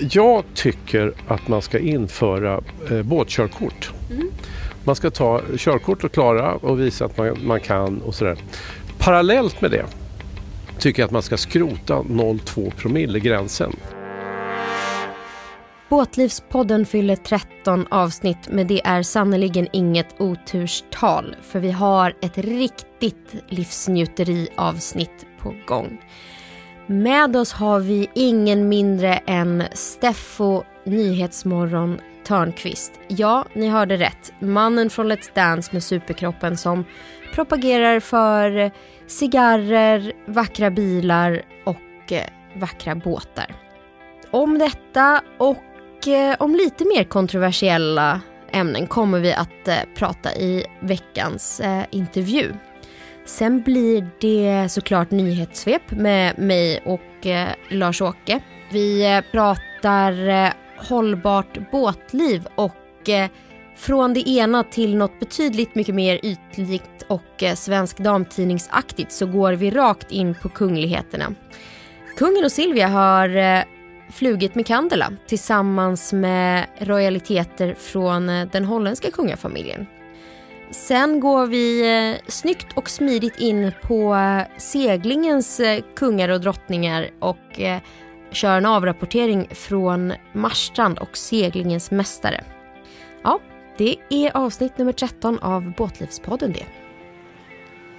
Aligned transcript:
Jag 0.00 0.44
tycker 0.54 1.12
att 1.28 1.48
man 1.48 1.62
ska 1.62 1.78
införa 1.78 2.60
eh, 2.90 3.02
båtkörkort. 3.02 3.92
Mm. 4.10 4.30
Man 4.84 4.96
ska 4.96 5.10
ta 5.10 5.40
körkort 5.56 6.04
och 6.04 6.12
klara 6.12 6.54
och 6.54 6.80
visa 6.80 7.04
att 7.04 7.18
man, 7.18 7.36
man 7.46 7.60
kan 7.60 8.02
och 8.02 8.14
sådär. 8.14 8.38
Parallellt 8.98 9.60
med 9.60 9.70
det 9.70 9.84
tycker 10.78 11.02
jag 11.02 11.06
att 11.06 11.12
man 11.12 11.22
ska 11.22 11.36
skrota 11.36 11.94
0,2 11.94 12.70
promille-gränsen. 12.70 13.72
Båtlivspodden 15.88 16.86
fyller 16.86 17.16
13 17.16 17.86
avsnitt 17.90 18.48
men 18.50 18.66
det 18.66 18.86
är 18.86 19.02
sannoliken 19.02 19.68
inget 19.72 20.20
oturstal 20.20 21.36
för 21.42 21.60
vi 21.60 21.70
har 21.70 22.14
ett 22.22 22.38
riktigt 22.38 23.34
livsnjuteri-avsnitt 23.48 25.26
på 25.38 25.54
gång. 25.66 25.98
Med 26.88 27.36
oss 27.36 27.52
har 27.52 27.80
vi 27.80 28.10
ingen 28.14 28.68
mindre 28.68 29.14
än 29.16 29.64
Steffo 29.72 30.62
Nyhetsmorgon 30.84 32.00
Törnqvist. 32.26 32.92
Ja, 33.08 33.44
ni 33.52 33.68
hörde 33.68 33.96
rätt. 33.96 34.32
Mannen 34.38 34.90
från 34.90 35.12
Let's 35.12 35.30
Dance 35.34 35.70
med 35.72 35.82
superkroppen 35.82 36.56
som 36.56 36.84
propagerar 37.34 38.00
för 38.00 38.70
cigarrer, 39.06 40.12
vackra 40.26 40.70
bilar 40.70 41.42
och 41.64 42.12
eh, 42.12 42.24
vackra 42.56 42.94
båtar. 42.94 43.54
Om 44.30 44.58
detta 44.58 45.20
och 45.38 46.08
eh, 46.08 46.36
om 46.38 46.54
lite 46.54 46.84
mer 46.84 47.04
kontroversiella 47.04 48.20
ämnen 48.50 48.86
kommer 48.86 49.20
vi 49.20 49.32
att 49.32 49.68
eh, 49.68 49.76
prata 49.96 50.34
i 50.34 50.64
veckans 50.80 51.60
intervju. 51.90 52.52
Sen 53.26 53.62
blir 53.62 54.08
det 54.20 54.68
såklart 54.68 55.10
nyhetssvep 55.10 55.90
med 55.90 56.38
mig 56.38 56.82
och 56.84 57.26
eh, 57.26 57.48
Lars-Åke. 57.68 58.40
Vi 58.70 59.14
eh, 59.14 59.20
pratar 59.32 60.28
eh, 60.28 60.52
hållbart 60.76 61.70
båtliv 61.70 62.46
och 62.54 63.08
eh, 63.08 63.30
från 63.76 64.14
det 64.14 64.28
ena 64.28 64.64
till 64.64 64.96
något 64.96 65.20
betydligt 65.20 65.74
mycket 65.74 65.94
mer 65.94 66.20
ytligt 66.22 67.02
och 67.08 67.42
eh, 67.42 67.54
svensk 67.54 67.98
damtidningsaktigt 67.98 69.12
så 69.12 69.26
går 69.26 69.52
vi 69.52 69.70
rakt 69.70 70.12
in 70.12 70.34
på 70.42 70.48
kungligheterna. 70.48 71.34
Kungen 72.16 72.44
och 72.44 72.52
Silvia 72.52 72.88
har 72.88 73.36
eh, 73.36 73.62
flugit 74.12 74.54
med 74.54 74.66
Candela 74.66 75.12
tillsammans 75.26 76.12
med 76.12 76.66
royaliteter 76.78 77.74
från 77.74 78.28
eh, 78.28 78.48
den 78.52 78.64
holländska 78.64 79.10
kungafamiljen. 79.10 79.86
Sen 80.70 81.20
går 81.20 81.46
vi 81.46 81.96
eh, 82.12 82.20
snyggt 82.28 82.66
och 82.74 82.90
smidigt 82.90 83.40
in 83.40 83.72
på 83.82 84.14
eh, 84.14 84.42
seglingens 84.56 85.60
eh, 85.60 85.82
kungar 85.96 86.28
och 86.28 86.40
drottningar 86.40 87.10
och 87.20 87.60
kör 88.30 88.56
en 88.56 88.66
avrapportering 88.66 89.48
från 89.50 90.12
Marstrand 90.32 90.98
och 90.98 91.16
seglingens 91.16 91.90
mästare. 91.90 92.44
Ja, 93.22 93.40
det 93.78 93.96
är 94.10 94.36
avsnitt 94.36 94.78
nummer 94.78 94.92
13 94.92 95.38
av 95.38 95.72
Båtlivspodden 95.72 96.52
det. 96.52 96.66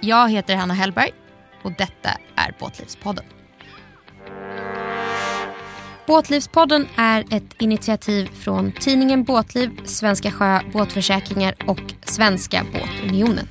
Jag 0.00 0.30
heter 0.30 0.56
Hanna 0.56 0.74
Hellberg 0.74 1.10
och 1.62 1.72
detta 1.78 2.10
är 2.36 2.54
Båtlivspodden. 2.58 3.24
Båtlivspodden 6.08 6.86
är 6.96 7.24
ett 7.30 7.62
initiativ 7.62 8.26
från 8.26 8.72
tidningen 8.72 9.24
Båtliv, 9.24 9.70
Svenska 9.84 10.30
Sjö 10.30 10.60
Båtförsäkringar 10.72 11.54
och 11.66 11.80
Svenska 12.02 12.64
Båtunionen. 12.72 13.48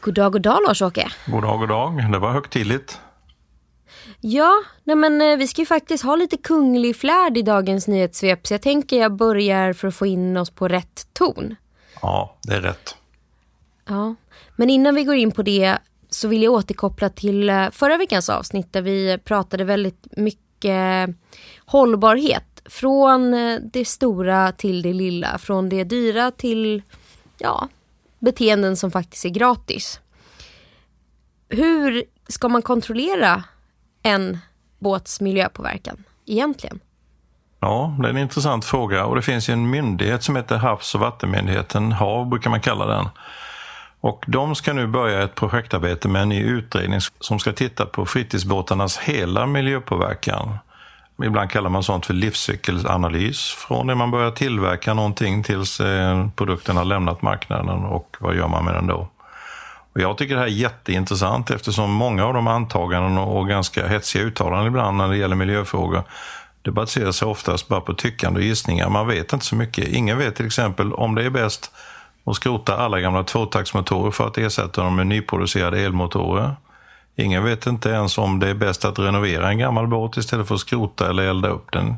God 0.00 0.14
dag, 0.14 0.32
god 0.32 0.42
dag 0.42 0.58
Lars-Åke. 0.66 1.08
God 1.26 1.42
dag, 1.42 1.58
god 1.58 1.68
dag. 1.68 2.12
Det 2.12 2.18
var 2.18 2.32
högtidligt. 2.32 3.00
Ja, 4.20 4.62
nej 4.84 4.96
men 4.96 5.20
eh, 5.20 5.36
vi 5.36 5.46
ska 5.46 5.62
ju 5.62 5.66
faktiskt 5.66 6.04
ha 6.04 6.16
lite 6.16 6.36
kunglig 6.36 6.96
flärd 6.96 7.36
i 7.36 7.42
dagens 7.42 7.88
nyhetssvep 7.88 8.46
så 8.46 8.54
jag 8.54 8.62
tänker 8.62 8.98
jag 8.98 9.16
börjar 9.16 9.72
för 9.72 9.88
att 9.88 9.94
få 9.94 10.06
in 10.06 10.36
oss 10.36 10.50
på 10.50 10.68
rätt 10.68 11.06
ton. 11.12 11.56
Ja, 12.02 12.36
det 12.42 12.54
är 12.54 12.60
rätt. 12.60 12.96
Ja, 13.88 14.14
men 14.56 14.70
innan 14.70 14.94
vi 14.94 15.04
går 15.04 15.14
in 15.14 15.32
på 15.32 15.42
det 15.42 15.78
så 16.08 16.28
vill 16.28 16.42
jag 16.42 16.52
återkoppla 16.52 17.08
till 17.08 17.48
eh, 17.48 17.70
förra 17.70 17.96
veckans 17.96 18.28
avsnitt 18.28 18.72
där 18.72 18.82
vi 18.82 19.18
pratade 19.24 19.64
väldigt 19.64 20.06
mycket 20.10 21.10
hållbarhet. 21.58 22.62
Från 22.64 23.34
eh, 23.34 23.60
det 23.72 23.84
stora 23.84 24.52
till 24.52 24.82
det 24.82 24.92
lilla, 24.92 25.38
från 25.38 25.68
det 25.68 25.84
dyra 25.84 26.30
till 26.30 26.82
ja, 27.38 27.68
beteenden 28.18 28.76
som 28.76 28.90
faktiskt 28.90 29.24
är 29.24 29.28
gratis. 29.28 30.00
Hur 31.48 32.04
ska 32.28 32.48
man 32.48 32.62
kontrollera 32.62 33.44
en 34.06 34.38
båts 34.78 35.20
miljöpåverkan 35.20 36.04
egentligen? 36.26 36.80
Ja, 37.60 37.96
det 37.98 38.06
är 38.06 38.10
en 38.10 38.18
intressant 38.18 38.64
fråga 38.64 39.04
och 39.04 39.16
det 39.16 39.22
finns 39.22 39.48
ju 39.48 39.52
en 39.52 39.70
myndighet 39.70 40.22
som 40.22 40.36
heter 40.36 40.56
Havs 40.56 40.94
och 40.94 41.00
vattenmyndigheten, 41.00 41.92
HaV 41.92 42.28
brukar 42.28 42.50
man 42.50 42.60
kalla 42.60 42.86
den. 42.86 43.08
Och 44.00 44.24
de 44.26 44.54
ska 44.54 44.72
nu 44.72 44.86
börja 44.86 45.22
ett 45.22 45.34
projektarbete 45.34 46.08
med 46.08 46.22
en 46.22 46.28
ny 46.28 46.42
utredning 46.42 47.00
som 47.20 47.38
ska 47.38 47.52
titta 47.52 47.86
på 47.86 48.06
fritidsbåtarnas 48.06 48.98
hela 48.98 49.46
miljöpåverkan. 49.46 50.58
Ibland 51.24 51.50
kallar 51.50 51.70
man 51.70 51.82
sånt 51.82 52.06
för 52.06 52.14
livscykelanalys. 52.14 53.50
Från 53.50 53.86
det 53.86 53.94
man 53.94 54.10
börjar 54.10 54.30
tillverka 54.30 54.94
någonting 54.94 55.42
tills 55.42 55.80
eh, 55.80 56.28
produkten 56.36 56.76
har 56.76 56.84
lämnat 56.84 57.22
marknaden 57.22 57.84
och 57.84 58.16
vad 58.20 58.36
gör 58.36 58.48
man 58.48 58.64
med 58.64 58.74
den 58.74 58.86
då? 58.86 59.08
Och 59.96 60.02
jag 60.02 60.18
tycker 60.18 60.34
det 60.34 60.40
här 60.40 60.46
är 60.46 60.50
jätteintressant 60.50 61.50
eftersom 61.50 61.90
många 61.90 62.24
av 62.24 62.34
de 62.34 62.46
antaganden 62.46 63.18
och 63.18 63.48
ganska 63.48 63.86
hetsiga 63.86 64.24
uttalanden 64.24 64.66
ibland 64.66 64.96
när 64.96 65.08
det 65.08 65.16
gäller 65.16 65.36
miljöfrågor 65.36 66.02
det 66.62 66.70
baserar 66.70 67.12
sig 67.12 67.28
oftast 67.28 67.68
bara 67.68 67.80
på 67.80 67.94
tyckande 67.94 68.40
och 68.40 68.46
gissningar. 68.46 68.88
Man 68.88 69.06
vet 69.06 69.32
inte 69.32 69.44
så 69.44 69.56
mycket. 69.56 69.88
Ingen 69.88 70.18
vet 70.18 70.36
till 70.36 70.46
exempel 70.46 70.92
om 70.92 71.14
det 71.14 71.24
är 71.24 71.30
bäst 71.30 71.70
att 72.24 72.36
skrota 72.36 72.76
alla 72.76 73.00
gamla 73.00 73.24
tvåtaktsmotorer 73.24 74.10
för 74.10 74.26
att 74.26 74.38
ersätta 74.38 74.82
dem 74.82 74.96
med 74.96 75.06
nyproducerade 75.06 75.80
elmotorer. 75.80 76.56
Ingen 77.16 77.44
vet 77.44 77.66
inte 77.66 77.88
ens 77.88 78.18
om 78.18 78.38
det 78.38 78.48
är 78.48 78.54
bäst 78.54 78.84
att 78.84 78.98
renovera 78.98 79.48
en 79.48 79.58
gammal 79.58 79.86
båt 79.86 80.16
istället 80.16 80.48
för 80.48 80.54
att 80.54 80.60
skrota 80.60 81.10
eller 81.10 81.22
elda 81.22 81.48
upp 81.48 81.72
den. 81.72 81.94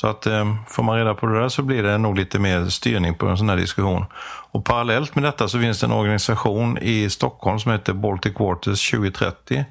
Så 0.00 0.06
att 0.06 0.26
eh, 0.26 0.54
får 0.66 0.82
man 0.82 0.96
reda 0.96 1.14
på 1.14 1.26
det 1.26 1.40
där 1.40 1.48
så 1.48 1.62
blir 1.62 1.82
det 1.82 1.98
nog 1.98 2.18
lite 2.18 2.38
mer 2.38 2.64
styrning 2.64 3.14
på 3.14 3.26
en 3.26 3.38
sån 3.38 3.48
här 3.48 3.56
diskussion. 3.56 4.04
Och 4.50 4.64
parallellt 4.64 5.14
med 5.14 5.24
detta 5.24 5.48
så 5.48 5.60
finns 5.60 5.80
det 5.80 5.86
en 5.86 5.92
organisation 5.92 6.78
i 6.78 7.10
Stockholm 7.10 7.58
som 7.58 7.72
heter 7.72 7.92
Baltic 7.92 8.34
Waters 8.38 8.90
2030. 8.90 9.64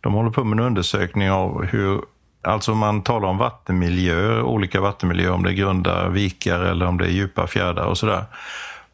De 0.00 0.12
håller 0.12 0.30
på 0.30 0.44
med 0.44 0.58
en 0.58 0.66
undersökning 0.66 1.30
av 1.30 1.64
hur 1.64 2.00
Alltså 2.42 2.74
man 2.74 3.02
talar 3.02 3.28
om 3.28 3.38
vattenmiljöer, 3.38 4.42
olika 4.42 4.80
vattenmiljöer, 4.80 5.32
om 5.32 5.42
det 5.42 5.50
är 5.50 5.54
grunda 5.54 6.08
vikar 6.08 6.60
eller 6.60 6.86
om 6.86 6.98
det 6.98 7.04
är 7.04 7.10
djupa 7.10 7.46
fjärdar 7.46 7.84
och 7.84 7.98
sådär. 7.98 8.24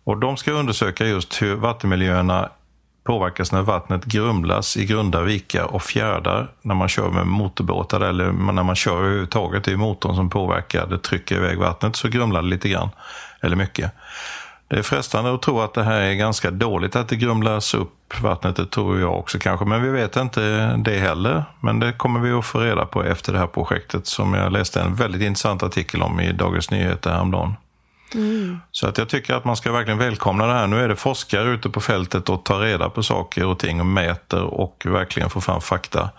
Och 0.05 0.17
de 0.19 0.37
ska 0.37 0.53
undersöka 0.53 1.07
just 1.07 1.43
hur 1.43 1.57
vattenmiljöerna 1.57 2.49
påverkas 3.05 3.53
när 3.53 3.63
vattnet 3.63 4.05
grumlas 4.05 4.77
i 4.77 4.87
grunda 4.87 5.21
vikar 5.21 5.65
och 5.65 5.83
fjärdar 5.83 6.49
när 6.63 6.75
man 6.75 6.89
kör 6.89 7.11
med 7.11 7.27
motorbåtar 7.27 8.01
eller 8.01 8.33
när 8.33 8.63
man 8.63 8.77
kör 8.77 8.97
överhuvudtaget. 8.97 9.65
Det 9.65 9.73
är 9.73 9.77
motorn 9.77 10.17
som 10.17 10.31
påverkar, 10.31 10.87
det 10.87 10.99
trycker 10.99 11.37
iväg 11.37 11.59
vattnet 11.59 11.97
så 11.97 12.09
grumlar 12.09 12.43
det 12.43 12.49
lite 12.49 12.69
grann, 12.69 12.89
eller 13.41 13.57
mycket. 13.57 13.93
Det 14.69 14.77
är 14.77 14.83
frestande 14.83 15.35
att 15.35 15.43
tro 15.43 15.61
att 15.61 15.75
det 15.75 15.83
här 15.83 16.01
är 16.01 16.15
ganska 16.15 16.51
dåligt 16.51 16.97
att 16.97 17.09
det 17.09 17.17
grumlas 17.17 17.75
upp 17.75 18.21
vattnet, 18.21 18.57
det 18.57 18.67
tror 18.67 19.01
jag 19.01 19.19
också 19.19 19.39
kanske, 19.39 19.67
men 19.67 19.83
vi 19.83 19.89
vet 19.89 20.17
inte 20.17 20.67
det 20.77 20.99
heller. 20.99 21.45
Men 21.61 21.81
det 21.81 21.93
kommer 21.93 22.21
vi 22.21 22.33
att 22.33 22.45
få 22.45 22.59
reda 22.61 22.87
på 22.87 23.05
efter 23.05 23.33
det 23.33 23.39
här 23.39 23.47
projektet 23.47 24.07
som 24.07 24.35
jag 24.35 24.53
läste 24.53 24.81
en 24.81 24.95
väldigt 24.95 25.23
intressant 25.23 25.63
artikel 25.63 26.03
om 26.03 26.21
i 26.21 26.33
Dagens 26.33 26.71
Nyheter 26.71 27.11
häromdagen. 27.11 27.55
Mm. 28.15 28.59
Så 28.71 28.87
att 28.87 28.99
jag 28.99 29.09
tycker 29.09 29.35
att 29.35 29.45
man 29.45 29.57
ska 29.57 29.73
verkligen 29.73 29.99
välkomna 29.99 30.47
det 30.47 30.53
här. 30.53 30.67
Nu 30.67 30.81
är 30.81 30.89
det 30.89 30.97
forskare 30.97 31.51
ute 31.51 31.71
på 31.71 31.81
fältet 31.81 32.29
och 32.29 32.45
tar 32.45 32.61
reda 32.61 32.91
på 32.91 33.03
saker 33.03 33.47
och 33.47 33.59
ting 33.59 33.81
och 33.81 33.87
mäter 33.87 34.43
och 34.43 34.83
verkligen 34.87 35.31
får 35.31 35.41
fram 35.41 35.61
fakta. 35.61 36.11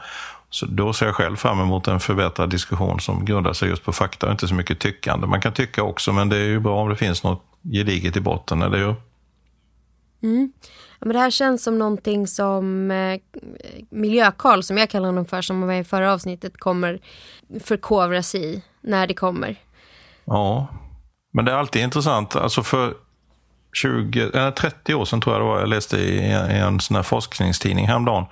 Så 0.50 0.66
då 0.66 0.94
ser 0.94 1.06
jag 1.06 1.16
själv 1.16 1.36
fram 1.36 1.60
emot 1.60 1.88
en 1.88 2.00
förbättrad 2.00 2.50
diskussion 2.50 3.00
som 3.00 3.26
grundar 3.26 3.54
sig 3.54 3.70
just 3.70 3.84
på 3.84 3.94
fakta 3.94 4.26
och 4.26 4.32
inte 4.32 4.48
så 4.48 4.56
mycket 4.56 4.80
tyckande. 4.80 5.28
Man 5.28 5.42
kan 5.42 5.54
tycka 5.54 5.84
också, 5.84 6.14
men 6.14 6.30
det 6.30 6.38
är 6.38 6.46
ju 6.46 6.60
bra 6.60 6.82
om 6.82 6.90
det 6.90 6.96
finns 6.96 7.24
något 7.24 7.44
gediget 7.74 8.18
i 8.18 8.22
botten, 8.22 8.62
eller 8.62 8.78
hur? 8.78 8.96
Mm. 10.24 10.54
Ja, 11.00 11.06
men 11.06 11.14
det 11.14 11.20
här 11.20 11.32
känns 11.32 11.64
som 11.64 11.80
någonting 11.80 12.28
som 12.28 12.92
eh, 12.92 13.20
Miljökarl, 13.90 14.62
som 14.62 14.78
jag 14.78 14.90
kallar 14.90 15.06
honom 15.06 15.26
för, 15.26 15.42
som 15.42 15.62
var 15.62 15.74
i 15.74 15.84
förra 15.84 16.14
avsnittet, 16.14 16.58
kommer 16.58 17.00
förkovra 17.64 18.24
sig 18.24 18.54
i 18.54 18.64
när 18.82 19.08
det 19.08 19.14
kommer. 19.14 19.56
Ja, 20.26 20.68
men 21.36 21.46
det 21.46 21.52
är 21.52 21.56
alltid 21.56 21.82
intressant. 21.82 22.36
Alltså 22.36 22.64
för 22.64 22.94
20, 23.74 24.30
äh, 24.34 24.50
30 24.50 24.96
år 24.96 25.06
sedan 25.06 25.22
tror 25.22 25.36
jag 25.36 25.42
det 25.42 25.48
var, 25.48 25.60
jag 25.60 25.70
läste 25.70 25.98
i 25.98 26.32
en, 26.32 26.52
i 26.52 26.54
en 26.54 26.80
sån 26.80 26.96
här 26.96 27.04
forskningstidning 27.04 27.88
häromdagen, 27.88 28.26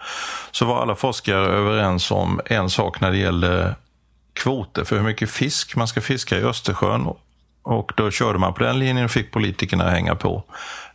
så 0.51 0.65
var 0.65 0.81
alla 0.81 0.95
forskare 0.95 1.45
överens 1.45 2.11
om 2.11 2.41
en 2.45 2.69
sak 2.69 3.01
när 3.01 3.11
det 3.11 3.17
gäller 3.17 3.75
kvoter 4.33 4.83
för 4.83 4.95
hur 4.95 5.03
mycket 5.03 5.29
fisk 5.29 5.75
man 5.75 5.87
ska 5.87 6.01
fiska 6.01 6.37
i 6.37 6.43
Östersjön. 6.43 7.07
Och 7.63 7.91
då 7.95 8.11
körde 8.11 8.39
man 8.39 8.53
på 8.53 8.63
den 8.63 8.79
linjen 8.79 9.05
och 9.05 9.11
fick 9.11 9.31
politikerna 9.31 9.89
hänga 9.89 10.15
på. 10.15 10.43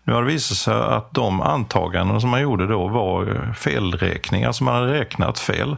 Nu 0.05 0.13
har 0.13 0.23
det 0.23 0.29
visat 0.29 0.59
sig 0.59 0.75
att 0.75 1.15
de 1.15 1.41
antaganden 1.41 2.21
som 2.21 2.31
man 2.31 2.43
gjorde 2.43 2.67
då 2.67 2.89
var 2.89 3.55
felräkningar, 3.59 4.47
alltså 4.47 4.65
man 4.65 4.75
hade 4.75 4.93
räknat 4.93 5.39
fel. 5.39 5.77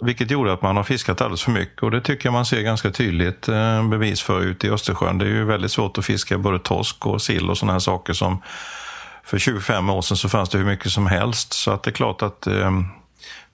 Vilket 0.00 0.30
gjorde 0.30 0.52
att 0.52 0.62
man 0.62 0.76
har 0.76 0.84
fiskat 0.84 1.20
alldeles 1.20 1.42
för 1.42 1.52
mycket 1.52 1.82
och 1.82 1.90
det 1.90 2.00
tycker 2.00 2.26
jag 2.26 2.32
man 2.32 2.46
ser 2.46 2.62
ganska 2.62 2.90
tydligt 2.90 3.48
eh, 3.48 3.88
bevis 3.88 4.22
för 4.22 4.40
ute 4.40 4.66
i 4.66 4.70
Östersjön. 4.70 5.18
Det 5.18 5.24
är 5.24 5.28
ju 5.28 5.44
väldigt 5.44 5.70
svårt 5.70 5.98
att 5.98 6.04
fiska 6.04 6.38
både 6.38 6.58
torsk 6.58 7.06
och 7.06 7.22
sill 7.22 7.50
och 7.50 7.58
sådana 7.58 7.72
här 7.72 7.80
saker 7.80 8.12
som 8.12 8.42
för 9.24 9.38
25 9.38 9.90
år 9.90 10.02
sedan 10.02 10.16
så 10.16 10.28
fanns 10.28 10.48
det 10.48 10.58
hur 10.58 10.64
mycket 10.64 10.92
som 10.92 11.06
helst. 11.06 11.52
Så 11.52 11.70
att 11.70 11.82
det 11.82 11.90
är 11.90 11.92
klart 11.92 12.22
att 12.22 12.46
eh, 12.46 12.70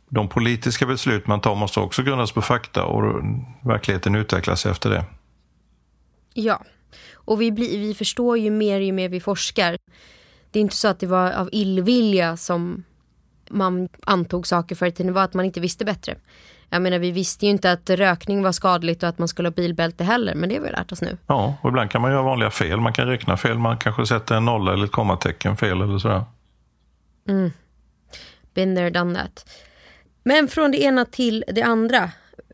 de 0.08 0.28
politiska 0.28 0.86
beslut 0.86 1.26
man 1.26 1.40
tar 1.40 1.54
måste 1.54 1.80
också 1.80 2.02
grundas 2.02 2.32
på 2.32 2.42
fakta 2.42 2.84
och 2.84 3.24
verkligheten 3.64 4.14
utvecklas 4.14 4.66
efter 4.66 4.90
det. 4.90 5.04
Ja, 6.34 6.64
och 7.14 7.40
vi, 7.40 7.52
blir, 7.52 7.78
vi 7.78 7.94
förstår 7.94 8.38
ju 8.38 8.50
mer 8.50 8.80
ju 8.80 8.92
mer 8.92 9.08
vi 9.08 9.20
forskar. 9.20 9.76
Det 10.50 10.58
är 10.58 10.60
inte 10.60 10.76
så 10.76 10.88
att 10.88 11.00
det 11.00 11.06
var 11.06 11.32
av 11.32 11.48
illvilja 11.52 12.36
som 12.36 12.84
man 13.52 13.88
antog 14.06 14.46
saker 14.46 14.74
förr 14.74 14.86
i 14.86 14.92
tiden. 14.92 15.12
Var 15.12 15.24
att 15.24 15.34
man 15.34 15.44
inte 15.44 15.60
visste 15.60 15.84
bättre. 15.84 16.16
Jag 16.70 16.82
menar 16.82 16.98
vi 16.98 17.10
visste 17.10 17.46
ju 17.46 17.50
inte 17.50 17.72
att 17.72 17.90
rökning 17.90 18.42
var 18.42 18.52
skadligt 18.52 19.02
och 19.02 19.08
att 19.08 19.18
man 19.18 19.28
skulle 19.28 19.48
ha 19.48 19.54
bilbälte 19.54 20.04
heller. 20.04 20.34
Men 20.34 20.48
det 20.48 20.54
har 20.54 20.62
vi 20.62 20.70
lärt 20.70 20.92
oss 20.92 21.02
nu. 21.02 21.16
Ja, 21.26 21.54
och 21.62 21.68
ibland 21.68 21.90
kan 21.90 22.02
man 22.02 22.10
göra 22.10 22.22
vanliga 22.22 22.50
fel. 22.50 22.80
Man 22.80 22.92
kan 22.92 23.06
räkna 23.06 23.36
fel. 23.36 23.58
Man 23.58 23.78
kanske 23.78 24.06
sätter 24.06 24.34
en 24.34 24.44
nolla 24.44 24.72
eller 24.72 24.84
ett 24.84 24.92
kommatecken 24.92 25.56
fel 25.56 25.82
eller 25.82 25.98
sådär. 25.98 26.24
Mm. 27.28 27.50
Been 28.54 28.76
there, 28.76 28.90
done 28.90 29.18
that. 29.18 29.46
Men 30.24 30.48
från 30.48 30.70
det 30.70 30.82
ena 30.82 31.04
till 31.04 31.44
det 31.48 31.62
andra. 31.62 32.10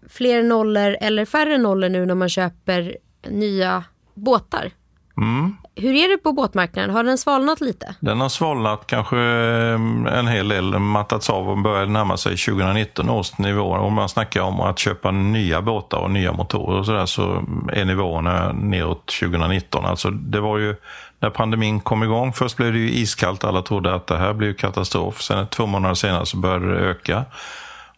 Fler 0.08 0.42
nollor 0.42 0.96
eller 1.00 1.24
färre 1.24 1.58
nollor 1.58 1.88
nu 1.88 2.06
när 2.06 2.14
man 2.14 2.28
köper 2.28 2.96
nya 3.28 3.84
båtar. 4.14 4.70
Mm. 5.16 5.56
Hur 5.80 5.94
är 5.94 6.08
det 6.08 6.18
på 6.18 6.32
båtmarknaden? 6.32 6.90
Har 6.90 7.04
den 7.04 7.18
svalnat 7.18 7.60
lite? 7.60 7.94
Den 8.00 8.20
har 8.20 8.28
svalnat 8.28 8.86
kanske 8.86 9.16
eh, 9.16 10.18
en 10.18 10.28
hel 10.28 10.48
del, 10.48 10.78
mattats 10.78 11.30
av 11.30 11.50
och 11.50 11.58
börjar 11.58 11.86
närma 11.86 12.16
sig 12.16 12.36
2019 12.36 13.10
års 13.10 13.38
nivåer. 13.38 13.78
Om 13.78 13.94
man 13.94 14.08
snackar 14.08 14.40
om 14.40 14.60
att 14.60 14.78
köpa 14.78 15.10
nya 15.10 15.62
båtar 15.62 15.98
och 15.98 16.10
nya 16.10 16.32
motorer 16.32 16.78
och 16.78 16.86
sådär 16.86 17.06
så 17.06 17.44
är 17.72 17.84
nivåerna 17.84 18.52
neråt 18.52 19.06
2019. 19.20 19.84
Alltså 19.84 20.10
det 20.10 20.40
var 20.40 20.58
ju 20.58 20.76
när 21.20 21.30
pandemin 21.30 21.80
kom 21.80 22.02
igång. 22.02 22.32
Först 22.32 22.56
blev 22.56 22.72
det 22.72 22.78
ju 22.78 22.90
iskallt, 22.90 23.44
alla 23.44 23.62
trodde 23.62 23.94
att 23.94 24.06
det 24.06 24.16
här 24.16 24.32
blir 24.32 24.52
katastrof. 24.52 25.22
Sen 25.22 25.46
två 25.46 25.66
månader 25.66 25.94
senare 25.94 26.26
så 26.26 26.36
började 26.36 26.74
det 26.74 26.80
öka. 26.80 27.24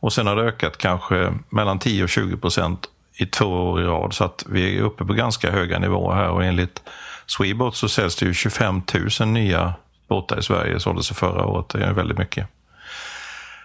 Och 0.00 0.12
sen 0.12 0.26
har 0.26 0.36
det 0.36 0.42
ökat 0.42 0.78
kanske 0.78 1.32
mellan 1.48 1.78
10 1.78 2.02
och 2.02 2.08
20 2.08 2.36
procent 2.36 2.86
i 3.16 3.26
två 3.26 3.46
år 3.46 3.80
i 3.80 3.84
rad. 3.84 4.14
Så 4.14 4.24
att 4.24 4.44
vi 4.48 4.78
är 4.78 4.82
uppe 4.82 5.04
på 5.04 5.12
ganska 5.12 5.50
höga 5.50 5.78
nivåer 5.78 6.14
här 6.14 6.30
och 6.30 6.44
enligt 6.44 6.82
Sweboat 7.30 7.76
så 7.76 7.88
säljs 7.88 8.16
det 8.16 8.26
ju 8.26 8.34
25 8.34 8.82
000 9.20 9.28
nya 9.28 9.74
båtar 10.08 10.38
i 10.38 10.42
Sverige, 10.42 10.80
såldes 10.80 11.08
förra 11.08 11.44
året. 11.44 11.68
Det 11.68 11.84
är 11.84 11.92
väldigt 11.92 12.18
mycket. 12.18 12.46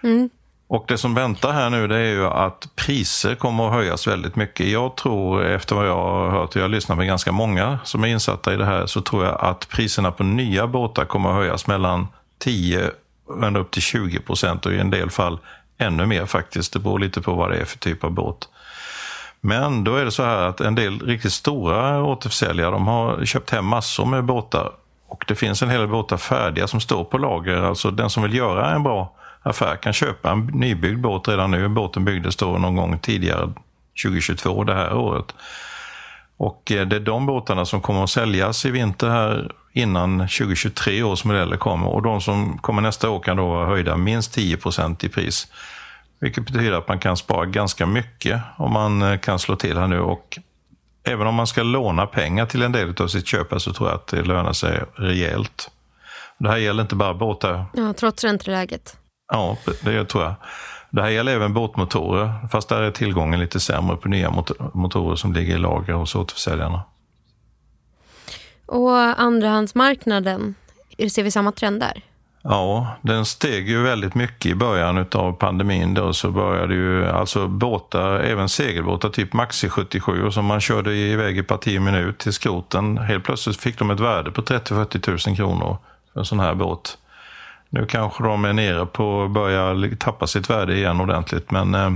Mm. 0.03 0.29
Och 0.67 0.85
det 0.87 0.97
som 0.97 1.13
väntar 1.13 1.51
här 1.51 1.69
nu 1.69 1.87
det 1.87 1.95
är 1.95 2.13
ju 2.13 2.25
att 2.25 2.69
priser 2.75 3.35
kommer 3.35 3.67
att 3.67 3.73
höjas 3.73 4.07
väldigt 4.07 4.35
mycket. 4.35 4.67
Jag 4.67 4.95
tror, 4.95 5.45
efter 5.45 5.75
vad 5.75 5.87
jag 5.87 5.95
har 5.95 6.29
hört, 6.29 6.55
och 6.55 6.61
jag 6.61 6.71
lyssnar 6.71 6.95
med 6.95 7.07
ganska 7.07 7.31
många 7.31 7.79
som 7.83 8.03
är 8.03 8.07
insatta 8.07 8.53
i 8.53 8.57
det 8.57 8.65
här, 8.65 8.85
så 8.85 9.01
tror 9.01 9.25
jag 9.25 9.41
att 9.41 9.69
priserna 9.69 10.11
på 10.11 10.23
nya 10.23 10.67
båtar 10.67 11.05
kommer 11.05 11.29
att 11.29 11.35
höjas 11.35 11.67
mellan 11.67 12.07
10 12.37 12.91
och 13.27 13.43
ända 13.43 13.59
upp 13.59 13.71
till 13.71 13.81
20 13.81 14.19
procent 14.19 14.65
och 14.65 14.73
i 14.73 14.79
en 14.79 14.89
del 14.89 15.09
fall 15.09 15.39
ännu 15.77 16.05
mer 16.05 16.25
faktiskt. 16.25 16.73
Det 16.73 16.79
beror 16.79 16.99
lite 16.99 17.21
på 17.21 17.33
vad 17.33 17.51
det 17.51 17.57
är 17.57 17.65
för 17.65 17.77
typ 17.77 18.03
av 18.03 18.11
båt. 18.11 18.49
Men 19.45 19.83
då 19.83 19.95
är 19.95 20.05
det 20.05 20.11
så 20.11 20.23
här 20.23 20.45
att 20.45 20.61
en 20.61 20.75
del 20.75 20.99
riktigt 20.99 21.33
stora 21.33 22.03
återförsäljare 22.03 22.71
de 22.71 22.87
har 22.87 23.25
köpt 23.25 23.49
hem 23.49 23.65
massor 23.65 24.05
med 24.05 24.23
båtar 24.23 24.71
och 25.07 25.25
det 25.27 25.35
finns 25.35 25.61
en 25.61 25.69
hel 25.69 25.79
del 25.79 25.89
båtar 25.89 26.17
färdiga 26.17 26.67
som 26.67 26.79
står 26.79 27.03
på 27.03 27.17
lager. 27.17 27.61
Alltså 27.61 27.91
den 27.91 28.09
som 28.09 28.23
vill 28.23 28.33
göra 28.33 28.75
en 28.75 28.83
bra 28.83 29.13
affär 29.41 29.75
kan 29.75 29.93
köpa 29.93 30.31
en 30.31 30.45
nybyggd 30.45 31.01
båt 31.01 31.27
redan 31.27 31.51
nu. 31.51 31.67
Båten 31.67 32.05
byggdes 32.05 32.35
då 32.35 32.57
någon 32.57 32.75
gång 32.75 32.99
tidigare, 32.99 33.53
2022, 34.03 34.63
det 34.63 34.73
här 34.73 34.93
året. 34.93 35.35
Och 36.37 36.71
eh, 36.71 36.87
det 36.87 36.95
är 36.95 36.99
de 36.99 37.25
båtarna 37.25 37.65
som 37.65 37.81
kommer 37.81 38.03
att 38.03 38.09
säljas 38.09 38.65
i 38.65 38.71
vinter 38.71 39.09
här 39.09 39.51
innan 39.73 40.19
2023 40.19 41.03
års 41.03 41.25
modeller 41.25 41.57
kommer. 41.57 41.87
Och 41.87 42.01
de 42.01 42.21
som 42.21 42.57
kommer 42.57 42.81
nästa 42.81 43.09
år 43.09 43.19
kan 43.19 43.37
då 43.37 43.47
vara 43.47 43.67
höjda 43.67 43.97
minst 43.97 44.37
10% 44.37 45.05
i 45.05 45.09
pris. 45.09 45.47
Vilket 46.25 46.45
betyder 46.45 46.71
att 46.71 46.87
man 46.87 46.99
kan 46.99 47.17
spara 47.17 47.45
ganska 47.45 47.85
mycket 47.85 48.41
om 48.57 48.73
man 48.73 49.01
eh, 49.01 49.19
kan 49.19 49.39
slå 49.39 49.55
till 49.55 49.77
här 49.77 49.87
nu. 49.87 49.99
Och 49.99 50.39
även 51.03 51.27
om 51.27 51.35
man 51.35 51.47
ska 51.47 51.63
låna 51.63 52.07
pengar 52.07 52.45
till 52.45 52.61
en 52.61 52.71
del 52.71 52.93
av 52.99 53.07
sitt 53.07 53.27
köp 53.27 53.61
så 53.61 53.73
tror 53.73 53.89
jag 53.89 53.95
att 53.95 54.07
det 54.07 54.21
lönar 54.21 54.53
sig 54.53 54.83
rejält. 54.95 55.71
Det 56.37 56.49
här 56.49 56.57
gäller 56.57 56.83
inte 56.83 56.95
bara 56.95 57.13
båtar. 57.13 57.65
Ja, 57.73 57.93
trots 57.93 58.23
ränteläget. 58.23 58.97
Ja, 59.31 59.57
det 59.81 60.05
tror 60.05 60.23
jag. 60.23 60.35
Det 60.89 61.01
här 61.01 61.09
gäller 61.09 61.35
även 61.35 61.53
båtmotorer, 61.53 62.47
fast 62.51 62.69
där 62.69 62.81
är 62.81 62.91
tillgången 62.91 63.39
lite 63.39 63.59
sämre 63.59 63.97
på 63.97 64.09
nya 64.09 64.33
motorer 64.73 65.15
som 65.15 65.33
ligger 65.33 65.55
i 65.55 65.57
lager 65.57 65.93
hos 65.93 66.15
återförsäljarna. 66.15 66.81
Och 68.65 68.97
andrahandsmarknaden, 68.97 70.55
ser 71.09 71.23
vi 71.23 71.31
samma 71.31 71.51
trend 71.51 71.79
där? 71.79 72.01
Ja, 72.47 72.95
den 73.01 73.25
steg 73.25 73.69
ju 73.69 73.83
väldigt 73.83 74.15
mycket 74.15 74.45
i 74.45 74.55
början 74.55 75.05
av 75.11 75.33
pandemin. 75.33 75.93
Då 75.93 76.13
så 76.13 76.31
började 76.31 76.73
ju 76.73 77.05
alltså 77.05 77.47
båtar, 77.47 78.19
även 78.19 78.49
segelbåtar, 78.49 79.09
typ 79.09 79.33
Maxi 79.33 79.69
77 79.69 80.31
som 80.31 80.45
man 80.45 80.61
körde 80.61 80.93
iväg 80.93 81.37
i 81.37 81.43
parti 81.43 81.81
minut 81.81 82.17
till 82.17 82.33
skroten. 82.33 82.97
Helt 82.97 83.23
plötsligt 83.23 83.57
fick 83.57 83.79
de 83.79 83.91
ett 83.91 83.99
värde 83.99 84.31
på 84.31 84.41
30-40 84.41 85.27
000 85.29 85.35
kronor 85.37 85.77
för 86.13 86.19
en 86.19 86.25
sån 86.25 86.39
här 86.39 86.55
båt. 86.55 86.97
Nu 87.69 87.85
kanske 87.85 88.23
de 88.23 88.45
är 88.45 88.53
nere 88.53 88.85
på 88.85 89.23
att 89.23 89.31
börja 89.31 89.89
tappa 89.99 90.27
sitt 90.27 90.49
värde 90.49 90.75
igen 90.75 91.01
ordentligt, 91.01 91.51
men 91.51 91.75
eh, 91.75 91.91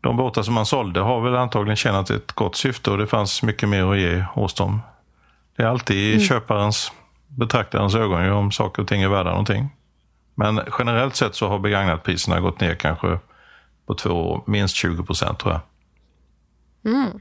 de 0.00 0.16
båtar 0.16 0.42
som 0.42 0.54
man 0.54 0.66
sålde 0.66 1.00
har 1.00 1.20
väl 1.20 1.36
antagligen 1.36 1.76
tjänat 1.76 2.10
ett 2.10 2.32
gott 2.32 2.56
syfte 2.56 2.90
och 2.90 2.98
det 2.98 3.06
fanns 3.06 3.42
mycket 3.42 3.68
mer 3.68 3.92
att 3.92 3.98
ge 3.98 4.24
hos 4.34 4.54
dem. 4.54 4.80
Det 5.56 5.62
är 5.62 5.66
alltid 5.66 6.14
mm. 6.14 6.26
köparens 6.26 6.92
betraktarens 7.28 7.94
ögon 7.94 8.24
ju 8.24 8.30
om 8.30 8.52
saker 8.52 8.82
och 8.82 8.88
ting 8.88 9.02
är 9.02 9.08
värda 9.08 9.30
någonting. 9.30 9.68
Men 10.34 10.60
generellt 10.78 11.16
sett 11.16 11.34
så 11.34 11.48
har 11.48 11.58
begagnatpriserna 11.58 12.40
gått 12.40 12.60
ner 12.60 12.74
kanske 12.74 13.18
på 13.86 13.94
två 13.94 14.10
år, 14.10 14.44
minst 14.46 14.74
20 14.74 15.04
procent 15.04 15.38
tror 15.38 15.52
jag. 15.52 15.60
Mm. 16.94 17.20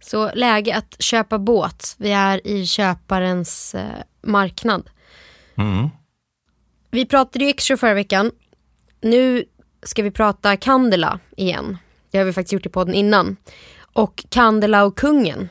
Så 0.00 0.30
läge 0.34 0.76
att 0.76 1.02
köpa 1.02 1.38
båt. 1.38 1.96
Vi 1.98 2.12
är 2.12 2.46
i 2.46 2.66
köparens 2.66 3.74
eh, 3.74 4.02
marknad. 4.22 4.90
Mm. 5.54 5.88
Vi 6.90 7.06
pratade 7.06 7.44
ju 7.44 7.50
extra 7.50 7.76
förra 7.76 7.94
veckan. 7.94 8.30
Nu 9.00 9.44
ska 9.82 10.02
vi 10.02 10.10
prata 10.10 10.56
Candela 10.56 11.18
igen. 11.36 11.78
Det 12.10 12.18
har 12.18 12.24
vi 12.24 12.32
faktiskt 12.32 12.52
gjort 12.52 12.66
i 12.66 12.68
podden 12.68 12.94
innan. 12.94 13.36
Och 13.92 14.24
Candela 14.28 14.84
och 14.84 14.98
kungen. 14.98 15.48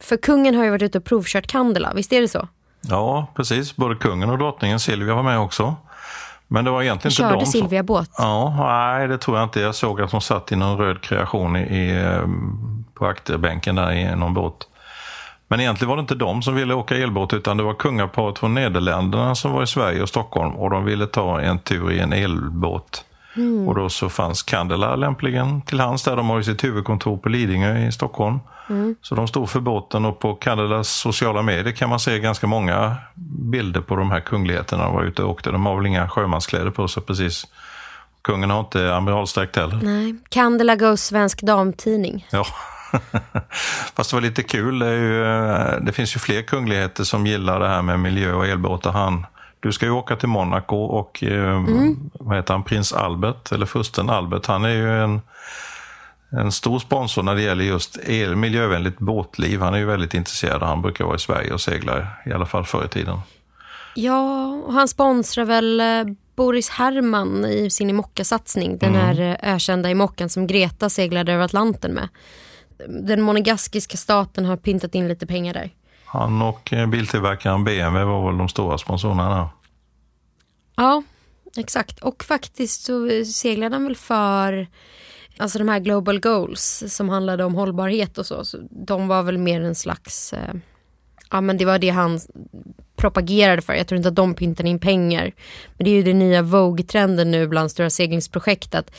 För 0.00 0.16
kungen 0.16 0.54
har 0.54 0.64
ju 0.64 0.70
varit 0.70 0.82
ute 0.82 0.98
och 0.98 1.04
provkört 1.04 1.46
Candela, 1.46 1.92
visst 1.94 2.12
är 2.12 2.20
det 2.20 2.28
så? 2.28 2.48
Ja, 2.80 3.26
precis. 3.34 3.76
Både 3.76 3.94
kungen 3.94 4.30
och 4.30 4.38
drottningen 4.38 4.80
Silvia 4.80 5.14
var 5.14 5.22
med 5.22 5.38
också. 5.38 5.76
Men 6.48 6.64
det 6.64 6.70
var 6.70 6.82
egentligen 6.82 7.12
Körde 7.12 7.34
inte 7.34 7.44
de 7.44 7.46
som... 7.46 7.60
Silvia 7.60 7.82
båt? 7.82 8.10
Ja, 8.18 8.54
nej 8.58 9.08
det 9.08 9.18
tror 9.18 9.38
jag 9.38 9.46
inte. 9.46 9.60
Jag 9.60 9.74
såg 9.74 10.00
att 10.00 10.12
hon 10.12 10.20
satt 10.20 10.52
i 10.52 10.56
någon 10.56 10.78
röd 10.78 11.00
kreation 11.00 11.56
i, 11.56 11.60
i, 11.60 12.00
ehm, 12.00 12.84
på 12.94 13.06
akterbänken 13.06 13.74
där 13.74 13.92
i 13.92 14.16
någon 14.16 14.34
båt. 14.34 14.68
Men 15.48 15.60
egentligen 15.60 15.88
var 15.88 15.96
det 15.96 16.00
inte 16.00 16.14
de 16.14 16.42
som 16.42 16.54
ville 16.54 16.74
åka 16.74 16.96
elbåt 16.96 17.32
utan 17.32 17.56
det 17.56 17.62
var 17.62 17.74
kungaparet 17.74 18.38
från 18.38 18.54
Nederländerna 18.54 19.34
som 19.34 19.52
var 19.52 19.62
i 19.62 19.66
Sverige 19.66 20.02
och 20.02 20.08
Stockholm 20.08 20.54
och 20.54 20.70
de 20.70 20.84
ville 20.84 21.06
ta 21.06 21.40
en 21.40 21.58
tur 21.58 21.92
i 21.92 22.00
en 22.00 22.12
elbåt. 22.12 23.04
Mm. 23.38 23.68
Och 23.68 23.74
då 23.74 23.88
så 23.88 24.08
fanns 24.08 24.42
Candela 24.42 24.96
lämpligen 24.96 25.62
till 25.62 25.80
hands 25.80 26.02
där. 26.02 26.16
De 26.16 26.30
har 26.30 26.36
ju 26.36 26.44
sitt 26.44 26.64
huvudkontor 26.64 27.16
på 27.16 27.28
Lidingö 27.28 27.86
i 27.86 27.92
Stockholm. 27.92 28.40
Mm. 28.68 28.96
Så 29.02 29.14
de 29.14 29.28
stod 29.28 29.50
för 29.50 29.60
båten 29.60 30.04
och 30.04 30.18
på 30.18 30.34
Candalas 30.34 30.88
sociala 30.88 31.42
medier 31.42 31.72
kan 31.72 31.88
man 31.88 32.00
se 32.00 32.18
ganska 32.18 32.46
många 32.46 32.96
bilder 33.50 33.80
på 33.80 33.96
de 33.96 34.10
här 34.10 34.20
kungligheterna 34.20 34.84
de 34.84 34.94
var 34.94 35.04
ute 35.04 35.22
och 35.22 35.30
åkte. 35.30 35.50
De 35.50 35.66
har 35.66 35.76
väl 35.76 35.86
inga 35.86 36.08
sjömanskläder 36.08 36.70
på 36.70 36.88
sig 36.88 37.02
precis. 37.02 37.46
Kungen 38.22 38.50
har 38.50 38.60
inte 38.60 38.94
amiralsdräkt 38.94 39.56
heller. 39.56 39.80
Nej, 39.82 40.16
Candela 40.28 40.76
Goes 40.76 41.04
Svensk 41.04 41.42
Damtidning. 41.42 42.26
Ja. 42.30 42.46
Fast 43.94 44.10
det 44.10 44.16
var 44.16 44.20
lite 44.20 44.42
kul. 44.42 44.78
Det, 44.78 44.94
ju, 44.94 45.24
eh, 45.24 45.80
det, 45.80 45.92
finns 45.92 46.16
ju 46.16 46.18
fler 46.18 46.42
kungligheter 46.42 47.04
som 47.04 47.26
gillar 47.26 47.60
det 47.60 47.68
här 47.68 47.82
med 47.82 48.00
miljö 48.00 48.32
och 48.32 48.46
elbåtar. 48.46 48.92
Han, 48.92 49.26
du 49.60 49.72
ska 49.72 49.86
ju 49.86 49.92
åka 49.92 50.16
till 50.16 50.28
Monaco 50.28 50.76
och 50.76 51.22
eh, 51.22 51.56
mm. 51.56 52.10
vad 52.12 52.36
heter 52.36 52.54
han, 52.54 52.62
prins 52.62 52.92
Albert, 52.92 53.52
eller 53.52 53.66
fursten 53.66 54.10
Albert, 54.10 54.46
han 54.46 54.64
är 54.64 54.74
ju 54.74 55.02
en 55.02 55.20
en 56.30 56.52
stor 56.52 56.78
sponsor 56.78 57.22
när 57.22 57.34
det 57.34 57.42
gäller 57.42 57.64
just 57.64 57.98
el, 58.02 58.36
miljövänligt 58.36 58.98
båtliv. 58.98 59.60
Han 59.60 59.74
är 59.74 59.78
ju 59.78 59.84
väldigt 59.84 60.14
intresserad. 60.14 60.62
Han 60.62 60.82
brukar 60.82 61.04
vara 61.04 61.16
i 61.16 61.18
Sverige 61.18 61.52
och 61.52 61.60
segla, 61.60 62.06
i 62.26 62.32
alla 62.32 62.46
fall 62.46 62.64
förr 62.64 62.84
i 62.84 62.88
tiden. 62.88 63.20
Ja, 63.94 64.46
och 64.66 64.72
han 64.72 64.88
sponsrar 64.88 65.44
väl 65.44 65.80
eh, 65.80 66.14
Boris 66.36 66.68
Herrman 66.68 67.44
i 67.44 67.70
sin 67.70 67.90
Imokka-satsning. 67.90 68.78
Den 68.78 68.94
mm. 68.94 69.06
här 69.06 69.20
eh, 69.20 69.54
ökända 69.54 69.90
Imokkan 69.90 70.28
som 70.28 70.46
Greta 70.46 70.90
seglade 70.90 71.32
över 71.32 71.44
Atlanten 71.44 71.94
med. 71.94 72.08
Den 72.88 73.22
monegaskiska 73.22 73.96
staten 73.96 74.44
har 74.44 74.56
pyntat 74.56 74.94
in 74.94 75.08
lite 75.08 75.26
pengar 75.26 75.54
där. 75.54 75.70
Han 76.08 76.42
och 76.42 76.72
eh, 76.72 76.86
biltillverkaren 76.86 77.64
BMW 77.64 78.04
var 78.04 78.26
väl 78.26 78.38
de 78.38 78.48
stora 78.48 78.78
sponsorerna 78.78 79.36
där. 79.36 79.48
Ja, 80.76 81.02
exakt. 81.56 82.00
Och 82.00 82.24
faktiskt 82.24 82.84
så 82.84 83.24
seglade 83.24 83.74
han 83.74 83.84
väl 83.84 83.96
för 83.96 84.66
Alltså 85.40 85.58
de 85.58 85.68
här 85.68 85.78
global 85.78 86.20
goals 86.20 86.84
som 86.88 87.08
handlade 87.08 87.44
om 87.44 87.54
hållbarhet 87.54 88.18
och 88.18 88.26
så. 88.26 88.44
så 88.44 88.58
de 88.70 89.08
var 89.08 89.22
väl 89.22 89.38
mer 89.38 89.60
en 89.60 89.74
slags, 89.74 90.32
eh, 90.32 90.54
ja 91.30 91.40
men 91.40 91.56
det 91.56 91.64
var 91.64 91.78
det 91.78 91.88
han 91.88 92.20
propagerade 92.96 93.62
för. 93.62 93.72
Jag 93.74 93.86
tror 93.86 93.96
inte 93.96 94.08
att 94.08 94.14
de 94.14 94.34
pyntade 94.34 94.68
in 94.68 94.78
pengar. 94.78 95.32
Men 95.76 95.84
det 95.84 95.90
är 95.90 95.94
ju 95.94 96.02
den 96.02 96.18
nya 96.18 96.42
Vogue-trenden 96.42 97.30
nu 97.30 97.46
bland 97.46 97.70
stora 97.70 97.90
seglingsprojekt 97.90 98.74
att 98.74 98.90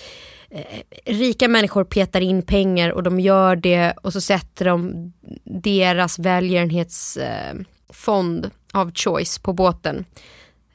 eh, 0.51 0.81
rika 1.05 1.47
människor 1.47 1.83
petar 1.83 2.21
in 2.21 2.41
pengar 2.41 2.89
och 2.89 3.03
de 3.03 3.19
gör 3.19 3.55
det 3.55 3.91
och 3.91 4.13
så 4.13 4.21
sätter 4.21 4.65
de 4.65 5.13
deras 5.43 6.19
välgörenhetsfond 6.19 8.45
eh, 8.45 8.51
av 8.73 8.91
choice 8.95 9.39
på 9.39 9.53
båten. 9.53 10.05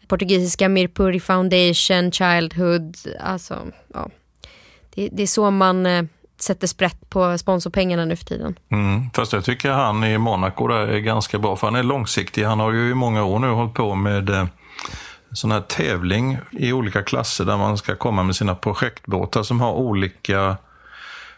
Portugisiska 0.07 0.69
Mirpuri 0.69 1.21
Foundation, 1.21 2.13
Childhood, 2.13 2.97
alltså 3.21 3.67
ja 3.95 4.09
det, 4.95 5.09
det 5.13 5.23
är 5.23 5.27
så 5.27 5.51
man 5.51 5.87
eh, 5.87 6.05
sätter 6.41 6.67
sprätt 6.67 7.11
på 7.11 7.39
sponsorpengarna 7.39 8.05
nu 8.05 8.17
för 8.17 8.25
tiden. 8.25 8.59
Mm, 8.69 9.11
fast 9.11 9.33
jag 9.33 9.45
tycker 9.45 9.71
han 9.71 10.05
i 10.05 10.19
Monaco 10.19 10.69
där 10.69 10.87
är 10.87 10.99
ganska 10.99 11.39
bra, 11.39 11.57
för 11.57 11.67
han 11.67 11.77
är 11.77 11.83
långsiktig. 11.83 12.45
Han 12.45 12.61
har 12.61 12.73
ju 12.73 12.91
i 12.91 12.95
många 12.95 13.25
år 13.25 13.39
nu 13.39 13.49
hållit 13.49 13.75
på 13.75 13.95
med 13.95 14.31
eh, 14.31 14.47
sån 15.35 15.53
här 15.53 15.61
tävling 15.61 16.39
i 16.51 16.73
olika 16.73 17.03
klasser 17.03 17.45
där 17.45 17.57
man 17.57 17.79
ska 17.79 17.97
komma 17.97 18.23
med 18.23 18.37
sina 18.37 18.55
projektbåtar 18.55 19.43
som 19.43 19.61
har 19.61 19.73
olika 19.73 20.57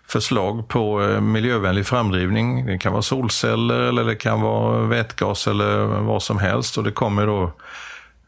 förslag 0.06 0.68
på 0.68 1.02
eh, 1.02 1.20
miljövänlig 1.20 1.86
framdrivning. 1.86 2.66
Det 2.66 2.78
kan 2.78 2.92
vara 2.92 3.02
solceller 3.02 3.80
eller 3.80 4.04
det 4.04 4.14
kan 4.14 4.40
vara 4.40 4.82
vätgas 4.82 5.46
eller 5.46 5.84
vad 5.86 6.22
som 6.22 6.38
helst. 6.38 6.78
Och 6.78 6.84
det 6.84 6.92
kommer 6.92 7.26
då 7.26 7.52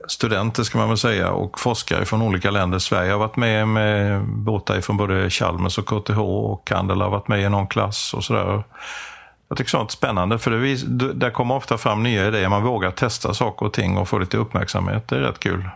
studenter 0.06 0.62
ska 0.62 0.78
man 0.78 0.88
väl 0.88 0.98
säga 0.98 1.30
och 1.30 1.60
forskare 1.60 2.04
från 2.04 2.22
olika 2.22 2.50
länder. 2.50 2.78
Sverige 2.78 3.12
har 3.12 3.18
varit 3.18 3.37
med 3.37 3.68
med 3.68 4.25
båtar 4.25 4.80
från 4.80 4.96
både 4.96 5.30
Chalmers 5.30 5.78
och 5.78 5.87
KTH 5.87 6.18
och 6.18 6.68
Candela 6.68 7.04
har 7.04 7.10
varit 7.10 7.28
med 7.28 7.40
i 7.40 7.48
någon 7.48 7.66
klass 7.66 8.14
och 8.14 8.25
sådär. 8.25 8.64
Jag 9.49 9.59
tycker 9.59 9.71
sånt 9.71 9.90
är 9.90 9.93
spännande 9.93 10.38
för 10.38 10.50
det, 10.50 11.12
där 11.12 11.31
kommer 11.31 11.55
ofta 11.55 11.78
fram 11.78 12.02
nya 12.02 12.28
idéer. 12.28 12.49
Man 12.49 12.62
vågar 12.62 12.90
testa 12.90 13.35
saker 13.35 13.67
och 13.67 13.73
ting 13.73 13.97
och 13.97 14.09
få 14.09 14.19
lite 14.19 14.37
uppmärksamhet. 14.37 15.09
Det 15.09 15.17
är 15.17 15.21
rätt 15.21 15.38
kul. 15.38 15.69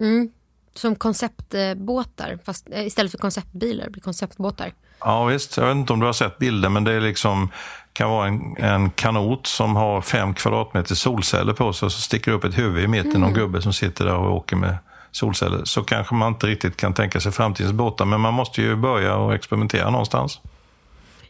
Mm. 0.00 0.30
Som 0.74 0.94
konceptbåtar, 0.94 2.38
fast 2.44 2.68
eh, 2.70 2.86
istället 2.86 3.10
för 3.10 3.18
konceptbilar 3.18 3.90
blir 3.90 4.02
konceptbåtar. 4.02 4.72
Ja 5.00 5.24
visst, 5.24 5.56
jag 5.56 5.66
vet 5.66 5.76
inte 5.76 5.92
om 5.92 6.00
du 6.00 6.06
har 6.06 6.12
sett 6.12 6.38
bilder 6.38 6.68
men 6.68 6.84
det 6.84 6.92
är 6.92 7.00
liksom 7.00 7.48
kan 7.92 8.10
vara 8.10 8.26
en, 8.26 8.56
en 8.58 8.90
kanot 8.90 9.46
som 9.46 9.76
har 9.76 10.00
fem 10.00 10.34
kvadratmeter 10.34 10.94
solceller 10.94 11.52
på 11.52 11.72
sig 11.72 11.86
och 11.86 11.92
så 11.92 12.00
sticker 12.00 12.32
upp 12.32 12.44
ett 12.44 12.58
huvud 12.58 12.84
i 12.84 12.86
mitten, 12.86 13.10
mm. 13.10 13.20
någon 13.20 13.32
gubbe 13.32 13.62
som 13.62 13.72
sitter 13.72 14.04
där 14.04 14.14
och 14.14 14.36
åker 14.36 14.56
med 14.56 14.76
solceller. 15.10 15.64
Så 15.64 15.82
kanske 15.82 16.14
man 16.14 16.32
inte 16.32 16.46
riktigt 16.46 16.76
kan 16.76 16.94
tänka 16.94 17.20
sig 17.20 17.32
framtidens 17.32 17.72
båtar, 17.72 18.04
men 18.04 18.20
man 18.20 18.34
måste 18.34 18.62
ju 18.62 18.76
börja 18.76 19.16
och 19.16 19.34
experimentera 19.34 19.90
någonstans. 19.90 20.40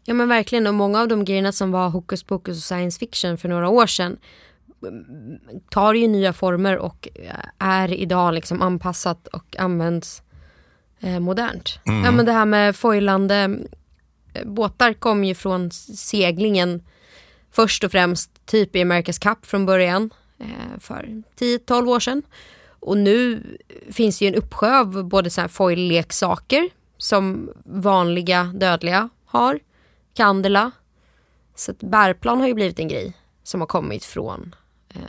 Ja 0.08 0.14
men 0.14 0.28
verkligen, 0.28 0.66
och 0.66 0.74
många 0.74 1.00
av 1.00 1.08
de 1.08 1.24
grejerna 1.24 1.52
som 1.52 1.70
var 1.70 1.88
hokus 1.88 2.22
pokus 2.22 2.56
och 2.56 2.62
science 2.62 2.98
fiction 2.98 3.38
för 3.38 3.48
några 3.48 3.68
år 3.68 3.86
sedan 3.86 4.18
tar 5.70 5.94
ju 5.94 6.08
nya 6.08 6.32
former 6.32 6.76
och 6.76 7.08
är 7.58 7.92
idag 7.92 8.34
liksom 8.34 8.62
anpassat 8.62 9.26
och 9.26 9.56
används 9.58 10.22
eh, 11.00 11.20
modernt. 11.20 11.80
Mm. 11.86 12.04
Ja 12.04 12.10
men 12.10 12.26
det 12.26 12.32
här 12.32 12.44
med 12.44 12.76
foilande 12.76 13.58
båtar 14.44 14.92
kom 14.92 15.24
ju 15.24 15.34
från 15.34 15.70
seglingen 15.70 16.82
först 17.50 17.84
och 17.84 17.92
främst 17.92 18.46
typ 18.46 18.76
i 18.76 18.84
America's 18.84 19.22
Cup 19.22 19.46
från 19.46 19.66
början 19.66 20.10
eh, 20.38 20.80
för 20.80 21.22
10-12 21.38 21.88
år 21.88 22.00
sedan. 22.00 22.22
Och 22.80 22.98
nu 22.98 23.42
finns 23.90 24.18
det 24.18 24.24
ju 24.24 24.28
en 24.28 24.34
uppsjö 24.34 24.78
av 24.78 25.04
både 25.04 25.30
så 25.30 25.40
här 25.40 25.48
foil-leksaker 25.48 26.70
som 26.98 27.50
vanliga 27.64 28.44
dödliga 28.44 29.08
har, 29.26 29.60
Candela. 30.18 30.70
Så 31.54 31.70
att 31.70 31.78
bärplan 31.78 32.40
har 32.40 32.46
ju 32.46 32.54
blivit 32.54 32.78
en 32.78 32.88
grej 32.88 33.12
som 33.42 33.60
har 33.60 33.66
kommit 33.66 34.04
från 34.04 34.54
eh, 34.94 35.00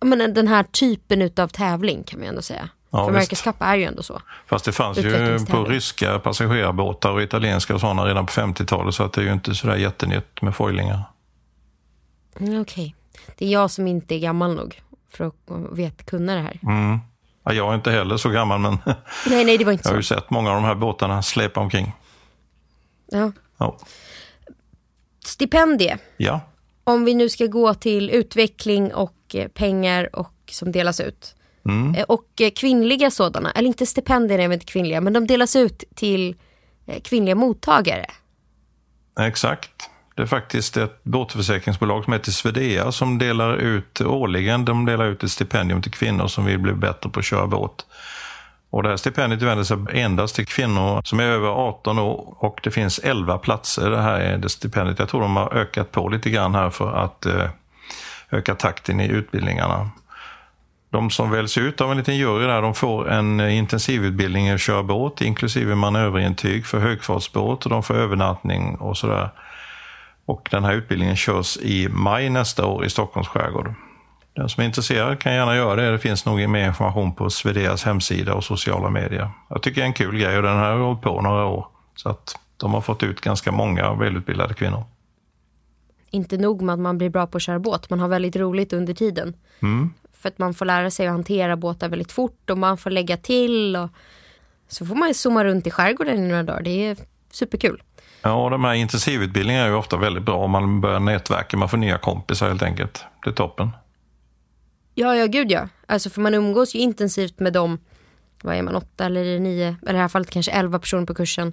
men 0.00 0.34
den 0.34 0.48
här 0.48 0.62
typen 0.62 1.22
utav 1.22 1.48
tävling 1.48 2.04
kan 2.04 2.20
man 2.20 2.28
ändå 2.28 2.42
säga. 2.42 2.68
Ja, 2.90 3.06
För 3.06 3.12
America's 3.12 3.44
Cup 3.44 3.56
är 3.58 3.76
ju 3.76 3.84
ändå 3.84 4.02
så. 4.02 4.20
Fast 4.46 4.64
det 4.64 4.72
fanns 4.72 4.98
ju 4.98 5.38
på 5.38 5.64
ryska 5.64 6.18
passagerarbåtar 6.18 7.10
och 7.10 7.22
italienska 7.22 7.74
och 7.74 7.80
sådana 7.80 8.06
redan 8.06 8.26
på 8.26 8.32
50-talet 8.32 8.94
så 8.94 9.02
att 9.02 9.12
det 9.12 9.20
är 9.20 9.24
ju 9.24 9.32
inte 9.32 9.54
sådär 9.54 9.76
jättenytt 9.76 10.42
med 10.42 10.56
foilingar. 10.56 11.02
Mm, 12.40 12.60
Okej. 12.60 12.94
Okay. 13.12 13.34
Det 13.36 13.46
är 13.46 13.50
jag 13.50 13.70
som 13.70 13.86
inte 13.86 14.14
är 14.14 14.18
gammal 14.18 14.54
nog 14.54 14.82
för 15.10 15.24
att 15.26 15.34
veta 15.78 16.04
kunna 16.04 16.34
det 16.34 16.40
här. 16.40 16.60
Mm. 16.62 16.98
Ja, 17.44 17.52
jag 17.52 17.70
är 17.70 17.74
inte 17.74 17.90
heller 17.90 18.16
så 18.16 18.28
gammal 18.28 18.60
men 18.60 18.78
nej, 19.26 19.44
nej, 19.44 19.58
det 19.58 19.64
var 19.64 19.72
inte 19.72 19.82
jag 19.88 19.92
har 19.92 19.96
ju 19.96 20.02
sett 20.02 20.30
många 20.30 20.50
av 20.50 20.56
de 20.56 20.64
här 20.64 20.74
båtarna 20.74 21.22
släpa 21.22 21.60
omkring. 21.60 21.92
Ja. 23.06 23.32
ja. 23.58 23.78
Stipendie. 25.26 25.98
Ja. 26.16 26.40
Om 26.84 27.04
vi 27.04 27.14
nu 27.14 27.28
ska 27.28 27.46
gå 27.46 27.74
till 27.74 28.10
utveckling 28.10 28.94
och 28.94 29.34
eh, 29.34 29.48
pengar 29.48 30.16
och 30.16 30.32
som 30.50 30.72
delas 30.72 31.00
ut. 31.00 31.34
Mm. 31.64 31.94
Eh, 31.94 32.02
och 32.02 32.40
eh, 32.40 32.50
kvinnliga 32.50 33.10
sådana, 33.10 33.50
eller 33.50 33.66
inte 33.66 33.86
stipendier 33.86 34.38
är 34.38 34.52
inte 34.52 34.66
kvinnliga, 34.66 35.00
men 35.00 35.12
de 35.12 35.26
delas 35.26 35.56
ut 35.56 35.84
till 35.94 36.36
kvinnliga 37.02 37.34
mottagare. 37.34 38.06
Exakt. 39.20 39.90
Det 40.16 40.22
är 40.22 40.26
faktiskt 40.26 40.76
ett 40.76 41.04
båtförsäkringsbolag 41.04 42.04
som 42.04 42.12
heter 42.12 42.32
Svedea 42.32 42.92
som 42.92 43.18
delar 43.18 43.56
ut 43.56 44.00
årligen 44.00 44.64
de 44.64 44.84
delar 44.84 45.06
ut 45.06 45.22
ett 45.22 45.30
stipendium 45.30 45.82
till 45.82 45.92
kvinnor 45.92 46.26
som 46.26 46.44
vill 46.44 46.58
bli 46.58 46.72
bättre 46.72 47.10
på 47.10 47.20
att 47.20 47.24
köra 47.24 47.46
båt. 47.46 47.86
Och 48.76 48.82
det 48.82 48.88
här 48.88 48.96
stipendiet 48.96 49.42
vänder 49.42 49.64
sig 49.64 49.76
endast 49.92 50.34
till 50.34 50.46
kvinnor 50.46 51.00
som 51.04 51.20
är 51.20 51.24
över 51.24 51.48
18 51.48 51.98
år 51.98 52.34
och 52.38 52.60
det 52.62 52.70
finns 52.70 52.98
11 52.98 53.38
platser. 53.38 53.90
Det 53.90 54.00
här 54.02 54.20
är 54.20 54.38
det 54.38 54.48
stipendiet. 54.48 54.98
Jag 54.98 55.08
tror 55.08 55.20
de 55.20 55.36
har 55.36 55.54
ökat 55.54 55.92
på 55.92 56.08
lite 56.08 56.30
grann 56.30 56.54
här 56.54 56.70
för 56.70 56.92
att 56.92 57.26
eh, 57.26 57.48
öka 58.30 58.54
takten 58.54 59.00
i 59.00 59.08
utbildningarna. 59.08 59.90
De 60.90 61.10
som 61.10 61.30
väljs 61.30 61.58
ut 61.58 61.80
av 61.80 61.90
en 61.90 61.96
liten 61.96 62.16
jury 62.16 62.46
där, 62.46 62.62
de 62.62 62.74
får 62.74 63.10
en 63.10 63.40
eh, 63.40 63.56
intensivutbildning 63.56 64.46
i 64.46 64.52
att 64.52 64.60
köra 64.60 64.82
båt, 64.82 65.20
inklusive 65.20 65.74
manöverintyg 65.74 66.66
för 66.66 66.78
högfartsbåt 66.78 67.64
och 67.64 67.70
de 67.70 67.82
får 67.82 67.94
övernattning 67.94 68.74
och 68.74 68.96
sådär. 68.96 69.28
Och 70.26 70.48
den 70.50 70.64
här 70.64 70.72
utbildningen 70.72 71.16
körs 71.16 71.56
i 71.56 71.88
maj 71.88 72.30
nästa 72.30 72.66
år 72.66 72.84
i 72.84 72.90
Stockholms 72.90 73.28
skärgård. 73.28 73.74
Den 74.36 74.48
som 74.48 74.60
är 74.60 74.66
intresserad 74.66 75.18
kan 75.18 75.34
gärna 75.34 75.56
göra 75.56 75.74
det. 75.74 75.92
Det 75.92 75.98
finns 75.98 76.26
nog 76.26 76.48
mer 76.48 76.66
information 76.66 77.14
på 77.14 77.30
Swedeas 77.30 77.84
hemsida 77.84 78.34
och 78.34 78.44
sociala 78.44 78.90
medier. 78.90 79.30
Jag 79.48 79.62
tycker 79.62 79.80
det 79.80 79.84
är 79.84 79.86
en 79.86 79.92
kul 79.92 80.18
grej 80.18 80.36
och 80.36 80.42
den 80.42 80.56
här 80.56 80.72
har 80.72 80.78
hållit 80.78 81.02
på 81.02 81.20
några 81.20 81.44
år. 81.44 81.66
Så 81.94 82.08
att 82.08 82.36
de 82.56 82.74
har 82.74 82.80
fått 82.80 83.02
ut 83.02 83.20
ganska 83.20 83.52
många 83.52 83.94
välutbildade 83.94 84.54
kvinnor. 84.54 84.84
Inte 86.10 86.36
nog 86.36 86.62
med 86.62 86.72
att 86.72 86.78
man 86.78 86.98
blir 86.98 87.10
bra 87.10 87.26
på 87.26 87.36
att 87.36 87.42
köra 87.42 87.58
båt, 87.58 87.90
man 87.90 88.00
har 88.00 88.08
väldigt 88.08 88.36
roligt 88.36 88.72
under 88.72 88.94
tiden. 88.94 89.34
Mm. 89.62 89.90
För 90.12 90.28
att 90.28 90.38
man 90.38 90.54
får 90.54 90.64
lära 90.64 90.90
sig 90.90 91.06
att 91.06 91.12
hantera 91.12 91.56
båtar 91.56 91.88
väldigt 91.88 92.12
fort 92.12 92.50
och 92.50 92.58
man 92.58 92.78
får 92.78 92.90
lägga 92.90 93.16
till. 93.16 93.76
Och 93.76 93.90
så 94.68 94.86
får 94.86 94.94
man 94.94 95.14
zooma 95.14 95.44
runt 95.44 95.66
i 95.66 95.70
skärgården 95.70 96.24
i 96.24 96.28
några 96.28 96.42
dagar. 96.42 96.62
Det 96.62 96.86
är 96.86 96.96
superkul. 97.30 97.82
Ja, 98.22 98.48
de 98.50 98.64
här 98.64 98.74
intensivutbildningarna 98.74 99.64
är 99.64 99.70
ju 99.70 99.76
ofta 99.76 99.96
väldigt 99.96 100.22
bra 100.24 100.46
man 100.46 100.80
börjar 100.80 101.00
nätverka. 101.00 101.56
Man 101.56 101.68
får 101.68 101.76
nya 101.76 101.98
kompisar 101.98 102.48
helt 102.48 102.62
enkelt. 102.62 103.04
Det 103.24 103.30
är 103.30 103.34
toppen. 103.34 103.70
Ja, 104.98 105.16
ja 105.16 105.26
gud 105.26 105.50
ja. 105.50 105.68
Alltså 105.86 106.10
för 106.10 106.20
man 106.20 106.34
umgås 106.34 106.74
ju 106.74 106.78
intensivt 106.78 107.40
med 107.40 107.52
dem. 107.52 107.78
Vad 108.42 108.56
är 108.56 108.62
man, 108.62 108.76
åtta 108.76 109.04
eller 109.04 109.38
nio, 109.38 109.76
eller 109.82 109.90
i 109.90 109.92
det 109.92 109.98
här 109.98 110.08
fallet 110.08 110.30
kanske 110.30 110.52
elva 110.52 110.78
personer 110.78 111.06
på 111.06 111.14
kursen. 111.14 111.52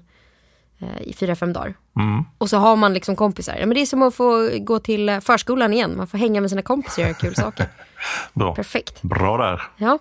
Eh, 0.79 1.01
i 1.01 1.13
fyra, 1.13 1.35
fem 1.35 1.53
dagar. 1.53 1.73
Mm. 1.95 2.23
Och 2.37 2.49
så 2.49 2.57
har 2.57 2.75
man 2.75 2.93
liksom 2.93 3.15
kompisar. 3.15 3.55
Ja, 3.59 3.65
men 3.65 3.75
det 3.75 3.81
är 3.81 3.85
som 3.85 4.03
att 4.03 4.15
få 4.15 4.49
gå 4.59 4.79
till 4.79 5.09
eh, 5.09 5.19
förskolan 5.19 5.73
igen. 5.73 5.97
Man 5.97 6.07
får 6.07 6.17
hänga 6.17 6.41
med 6.41 6.49
sina 6.49 6.61
kompisar 6.61 7.01
och 7.03 7.07
göra 7.07 7.17
kul 7.17 7.35
saker. 7.35 7.67
Bra. 8.33 8.55
Perfekt. 8.55 9.01
Bra 9.01 9.37
där. 9.37 9.61
Ja. 9.77 9.99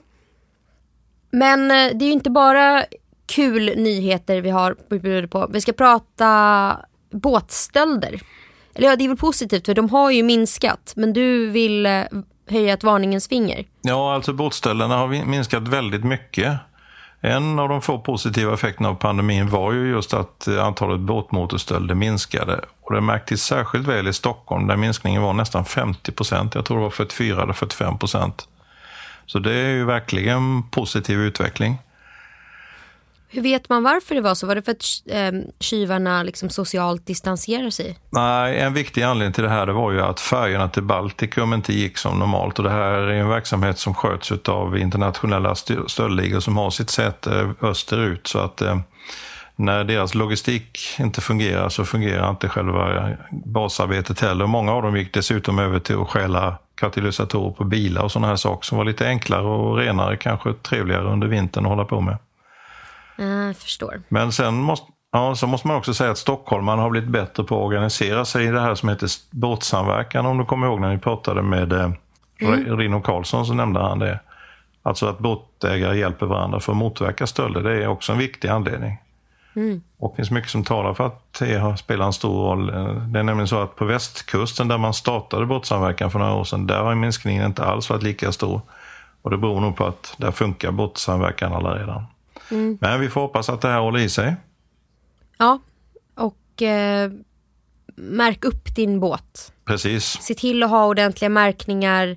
Men 1.30 1.70
eh, 1.70 1.98
det 1.98 2.04
är 2.04 2.06
ju 2.06 2.12
inte 2.12 2.30
bara 2.30 2.84
kul 3.26 3.64
nyheter 3.76 4.40
vi 4.40 4.50
har 4.50 5.26
på. 5.26 5.48
Vi 5.52 5.60
ska 5.60 5.72
prata 5.72 6.80
båtstölder. 7.10 8.20
Eller 8.74 8.88
ja, 8.88 8.96
det 8.96 9.04
är 9.04 9.08
väl 9.08 9.16
positivt 9.16 9.66
för 9.66 9.74
de 9.74 9.90
har 9.90 10.10
ju 10.10 10.22
minskat. 10.22 10.92
Men 10.96 11.12
du 11.12 11.46
vill 11.46 11.86
höja 12.48 12.72
ett 12.72 12.84
varningens 12.84 13.28
finger. 13.28 13.64
Ja, 13.82 14.14
alltså 14.14 14.32
båtstölderna 14.32 14.96
har 14.96 15.08
minskat 15.26 15.68
väldigt 15.68 16.04
mycket. 16.04 16.58
En 17.20 17.58
av 17.58 17.68
de 17.68 17.82
få 17.82 17.98
positiva 17.98 18.54
effekterna 18.54 18.88
av 18.88 18.94
pandemin 18.94 19.50
var 19.50 19.72
ju 19.72 19.90
just 19.90 20.14
att 20.14 20.48
eh, 20.48 20.64
antalet 20.64 21.00
båtmotorstölder 21.00 21.94
minskade. 21.94 22.60
Och 22.80 22.94
det 22.94 23.00
märktes 23.00 23.42
särskilt 23.42 23.88
väl 23.88 24.08
i 24.08 24.12
Stockholm 24.12 24.66
där 24.66 24.76
minskningen 24.76 25.22
var 25.22 25.32
nästan 25.32 25.64
50 25.64 26.12
procent. 26.12 26.54
Jag 26.54 26.64
tror 26.64 26.76
det 26.76 26.82
var 26.82 26.90
44 26.90 27.42
eller 27.42 27.52
45 27.52 27.98
procent. 27.98 28.48
Så 29.26 29.38
det 29.38 29.52
är 29.52 29.70
ju 29.70 29.84
verkligen 29.84 30.62
positiv 30.62 31.20
utveckling. 31.20 31.78
Hur 33.34 33.42
vet 33.42 33.68
man 33.68 33.82
varför 33.82 34.14
det 34.14 34.20
var 34.20 34.34
så? 34.34 34.46
Var 34.46 34.54
det 34.54 34.62
för 34.62 34.72
att 34.72 34.84
eh, 35.06 35.40
tjuvarna 35.60 36.22
liksom 36.22 36.50
socialt 36.50 37.06
distanserar 37.06 37.70
sig? 37.70 37.98
Nej, 38.10 38.60
en 38.60 38.74
viktig 38.74 39.02
anledning 39.02 39.32
till 39.32 39.44
det 39.44 39.50
här 39.50 39.66
det 39.66 39.72
var 39.72 39.92
ju 39.92 40.00
att 40.00 40.20
färjorna 40.20 40.68
till 40.68 40.82
Baltikum 40.82 41.52
inte 41.52 41.72
gick 41.72 41.98
som 41.98 42.18
normalt. 42.18 42.58
Och 42.58 42.64
det 42.64 42.70
här 42.70 42.92
är 42.92 43.12
en 43.12 43.28
verksamhet 43.28 43.78
som 43.78 43.94
sköts 43.94 44.32
av 44.32 44.78
internationella 44.78 45.54
stöldligor 45.86 46.40
som 46.40 46.56
har 46.56 46.70
sitt 46.70 46.90
säte 46.90 47.54
österut. 47.60 48.26
Så 48.26 48.38
att 48.38 48.60
eh, 48.60 48.78
när 49.56 49.84
deras 49.84 50.14
logistik 50.14 50.78
inte 50.98 51.20
fungerar 51.20 51.68
så 51.68 51.84
fungerar 51.84 52.30
inte 52.30 52.48
själva 52.48 53.10
basarbetet 53.30 54.20
heller. 54.20 54.46
Många 54.46 54.72
av 54.72 54.82
dem 54.82 54.96
gick 54.96 55.14
dessutom 55.14 55.58
över 55.58 55.78
till 55.78 56.00
att 56.00 56.08
stjäla 56.08 56.58
katalysatorer 56.74 57.52
på 57.52 57.64
bilar 57.64 58.02
och 58.02 58.12
sådana 58.12 58.28
här 58.28 58.36
saker 58.36 58.64
som 58.64 58.78
var 58.78 58.84
lite 58.84 59.06
enklare 59.06 59.46
och 59.46 59.76
renare, 59.76 60.16
kanske 60.16 60.52
trevligare 60.52 61.12
under 61.12 61.26
vintern 61.26 61.64
att 61.64 61.70
hålla 61.70 61.84
på 61.84 62.00
med. 62.00 62.18
Jag 63.22 63.56
förstår. 63.56 64.02
Men 64.08 64.32
sen 64.32 64.54
måste, 64.54 64.86
ja, 65.12 65.34
så 65.34 65.46
måste 65.46 65.68
man 65.68 65.76
också 65.76 65.94
säga 65.94 66.10
att 66.10 66.18
stockholmarna 66.18 66.82
har 66.82 66.90
blivit 66.90 67.10
bättre 67.10 67.44
på 67.44 67.56
att 67.56 67.66
organisera 67.66 68.24
sig 68.24 68.44
i 68.44 68.50
det 68.50 68.60
här 68.60 68.74
som 68.74 68.88
heter 68.88 69.08
båtsamverkan. 69.30 70.26
Om 70.26 70.38
du 70.38 70.44
kommer 70.44 70.66
ihåg 70.66 70.80
när 70.80 70.92
ni 70.92 70.98
pratade 70.98 71.42
med 71.42 71.72
eh, 71.72 71.90
mm. 72.40 72.78
Rino 72.78 73.00
Karlsson 73.00 73.46
så 73.46 73.54
nämnde 73.54 73.80
han 73.80 73.98
det. 73.98 74.20
Alltså 74.82 75.06
att 75.06 75.18
båtägare 75.18 75.98
hjälper 75.98 76.26
varandra 76.26 76.60
för 76.60 76.72
att 76.72 76.78
motverka 76.78 77.26
stölder. 77.26 77.62
Det 77.62 77.84
är 77.84 77.86
också 77.86 78.12
en 78.12 78.18
viktig 78.18 78.48
anledning. 78.48 78.98
Mm. 79.56 79.82
Och 79.98 80.10
det 80.10 80.16
finns 80.16 80.30
mycket 80.30 80.50
som 80.50 80.64
talar 80.64 80.94
för 80.94 81.06
att 81.06 81.32
det 81.38 81.76
spelar 81.76 82.06
en 82.06 82.12
stor 82.12 82.42
roll. 82.42 82.66
Det 83.12 83.18
är 83.18 83.22
nämligen 83.22 83.48
så 83.48 83.62
att 83.62 83.76
på 83.76 83.84
västkusten 83.84 84.68
där 84.68 84.78
man 84.78 84.94
startade 84.94 85.46
båtsamverkan 85.46 86.10
för 86.10 86.18
några 86.18 86.34
år 86.34 86.44
sedan, 86.44 86.66
där 86.66 86.82
har 86.82 86.94
minskningen 86.94 87.46
inte 87.46 87.64
alls 87.64 87.90
varit 87.90 88.02
lika 88.02 88.32
stor. 88.32 88.60
Och 89.22 89.30
det 89.30 89.36
beror 89.36 89.60
nog 89.60 89.76
på 89.76 89.84
att 89.84 90.14
där 90.16 90.30
funkar 90.30 90.70
båtsamverkan 90.70 91.52
alla 91.52 91.78
redan. 91.78 92.04
Mm. 92.52 92.78
Men 92.80 93.00
vi 93.00 93.08
får 93.08 93.20
hoppas 93.20 93.48
att 93.48 93.60
det 93.60 93.68
här 93.68 93.80
håller 93.80 93.98
i 93.98 94.08
sig. 94.08 94.36
Ja, 95.38 95.58
och 96.14 96.62
eh, 96.62 97.10
märk 97.96 98.44
upp 98.44 98.74
din 98.74 99.00
båt. 99.00 99.52
Precis. 99.64 100.04
Se 100.04 100.34
till 100.34 100.62
att 100.62 100.70
ha 100.70 100.86
ordentliga 100.86 101.28
märkningar. 101.28 102.16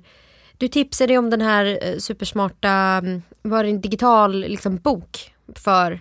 Du 0.58 0.68
tipsade 0.68 1.18
om 1.18 1.30
den 1.30 1.40
här 1.40 1.78
eh, 1.82 1.98
supersmarta, 1.98 2.70
mm, 2.70 3.22
var 3.42 3.64
det 3.64 3.70
en 3.70 3.80
digital 3.80 4.40
liksom, 4.40 4.76
bok 4.76 5.34
för 5.54 6.00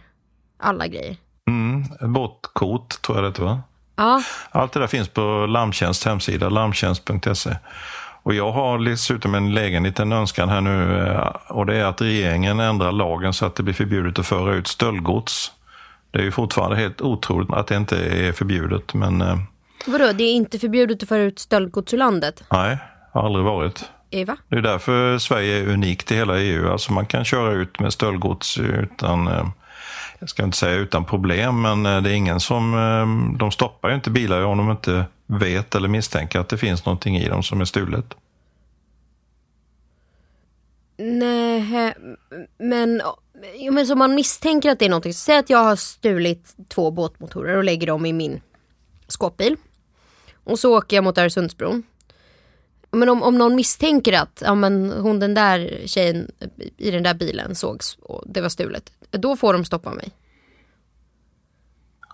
alla 0.58 0.88
grejer? 0.88 1.18
Mm, 1.48 2.14
båtkort 2.14 3.02
tror 3.02 3.24
jag 3.24 3.34
det 3.34 3.42
var. 3.42 3.60
Ja. 3.96 4.24
Allt 4.52 4.74
det 4.74 4.80
där 4.80 4.88
finns 4.88 5.10
på 5.10 5.46
Larmtjänsts 5.46 6.06
hemsida, 6.06 6.50
larmtjänst.se. 6.50 7.58
Och 8.26 8.34
jag 8.34 8.52
har 8.52 8.80
dessutom 8.80 9.36
en 9.36 9.58
egen 9.58 9.84
liten 9.84 10.12
önskan 10.12 10.50
här 10.50 10.62
nu 10.62 11.08
eh, 11.08 11.28
och 11.48 11.66
det 11.66 11.76
är 11.76 11.86
att 11.86 12.02
regeringen 12.02 12.60
ändrar 12.60 12.92
lagen 12.92 13.34
så 13.34 13.46
att 13.46 13.56
det 13.56 13.64
blir 13.64 13.74
förbjudet 13.74 14.20
att 14.20 14.28
föra 14.28 14.56
ut 14.56 14.68
stöldgods. 14.68 15.52
Det 16.12 16.20
är 16.20 16.24
ju 16.24 16.32
fortfarande 16.32 16.76
helt 16.76 17.02
otroligt 17.02 17.52
att 17.52 17.68
det 17.68 17.76
inte 17.76 17.98
är 17.98 18.32
förbjudet 18.32 18.94
men... 18.94 19.22
Eh, 19.22 19.38
Vadå, 19.88 20.12
det 20.14 20.24
är 20.24 20.34
inte 20.34 20.60
förbjudet 20.60 21.04
att 21.04 21.10
föra 21.10 21.22
ut 21.22 21.40
stöldgods 21.40 21.94
ur 21.94 21.98
landet? 21.98 22.44
Nej, 22.52 22.78
har 23.12 23.26
aldrig 23.26 23.46
varit. 23.46 23.90
Eva? 24.12 24.38
Det 24.50 24.56
är 24.56 24.62
därför 24.62 25.18
Sverige 25.18 25.58
är 25.58 25.68
unikt 25.68 26.12
i 26.12 26.16
hela 26.16 26.40
EU. 26.40 26.72
Alltså 26.72 26.94
man 26.94 27.06
kan 27.06 27.26
köra 27.26 27.52
ut 27.52 27.80
med 27.80 27.94
stöldgods 27.94 28.58
utan 28.58 29.28
eh, 29.28 29.48
jag 30.26 30.30
ska 30.30 30.44
inte 30.44 30.58
säga 30.58 30.76
utan 30.76 31.06
problem, 31.06 31.62
men 31.62 31.86
eh, 31.86 32.02
det 32.02 32.10
är 32.10 32.14
ingen 32.14 32.40
som... 32.40 32.74
Eh, 32.74 33.38
de 33.38 33.52
stoppar 33.52 33.90
ju 33.90 33.96
inte 33.96 34.10
bilar 34.10 34.42
om 34.42 34.58
de 34.58 34.72
inte 34.72 35.06
vet 35.26 35.76
eller 35.76 35.88
misstänker 35.88 36.40
att 36.40 36.50
det 36.50 36.58
finns 36.58 36.86
någonting 36.86 37.18
i 37.18 37.28
dem 37.28 37.44
som 37.44 37.62
är 37.62 37.66
stulet. 37.66 38.06
Nej, 40.98 41.94
men, 42.58 43.02
men 43.72 43.88
så 43.88 43.96
man 43.96 44.16
misstänker 44.16 44.70
att 44.70 44.80
det 44.80 44.86
är 44.86 44.90
någonting. 44.90 45.14
Säg 45.14 45.38
att 45.38 45.50
jag 45.50 45.64
har 45.64 45.76
stulit 45.76 46.56
två 46.68 46.92
båtmotorer 46.92 47.58
och 47.58 47.64
lägger 47.64 47.88
dem 47.88 48.06
i 48.06 48.14
min 48.14 48.42
skåpbil. 49.08 49.56
Och 50.44 50.60
så 50.60 50.78
åker 50.78 50.98
jag 50.98 51.04
mot 51.04 51.18
Öresundsbron. 51.18 51.84
Men 52.92 53.10
om, 53.10 53.24
om 53.24 53.38
någon 53.38 53.56
misstänker 53.56 54.14
att 54.14 54.42
ja, 54.46 54.56
men 54.56 54.92
hon 54.92 55.20
den 55.20 55.34
där 55.34 55.82
tjejen 55.86 56.32
i 56.78 56.92
den 56.92 57.04
där 57.04 57.14
bilen 57.14 57.56
sågs 57.56 57.98
och 58.02 58.24
det 58.26 58.42
var 58.42 58.50
stulet. 58.50 58.92
Då 59.18 59.36
får 59.36 59.54
de 59.54 59.66
stoppa 59.66 59.92
mig. 59.92 60.12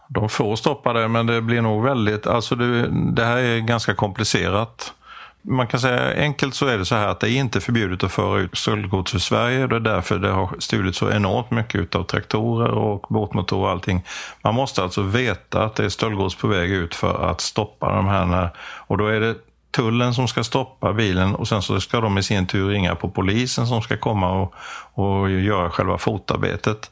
De 0.09 0.29
får 0.29 0.55
stoppa 0.55 0.93
det 0.93 1.07
men 1.07 1.25
det 1.25 1.41
blir 1.41 1.61
nog 1.61 1.83
väldigt, 1.83 2.27
alltså 2.27 2.55
det, 2.55 2.87
det 3.13 3.25
här 3.25 3.37
är 3.37 3.59
ganska 3.59 3.95
komplicerat. 3.95 4.93
Man 5.41 5.67
kan 5.67 5.79
säga 5.79 6.23
enkelt 6.23 6.55
så 6.55 6.67
är 6.67 6.77
det 6.77 6.85
så 6.85 6.95
här 6.95 7.07
att 7.07 7.19
det 7.19 7.29
är 7.29 7.37
inte 7.37 7.61
förbjudet 7.61 8.03
att 8.03 8.11
föra 8.11 8.39
ut 8.39 8.57
stöldgods 8.57 9.15
ur 9.15 9.19
Sverige. 9.19 9.67
Det 9.67 9.75
är 9.75 9.79
därför 9.79 10.19
det 10.19 10.29
har 10.29 10.55
stulits 10.59 10.97
så 10.97 11.11
enormt 11.11 11.51
mycket 11.51 11.95
av 11.95 12.03
traktorer 12.03 12.71
och 12.71 13.05
båtmotorer 13.09 13.63
och 13.63 13.69
allting. 13.69 14.03
Man 14.41 14.55
måste 14.55 14.83
alltså 14.83 15.01
veta 15.01 15.63
att 15.63 15.75
det 15.75 15.85
är 15.85 15.89
stöldgods 15.89 16.35
på 16.35 16.47
väg 16.47 16.71
ut 16.71 16.95
för 16.95 17.29
att 17.29 17.41
stoppa 17.41 17.95
de 17.95 18.07
här. 18.07 18.49
Och 18.59 18.97
då 18.97 19.07
är 19.07 19.19
det 19.19 19.35
tullen 19.71 20.13
som 20.13 20.27
ska 20.27 20.43
stoppa 20.43 20.93
bilen 20.93 21.35
och 21.35 21.47
sen 21.47 21.61
så 21.61 21.81
ska 21.81 22.01
de 22.01 22.17
i 22.17 22.23
sin 22.23 22.47
tur 22.47 22.69
ringa 22.69 22.95
på 22.95 23.09
polisen 23.09 23.67
som 23.67 23.81
ska 23.81 23.97
komma 23.97 24.31
och, 24.31 24.53
och 24.93 25.29
göra 25.29 25.69
själva 25.69 25.97
fotarbetet. 25.97 26.91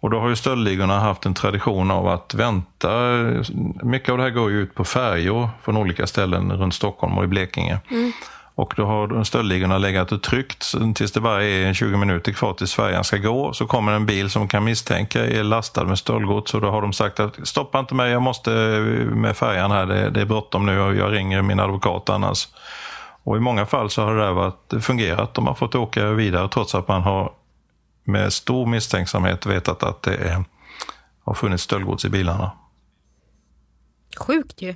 Och 0.00 0.10
då 0.10 0.20
har 0.20 0.28
ju 0.28 0.36
stöldligorna 0.36 1.00
haft 1.00 1.26
en 1.26 1.34
tradition 1.34 1.90
av 1.90 2.08
att 2.08 2.34
vänta. 2.34 2.90
Mycket 3.82 4.08
av 4.08 4.18
det 4.18 4.24
här 4.24 4.30
går 4.30 4.50
ju 4.50 4.60
ut 4.60 4.74
på 4.74 4.84
färjor 4.84 5.50
från 5.62 5.76
olika 5.76 6.06
ställen 6.06 6.52
runt 6.52 6.74
Stockholm 6.74 7.18
och 7.18 7.24
i 7.24 7.26
Blekinge. 7.26 7.80
Mm. 7.90 8.12
Och 8.58 8.74
då 8.76 8.84
har 8.84 9.24
stöldligorna 9.24 9.78
legat 9.78 10.12
och 10.12 10.22
tryckt 10.22 10.74
tills 10.94 11.12
det 11.12 11.20
bara 11.20 11.44
är 11.44 11.74
20 11.74 11.96
minuter 11.96 12.32
kvar 12.32 12.52
tills 12.52 12.74
färjan 12.74 13.04
ska 13.04 13.16
gå. 13.16 13.52
Så 13.52 13.66
kommer 13.66 13.92
en 13.92 14.06
bil 14.06 14.30
som 14.30 14.48
kan 14.48 14.64
misstänka 14.64 15.26
är 15.26 15.42
lastad 15.42 15.84
med 15.84 15.98
stöldgods 15.98 16.54
och 16.54 16.60
då 16.60 16.70
har 16.70 16.82
de 16.82 16.92
sagt 16.92 17.20
att 17.20 17.48
stoppa 17.48 17.78
inte 17.78 17.94
mig, 17.94 18.10
jag 18.10 18.22
måste 18.22 18.50
med 19.10 19.36
färjan 19.36 19.70
här, 19.70 19.86
det, 19.86 20.10
det 20.10 20.20
är 20.20 20.24
bråttom 20.24 20.66
nu 20.66 20.80
och 20.80 20.94
jag 20.94 21.12
ringer 21.12 21.42
min 21.42 21.60
advokat 21.60 22.08
annars. 22.08 22.48
Och 23.22 23.36
i 23.36 23.40
många 23.40 23.66
fall 23.66 23.90
så 23.90 24.02
har 24.02 24.14
det 24.14 24.22
där 24.24 24.32
varit, 24.32 24.84
fungerat. 24.84 25.34
De 25.34 25.46
har 25.46 25.54
fått 25.54 25.74
åka 25.74 26.10
vidare 26.10 26.48
trots 26.48 26.74
att 26.74 26.88
man 26.88 27.02
har 27.02 27.32
med 28.04 28.32
stor 28.32 28.66
misstänksamhet 28.66 29.46
vetat 29.46 29.82
att 29.82 30.02
det 30.02 30.16
är, 30.16 30.44
har 31.24 31.34
funnits 31.34 31.62
stöldgods 31.62 32.04
i 32.04 32.08
bilarna. 32.08 32.50
Sjukt 34.16 34.62
ju. 34.62 34.74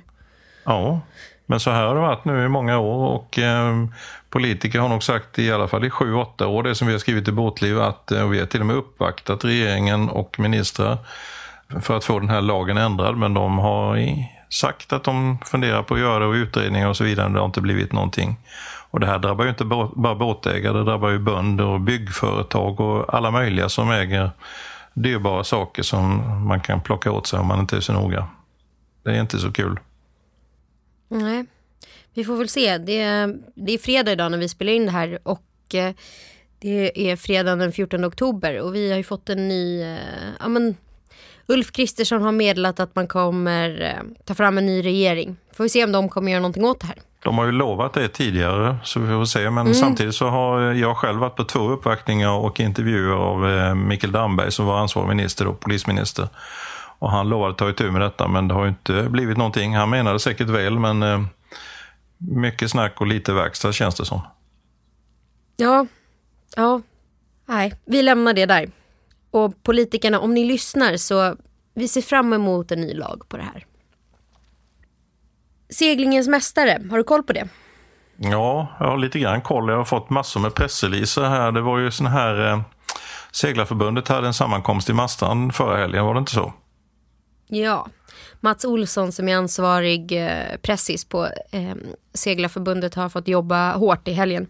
Ja. 0.63 0.99
Men 1.45 1.59
så 1.59 1.71
här 1.71 1.85
har 1.85 1.95
det 1.95 2.01
varit 2.01 2.25
nu 2.25 2.45
i 2.45 2.49
många 2.49 2.79
år 2.79 3.07
och 3.07 3.39
eh, 3.39 3.85
politiker 4.29 4.79
har 4.79 4.89
nog 4.89 5.03
sagt 5.03 5.39
i 5.39 5.51
alla 5.51 5.67
fall 5.67 5.85
i 5.85 5.89
sju, 5.89 6.13
åtta 6.13 6.47
år, 6.47 6.63
det 6.63 6.75
som 6.75 6.87
vi 6.87 6.93
har 6.93 6.99
skrivit 6.99 7.27
i 7.27 7.31
Båtliv, 7.31 7.81
att 7.81 8.11
och 8.11 8.33
vi 8.33 8.39
har 8.39 8.45
till 8.45 8.59
och 8.59 8.65
med 8.65 8.75
uppvaktat 8.75 9.45
regeringen 9.45 10.09
och 10.09 10.39
ministrar 10.39 10.97
för 11.81 11.97
att 11.97 12.03
få 12.03 12.19
den 12.19 12.29
här 12.29 12.41
lagen 12.41 12.77
ändrad. 12.77 13.17
Men 13.17 13.33
de 13.33 13.59
har 13.59 13.99
sagt 14.49 14.93
att 14.93 15.03
de 15.03 15.37
funderar 15.45 15.83
på 15.83 15.93
att 15.93 15.99
göra 15.99 16.19
det 16.19 16.25
och 16.25 16.33
utredningar 16.33 16.89
och 16.89 16.97
så 16.97 17.03
vidare. 17.03 17.29
Det 17.29 17.39
har 17.39 17.45
inte 17.45 17.61
blivit 17.61 17.91
någonting. 17.91 18.37
Och 18.91 18.99
det 18.99 19.05
här 19.05 19.19
drabbar 19.19 19.43
ju 19.43 19.49
inte 19.49 19.65
bara 19.65 20.15
båtägare, 20.15 20.77
det 20.77 20.83
drabbar 20.83 21.09
ju 21.09 21.19
bönder 21.19 21.65
och 21.65 21.81
byggföretag 21.81 22.79
och 22.79 23.13
alla 23.13 23.31
möjliga 23.31 23.69
som 23.69 23.91
äger 23.91 24.31
dyrbara 24.93 25.43
saker 25.43 25.83
som 25.83 26.21
man 26.47 26.59
kan 26.59 26.81
plocka 26.81 27.11
åt 27.11 27.27
sig 27.27 27.39
om 27.39 27.47
man 27.47 27.59
inte 27.59 27.77
är 27.77 27.81
så 27.81 27.93
noga. 27.93 28.27
Det 29.03 29.11
är 29.11 29.21
inte 29.21 29.39
så 29.39 29.51
kul. 29.51 29.79
Nej, 31.13 31.45
vi 32.13 32.23
får 32.23 32.35
väl 32.35 32.49
se. 32.49 32.77
Det 32.77 32.99
är, 32.99 33.35
det 33.55 33.73
är 33.73 33.77
fredag 33.77 34.11
idag 34.11 34.31
när 34.31 34.37
vi 34.37 34.49
spelar 34.49 34.73
in 34.73 34.85
det 34.85 34.91
här 34.91 35.19
och 35.23 35.75
eh, 35.75 35.93
det 36.59 37.11
är 37.11 37.15
fredag 37.15 37.55
den 37.55 37.71
14 37.71 38.05
oktober 38.05 38.61
och 38.61 38.75
vi 38.75 38.89
har 38.89 38.97
ju 38.97 39.03
fått 39.03 39.29
en 39.29 39.47
ny, 39.47 39.81
eh, 39.81 39.97
ja 40.39 40.47
men 40.47 40.77
Ulf 41.47 41.71
Kristersson 41.71 42.21
har 42.21 42.31
meddelat 42.31 42.79
att 42.79 42.95
man 42.95 43.07
kommer 43.07 43.81
eh, 43.81 44.25
ta 44.25 44.33
fram 44.33 44.57
en 44.57 44.65
ny 44.65 44.85
regering. 44.85 45.35
Får 45.53 45.63
vi 45.63 45.69
se 45.69 45.83
om 45.83 45.91
de 45.91 46.09
kommer 46.09 46.31
göra 46.31 46.41
någonting 46.41 46.65
åt 46.65 46.79
det 46.79 46.87
här. 46.87 46.97
De 47.23 47.37
har 47.37 47.45
ju 47.45 47.51
lovat 47.51 47.93
det 47.93 48.07
tidigare, 48.07 48.77
så 48.83 48.99
vi 48.99 49.07
får 49.07 49.25
se. 49.25 49.39
Men 49.39 49.57
mm. 49.57 49.73
samtidigt 49.73 50.15
så 50.15 50.27
har 50.27 50.61
jag 50.61 50.97
själv 50.97 51.19
varit 51.19 51.35
på 51.35 51.43
två 51.43 51.69
uppvaktningar 51.69 52.31
och 52.31 52.59
intervjuer 52.59 53.15
av 53.15 53.77
Mikael 53.77 54.11
Damberg 54.11 54.51
som 54.51 54.65
var 54.65 54.79
ansvarig 54.79 55.07
minister 55.07 55.47
och 55.47 55.59
polisminister. 55.59 56.27
Och 57.03 57.11
han 57.11 57.29
lovade 57.29 57.51
att 57.51 57.57
ta 57.57 57.69
itu 57.69 57.91
med 57.91 58.01
detta 58.01 58.27
men 58.27 58.47
det 58.47 58.53
har 58.53 58.67
inte 58.67 59.03
blivit 59.09 59.37
någonting. 59.37 59.75
Han 59.75 59.89
menade 59.89 60.19
säkert 60.19 60.49
väl 60.49 60.79
men 60.79 61.03
eh, 61.03 61.21
mycket 62.17 62.71
snack 62.71 63.01
och 63.01 63.07
lite 63.07 63.33
verkstad 63.33 63.71
känns 63.71 63.95
det 63.95 64.05
som. 64.05 64.21
Ja, 65.57 65.85
ja, 66.55 66.81
nej, 67.45 67.73
vi 67.85 68.01
lämnar 68.01 68.33
det 68.33 68.45
där. 68.45 68.69
Och 69.31 69.63
politikerna, 69.63 70.19
om 70.19 70.33
ni 70.33 70.45
lyssnar 70.45 70.97
så 70.97 71.35
vi 71.73 71.87
ser 71.87 72.01
fram 72.01 72.33
emot 72.33 72.71
en 72.71 72.81
ny 72.81 72.93
lag 72.93 73.25
på 73.29 73.37
det 73.37 73.43
här. 73.43 73.65
Seglingens 75.69 76.27
mästare, 76.27 76.81
har 76.89 76.97
du 76.97 77.03
koll 77.03 77.23
på 77.23 77.33
det? 77.33 77.47
Ja, 78.17 78.67
jag 78.79 78.85
har 78.85 78.97
lite 78.97 79.19
grann 79.19 79.41
koll. 79.41 79.69
Jag 79.69 79.77
har 79.77 79.85
fått 79.85 80.09
massor 80.09 80.39
med 80.39 80.53
pressreleaser 80.53 81.23
här. 81.23 81.51
Det 81.51 81.61
var 81.61 81.79
ju 81.79 81.91
sån 81.91 82.07
här 82.07 82.51
eh, 82.51 82.61
Seglarförbundet 83.31 84.07
hade 84.07 84.27
en 84.27 84.33
sammankomst 84.33 84.89
i 84.89 84.93
Mastan 84.93 85.51
förra 85.51 85.77
helgen, 85.77 86.05
var 86.05 86.13
det 86.13 86.19
inte 86.19 86.31
så? 86.31 86.53
Ja, 87.55 87.87
Mats 88.39 88.65
Olsson 88.65 89.11
som 89.11 89.29
är 89.29 89.35
ansvarig 89.35 90.11
eh, 90.11 90.57
pressis 90.61 91.05
på 91.05 91.25
eh, 91.51 91.75
Seglarförbundet 92.13 92.95
har 92.95 93.09
fått 93.09 93.27
jobba 93.27 93.71
hårt 93.71 94.07
i 94.07 94.11
helgen. 94.11 94.47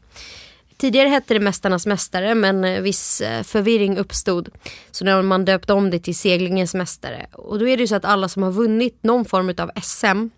Tidigare 0.78 1.10
hette 1.10 1.34
det 1.34 1.39
Mästarnas 1.39 1.86
mästare 1.86 2.36
men 2.36 2.63
eh, 2.63 2.82
viss 2.82 3.22
eh, 3.22 3.44
förvirring 3.44 3.98
uppstod. 3.98 4.50
Så 4.92 5.06
när 5.06 5.22
man 5.22 5.46
döpte 5.46 5.74
om 5.74 5.89
det 5.89 6.00
till 6.00 6.16
Seglingens 6.16 6.74
mästare. 6.74 7.26
Och 7.32 7.60
då 7.60 7.68
är 7.68 7.78
det 7.78 7.84
ju 7.84 7.88
så 7.88 7.96
att 7.96 8.06
alla 8.06 8.30
som 8.30 8.44
har 8.44 8.52
vunnit 8.52 9.04
någon 9.04 9.26
form 9.26 9.54
av 9.58 9.72
SM 9.82 10.30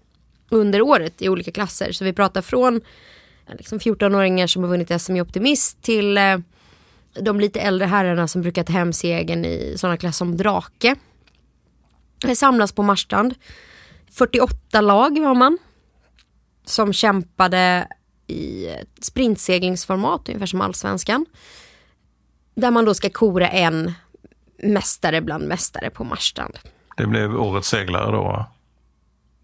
under 0.49 0.82
året 0.82 1.21
i 1.21 1.30
olika 1.30 1.51
klasser. 1.51 1.91
Så 1.91 2.04
vi 2.06 2.13
pratar 2.13 2.41
från 2.41 2.82
liksom 3.58 3.80
14-åringar 3.80 4.47
som 4.47 4.63
har 4.63 4.69
vunnit 4.69 5.01
SM 5.01 5.15
i 5.15 5.21
optimist 5.21 5.82
till 5.82 6.17
eh, 6.17 6.38
de 7.19 7.39
lite 7.39 7.60
äldre 7.60 7.88
herrarna 7.88 8.28
som 8.28 8.41
brukar 8.41 8.63
ta 8.63 8.73
hem 8.73 8.93
segern 8.93 9.45
i 9.45 9.73
sådana 9.78 9.97
klasser 9.97 10.17
som 10.17 10.38
drake. 10.38 10.95
Det 12.27 12.35
samlas 12.35 12.71
på 12.71 12.83
Marstrand. 12.83 13.35
48 14.11 14.81
lag 14.81 15.19
har 15.19 15.35
man. 15.35 15.57
Som 16.65 16.93
kämpade 16.93 17.88
i 18.27 18.67
sprintseglingsformat, 19.01 20.29
ungefär 20.29 20.45
som 20.45 20.61
allsvenskan. 20.61 21.25
Där 22.55 22.71
man 22.71 22.85
då 22.85 22.93
ska 22.93 23.09
kora 23.09 23.49
en 23.49 23.93
mästare 24.63 25.21
bland 25.21 25.47
mästare 25.47 25.89
på 25.89 26.03
Marstrand. 26.03 26.59
Det 26.97 27.07
blev 27.07 27.35
årets 27.35 27.69
seglare 27.69 28.11
då? 28.11 28.45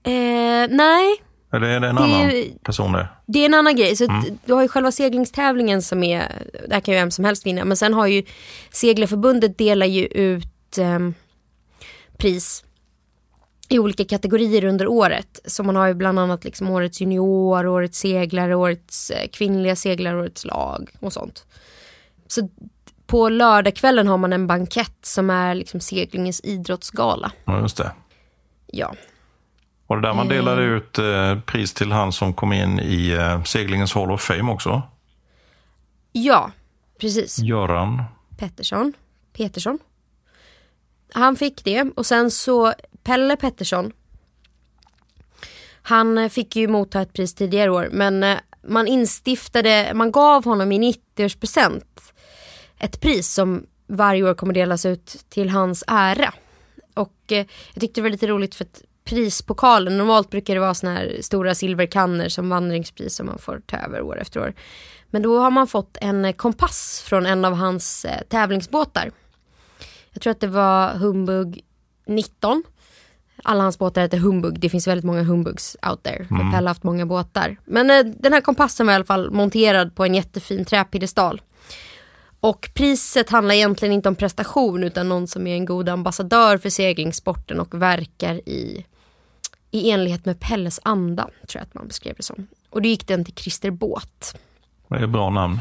Eh, 0.04 0.68
nej. 0.70 1.24
Eller 1.54 1.68
är 1.68 1.80
det 1.80 1.88
en 1.88 1.96
det, 1.96 2.02
annan 2.02 2.32
person 2.64 2.92
det? 2.92 3.08
Det 3.26 3.40
är 3.40 3.46
en 3.46 3.54
annan 3.54 3.76
grej. 3.76 3.96
Så 3.96 4.04
mm. 4.04 4.38
Du 4.46 4.54
har 4.54 4.62
ju 4.62 4.68
själva 4.68 4.92
seglingstävlingen 4.92 5.82
som 5.82 6.04
är, 6.04 6.48
där 6.68 6.80
kan 6.80 6.94
ju 6.94 7.00
vem 7.00 7.12
som 7.12 7.26
helst 7.26 7.46
vinna. 7.46 7.66
Men 7.66 7.78
sen 7.78 7.94
har 7.94 8.08
ju 8.08 8.24
Seglarförbundet 8.72 9.58
delar 9.58 9.86
ju 9.86 10.06
ut 10.06 10.78
eh, 10.78 11.00
pris 12.18 12.64
i 13.72 13.80
olika 13.80 14.06
kategorier 14.06 14.64
under 14.64 14.88
året. 14.88 15.40
Så 15.46 15.64
man 15.64 15.76
har 15.76 15.88
ju 15.88 15.94
bland 15.94 16.20
annat 16.20 16.44
liksom 16.44 16.70
årets 16.70 17.02
junior, 17.02 17.68
årets 17.68 18.00
seglare, 18.00 18.56
årets 18.56 19.12
eh, 19.12 19.28
kvinnliga 19.28 19.76
seglare, 19.76 20.18
årets 20.18 20.46
lag 20.46 20.90
och 21.00 21.14
sånt. 21.14 21.46
Så 22.28 22.50
på 23.06 23.30
lördagskvällen 23.30 24.08
har 24.08 24.18
man 24.18 24.34
en 24.34 24.48
bankett 24.48 24.98
som 25.02 25.30
är 25.30 25.56
liksom 25.56 25.80
seglingens 25.80 26.42
idrottsgala. 26.44 27.32
Ja, 27.46 27.62
just 27.62 27.78
det. 27.78 27.92
Ja. 28.68 28.94
Var 29.88 29.98
det 29.98 30.08
där 30.08 30.14
man 30.14 30.28
delade 30.28 30.64
eh. 30.64 30.70
ut 30.70 31.00
eh, 31.00 31.40
pris 31.40 31.74
till 31.74 31.92
han 31.92 32.12
som 32.12 32.34
kom 32.34 32.54
in 32.54 32.80
i 32.80 33.18
seglingens 33.46 33.94
Hall 33.94 34.12
of 34.12 34.22
Fame 34.22 34.52
också? 34.52 34.82
Ja, 36.12 36.52
precis. 37.00 37.40
Göran 37.40 38.04
Pettersson. 38.38 38.94
Petersson. 39.34 39.80
Han 41.14 41.36
fick 41.36 41.64
det 41.64 41.86
och 41.96 42.06
sen 42.06 42.32
så 42.32 42.74
Pelle 43.04 43.36
Pettersson. 43.36 43.92
Han 45.82 46.18
eh, 46.18 46.30
fick 46.30 46.56
ju 46.56 46.68
motta 46.68 47.02
ett 47.02 47.14
pris 47.14 47.34
tidigare 47.34 47.70
år 47.72 47.90
men 47.92 48.24
eh, 48.24 48.38
man 48.68 48.88
instiftade, 48.88 49.92
man 49.94 50.12
gav 50.12 50.46
honom 50.46 50.72
i 50.72 50.94
90-årspresent 51.16 52.14
ett 52.80 53.02
pris 53.02 53.34
som 53.34 53.66
varje 53.88 54.24
år 54.24 54.34
kommer 54.34 54.54
delas 54.54 54.86
ut 54.86 55.26
till 55.30 55.50
hans 55.50 55.84
ära. 55.88 56.34
Och 56.94 57.32
eh, 57.32 57.46
jag 57.74 57.82
tyckte 57.82 58.02
det 58.02 58.04
var 58.04 58.10
lite 58.10 58.28
roligt 58.28 58.56
för 58.56 58.66
att 58.66 58.84
prispokalen, 59.04 59.98
normalt 59.98 60.30
brukar 60.30 60.54
det 60.54 60.60
vara 60.60 60.74
såna 60.74 60.94
här 60.94 61.18
stora 61.22 61.56
silverkannor 61.56 62.30
som 62.30 62.50
vandringspris 62.50 63.16
som 63.16 63.26
man 63.26 63.38
får 63.38 63.62
ta 63.66 63.78
över 63.78 64.02
år 64.02 64.20
efter 64.20 64.40
år. 64.40 64.54
Men 65.10 65.22
då 65.22 65.40
har 65.40 65.52
man 65.52 65.68
fått 65.68 65.98
en 66.02 66.26
eh, 66.26 66.34
kompass 66.34 67.04
från 67.06 67.26
en 67.26 67.46
av 67.46 67.54
hans 67.54 68.06
eh, 68.06 68.22
tävlingsbåtar. 68.30 69.12
Jag 70.12 70.22
tror 70.22 70.32
att 70.32 70.40
det 70.40 70.48
var 70.48 70.94
Humbug 70.94 71.62
19 72.08 72.64
alla 73.44 73.64
hans 73.64 73.80
båtar 73.80 74.02
heter 74.02 74.18
Humbug. 74.18 74.60
Det 74.60 74.70
finns 74.70 74.88
väldigt 74.88 75.06
många 75.06 75.24
Humbugs 75.24 75.78
out 75.90 76.04
there. 76.04 76.28
Mm. 76.32 76.52
Pelle 76.52 76.68
har 76.68 76.68
haft 76.68 76.84
många 76.84 77.06
båtar. 77.06 77.58
Men 77.66 77.90
eh, 77.90 78.14
den 78.20 78.34
här 78.34 78.42
kompassen 78.42 78.86
var 78.86 78.94
i 78.94 78.96
alla 78.96 79.06
fall 79.06 79.32
monterad 79.32 79.96
på 79.96 80.06
en 80.06 80.16
jättefin 80.16 80.66
träpiedestal. 80.66 81.42
Och 82.40 82.70
priset 82.74 83.30
handlar 83.30 83.56
egentligen 83.56 83.94
inte 83.94 84.10
om 84.10 84.16
prestation 84.16 84.84
utan 84.84 85.10
någon 85.10 85.28
som 85.28 85.48
är 85.48 85.56
en 85.56 85.66
god 85.66 85.90
ambassadör 85.90 86.58
för 86.58 86.70
seglingssporten 86.70 87.60
och 87.60 87.82
verkar 87.82 88.50
i, 88.50 88.86
i 89.72 89.92
enlighet 89.92 90.26
med 90.26 90.40
Pelles 90.40 90.80
anda, 90.84 91.24
tror 91.24 91.60
jag 91.60 91.62
att 91.62 91.74
man 91.74 91.88
beskrev 91.88 92.16
det 92.18 92.24
som. 92.24 92.48
Och 92.70 92.82
då 92.82 92.90
gick 92.90 93.08
den 93.08 93.26
till 93.26 93.34
Christer 93.36 93.72
Båt. 93.72 94.38
Det 94.88 94.96
är 94.96 95.04
ett 95.04 95.10
bra 95.10 95.30
namn. 95.30 95.60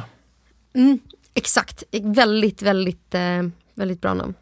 Mm, 0.73 0.99
exakt, 1.35 1.85
väldigt, 2.03 2.63
väldigt, 2.63 3.15
eh, 3.15 3.43
väldigt 3.75 4.01
bra 4.01 4.15
namn. 4.15 4.35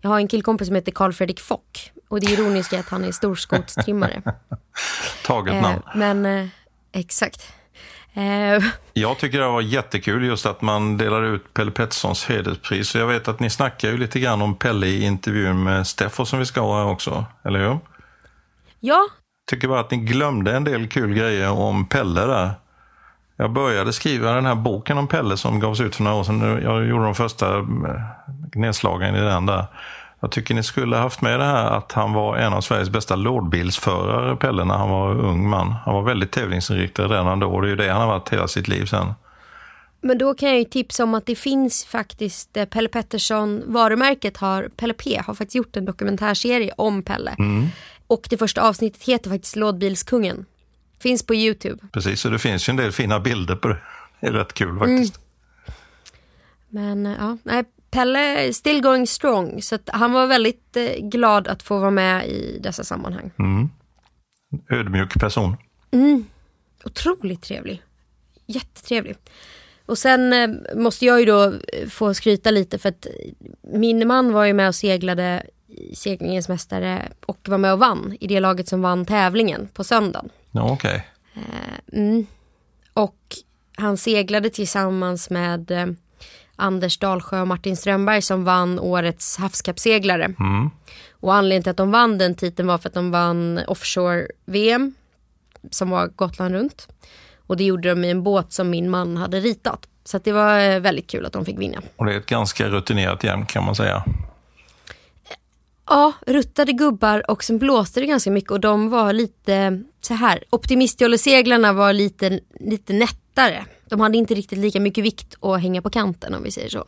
Jag 0.00 0.10
har 0.10 0.18
en 0.18 0.28
killkompis 0.28 0.66
som 0.66 0.76
heter 0.76 0.92
Carl 0.92 1.12
Fredrik 1.12 1.40
Fock 1.40 1.90
och 2.14 2.20
det 2.20 2.26
ironiska 2.26 2.76
är 2.76 2.80
att 2.80 2.88
han 2.88 3.04
är 3.04 3.12
storskotstrimmare. 3.12 4.22
Taget 5.26 5.62
namn. 5.62 5.82
Eh, 5.86 5.96
men 5.96 6.26
eh, 6.26 6.46
exakt. 6.92 7.52
Eh. 8.14 8.64
Jag 8.92 9.18
tycker 9.18 9.40
det 9.40 9.46
var 9.46 9.60
jättekul 9.60 10.24
just 10.24 10.46
att 10.46 10.62
man 10.62 10.96
delar 10.96 11.22
ut 11.22 11.54
Pelle 11.54 11.70
Petterssons 11.70 12.24
hederspris. 12.24 12.94
Jag 12.94 13.06
vet 13.06 13.28
att 13.28 13.40
ni 13.40 13.50
snackar 13.50 13.88
ju 13.88 13.96
lite 13.96 14.20
grann 14.20 14.42
om 14.42 14.54
Pelle 14.56 14.86
i 14.86 15.04
intervjun 15.04 15.62
med 15.62 15.86
Steffo 15.86 16.26
som 16.26 16.38
vi 16.38 16.46
ska 16.46 16.60
ha 16.60 16.78
här 16.78 16.90
också, 16.90 17.24
eller 17.44 17.58
hur? 17.58 17.78
Ja. 18.80 19.06
Tycker 19.50 19.68
bara 19.68 19.80
att 19.80 19.90
ni 19.90 19.96
glömde 19.96 20.56
en 20.56 20.64
del 20.64 20.88
kul 20.88 21.14
grejer 21.14 21.50
om 21.50 21.86
Pelle 21.88 22.26
där. 22.26 22.50
Jag 23.36 23.52
började 23.52 23.92
skriva 23.92 24.32
den 24.32 24.46
här 24.46 24.54
boken 24.54 24.98
om 24.98 25.08
Pelle 25.08 25.36
som 25.36 25.60
gavs 25.60 25.80
ut 25.80 25.96
för 25.96 26.02
några 26.02 26.16
år 26.16 26.24
sedan. 26.24 26.62
Jag 26.62 26.86
gjorde 26.86 27.04
de 27.04 27.14
första 27.14 27.58
eh, 27.58 27.64
nedslagen 28.54 29.16
i 29.16 29.20
den 29.20 29.46
där. 29.46 29.66
Jag 30.24 30.30
tycker 30.30 30.54
ni 30.54 30.62
skulle 30.62 30.96
haft 30.96 31.22
med 31.22 31.40
det 31.40 31.44
här 31.44 31.76
att 31.76 31.92
han 31.92 32.12
var 32.12 32.36
en 32.36 32.52
av 32.52 32.60
Sveriges 32.60 32.90
bästa 32.90 33.16
lådbilsförare, 33.16 34.36
Pelle, 34.36 34.64
när 34.64 34.74
han 34.74 34.90
var 34.90 35.20
ung 35.20 35.48
man. 35.48 35.72
Han 35.72 35.94
var 35.94 36.02
väldigt 36.02 36.32
tävlingsinriktad 36.32 37.08
redan 37.08 37.38
då 37.38 37.54
och 37.54 37.62
det 37.62 37.68
är 37.68 37.70
ju 37.70 37.76
det 37.76 37.88
han 37.88 38.00
har 38.00 38.08
varit 38.08 38.32
hela 38.32 38.48
sitt 38.48 38.68
liv 38.68 38.86
sen. 38.86 39.14
Men 40.00 40.18
då 40.18 40.34
kan 40.34 40.48
jag 40.48 40.58
ju 40.58 40.64
tipsa 40.64 41.04
om 41.04 41.14
att 41.14 41.26
det 41.26 41.34
finns 41.34 41.84
faktiskt 41.84 42.56
eh, 42.56 42.64
Pelle 42.64 42.88
Pettersson, 42.88 43.62
varumärket 43.66 44.36
har, 44.36 44.68
Pelle 44.76 44.94
P 44.94 45.22
har 45.26 45.34
faktiskt 45.34 45.54
gjort 45.54 45.76
en 45.76 45.84
dokumentärserie 45.84 46.72
om 46.76 47.02
Pelle. 47.02 47.34
Mm. 47.38 47.66
Och 48.06 48.26
det 48.30 48.36
första 48.36 48.62
avsnittet 48.62 49.02
heter 49.02 49.30
faktiskt 49.30 49.56
Lådbilskungen. 49.56 50.46
Finns 51.02 51.26
på 51.26 51.34
Youtube. 51.34 51.86
Precis, 51.92 52.24
och 52.24 52.30
det 52.30 52.38
finns 52.38 52.68
ju 52.68 52.70
en 52.70 52.76
del 52.76 52.92
fina 52.92 53.20
bilder 53.20 53.56
på 53.56 53.68
det. 53.68 53.76
Det 54.20 54.26
är 54.26 54.32
rätt 54.32 54.52
kul 54.52 54.78
faktiskt. 54.78 55.18
Mm. 55.18 57.02
Men 57.02 57.14
ja, 57.20 57.38
nej, 57.42 57.64
Pelle 57.94 58.52
still 58.52 58.82
going 58.82 59.06
strong 59.06 59.62
så 59.62 59.78
han 59.86 60.12
var 60.12 60.26
väldigt 60.26 60.76
eh, 60.76 61.08
glad 61.08 61.48
att 61.48 61.62
få 61.62 61.78
vara 61.78 61.90
med 61.90 62.28
i 62.28 62.58
dessa 62.58 62.84
sammanhang. 62.84 63.30
Mm. 63.38 63.70
Ödmjuk 64.70 65.20
person. 65.20 65.56
Mm. 65.90 66.24
Otroligt 66.84 67.42
trevlig. 67.42 67.82
Jättetrevlig. 68.46 69.16
Och 69.86 69.98
sen 69.98 70.32
eh, 70.32 70.76
måste 70.76 71.06
jag 71.06 71.20
ju 71.20 71.26
då 71.26 71.44
eh, 71.44 71.88
få 71.88 72.14
skryta 72.14 72.50
lite 72.50 72.78
för 72.78 72.88
att 72.88 73.06
min 73.62 74.08
man 74.08 74.32
var 74.32 74.44
ju 74.44 74.52
med 74.52 74.68
och 74.68 74.74
seglade 74.74 75.46
seglingens 75.94 76.48
mästare 76.48 77.08
och 77.26 77.48
var 77.48 77.58
med 77.58 77.72
och 77.72 77.78
vann 77.78 78.16
i 78.20 78.26
det 78.26 78.40
laget 78.40 78.68
som 78.68 78.82
vann 78.82 79.06
tävlingen 79.06 79.68
på 79.74 79.84
söndagen. 79.84 80.28
Ja, 80.50 80.72
okay. 80.72 81.00
Eh, 81.34 81.98
mm. 81.98 82.26
Och 82.94 83.18
han 83.76 83.96
seglade 83.96 84.50
tillsammans 84.50 85.30
med 85.30 85.96
Anders 86.56 86.98
Dalsjö 86.98 87.40
och 87.40 87.48
Martin 87.48 87.76
Strömberg 87.76 88.22
som 88.22 88.44
vann 88.44 88.78
årets 88.78 89.36
havskappseglare. 89.36 90.24
Mm. 90.24 90.70
Och 91.12 91.34
anledningen 91.34 91.62
till 91.62 91.70
att 91.70 91.76
de 91.76 91.90
vann 91.90 92.18
den 92.18 92.34
titeln 92.34 92.68
var 92.68 92.78
för 92.78 92.88
att 92.88 92.94
de 92.94 93.10
vann 93.10 93.60
offshore-VM 93.66 94.94
som 95.70 95.90
var 95.90 96.06
Gotland 96.06 96.54
runt. 96.54 96.88
Och 97.46 97.56
det 97.56 97.64
gjorde 97.64 97.88
de 97.88 98.04
i 98.04 98.10
en 98.10 98.22
båt 98.22 98.52
som 98.52 98.70
min 98.70 98.90
man 98.90 99.16
hade 99.16 99.40
ritat. 99.40 99.88
Så 100.04 100.18
det 100.18 100.32
var 100.32 100.58
eh, 100.58 100.80
väldigt 100.80 101.06
kul 101.06 101.26
att 101.26 101.32
de 101.32 101.44
fick 101.44 101.58
vinna. 101.58 101.82
Och 101.96 102.06
det 102.06 102.14
är 102.14 102.18
ett 102.18 102.26
ganska 102.26 102.68
rutinerat 102.68 103.24
gäng 103.24 103.46
kan 103.46 103.64
man 103.64 103.74
säga. 103.74 104.04
Ja, 105.86 106.12
ruttade 106.26 106.72
gubbar 106.72 107.30
och 107.30 107.44
sen 107.44 107.58
blåste 107.58 108.00
det 108.00 108.06
ganska 108.06 108.30
mycket 108.30 108.50
och 108.50 108.60
de 108.60 108.90
var 108.90 109.12
lite 109.12 109.82
så 110.00 110.14
här. 110.14 110.44
Optimistjolleseglarna 110.50 111.72
var 111.72 111.92
lite, 111.92 112.40
lite 112.60 112.92
nättare. 112.92 113.64
De 113.88 114.00
hade 114.00 114.18
inte 114.18 114.34
riktigt 114.34 114.58
lika 114.58 114.80
mycket 114.80 115.04
vikt 115.04 115.34
att 115.40 115.62
hänga 115.62 115.82
på 115.82 115.90
kanten 115.90 116.34
om 116.34 116.42
vi 116.42 116.50
säger 116.50 116.68
så. 116.68 116.84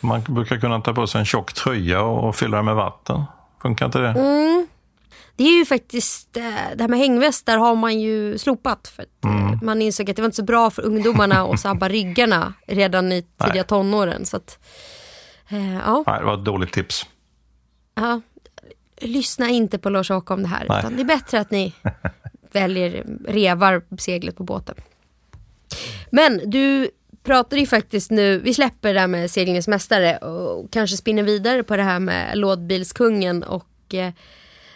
Man 0.00 0.22
brukar 0.22 0.60
kunna 0.60 0.80
ta 0.80 0.94
på 0.94 1.06
sig 1.06 1.18
en 1.18 1.24
tjock 1.24 1.52
tröja 1.52 2.02
och 2.02 2.36
fylla 2.36 2.56
den 2.56 2.64
med 2.64 2.74
vatten. 2.74 3.24
Funkar 3.62 3.86
inte 3.86 3.98
det? 3.98 4.08
Mm. 4.08 4.66
Det 5.36 5.44
är 5.44 5.58
ju 5.58 5.64
faktiskt, 5.64 6.36
eh, 6.36 6.42
det 6.76 6.82
här 6.82 6.88
med 6.88 6.98
hängvästar 6.98 7.58
har 7.58 7.74
man 7.74 8.00
ju 8.00 8.38
slopat. 8.38 8.88
För 8.88 9.02
att 9.02 9.24
eh, 9.24 9.46
mm. 9.46 9.58
Man 9.62 9.82
insåg 9.82 10.10
att 10.10 10.16
det 10.16 10.22
var 10.22 10.26
inte 10.26 10.36
så 10.36 10.42
bra 10.42 10.70
för 10.70 10.82
ungdomarna 10.82 11.42
att 11.52 11.60
sabba 11.60 11.88
ryggarna 11.88 12.54
redan 12.66 13.12
i 13.12 13.22
tidiga 13.22 13.54
Nej. 13.54 13.64
tonåren. 13.64 14.26
Så 14.26 14.36
att, 14.36 14.58
eh, 15.48 15.74
ja. 15.74 16.04
Nej, 16.06 16.18
det 16.18 16.24
var 16.24 16.34
ett 16.34 16.44
dåligt 16.44 16.72
tips. 16.72 17.06
Ja, 17.94 18.20
lyssna 19.00 19.48
inte 19.48 19.78
på 19.78 19.90
Lars-Åke 19.90 20.32
om 20.32 20.42
det 20.42 20.48
här. 20.48 20.90
Det 20.90 21.02
är 21.02 21.04
bättre 21.04 21.40
att 21.40 21.50
ni 21.50 21.74
väljer 22.52 23.06
revar 23.28 23.82
seglet 23.98 24.36
på 24.36 24.44
båten. 24.44 24.74
Men 26.10 26.50
du 26.50 26.90
pratade 27.22 27.60
ju 27.60 27.66
faktiskt 27.66 28.10
nu, 28.10 28.38
vi 28.38 28.54
släpper 28.54 28.94
det 28.94 29.00
här 29.00 29.06
med 29.06 29.30
seglingens 29.30 29.68
mästare 29.68 30.16
och 30.16 30.70
kanske 30.70 30.96
spinner 30.96 31.22
vidare 31.22 31.62
på 31.62 31.76
det 31.76 31.82
här 31.82 31.98
med 32.00 32.38
lådbilskungen 32.38 33.42
och 33.42 33.94
eh, 33.94 34.12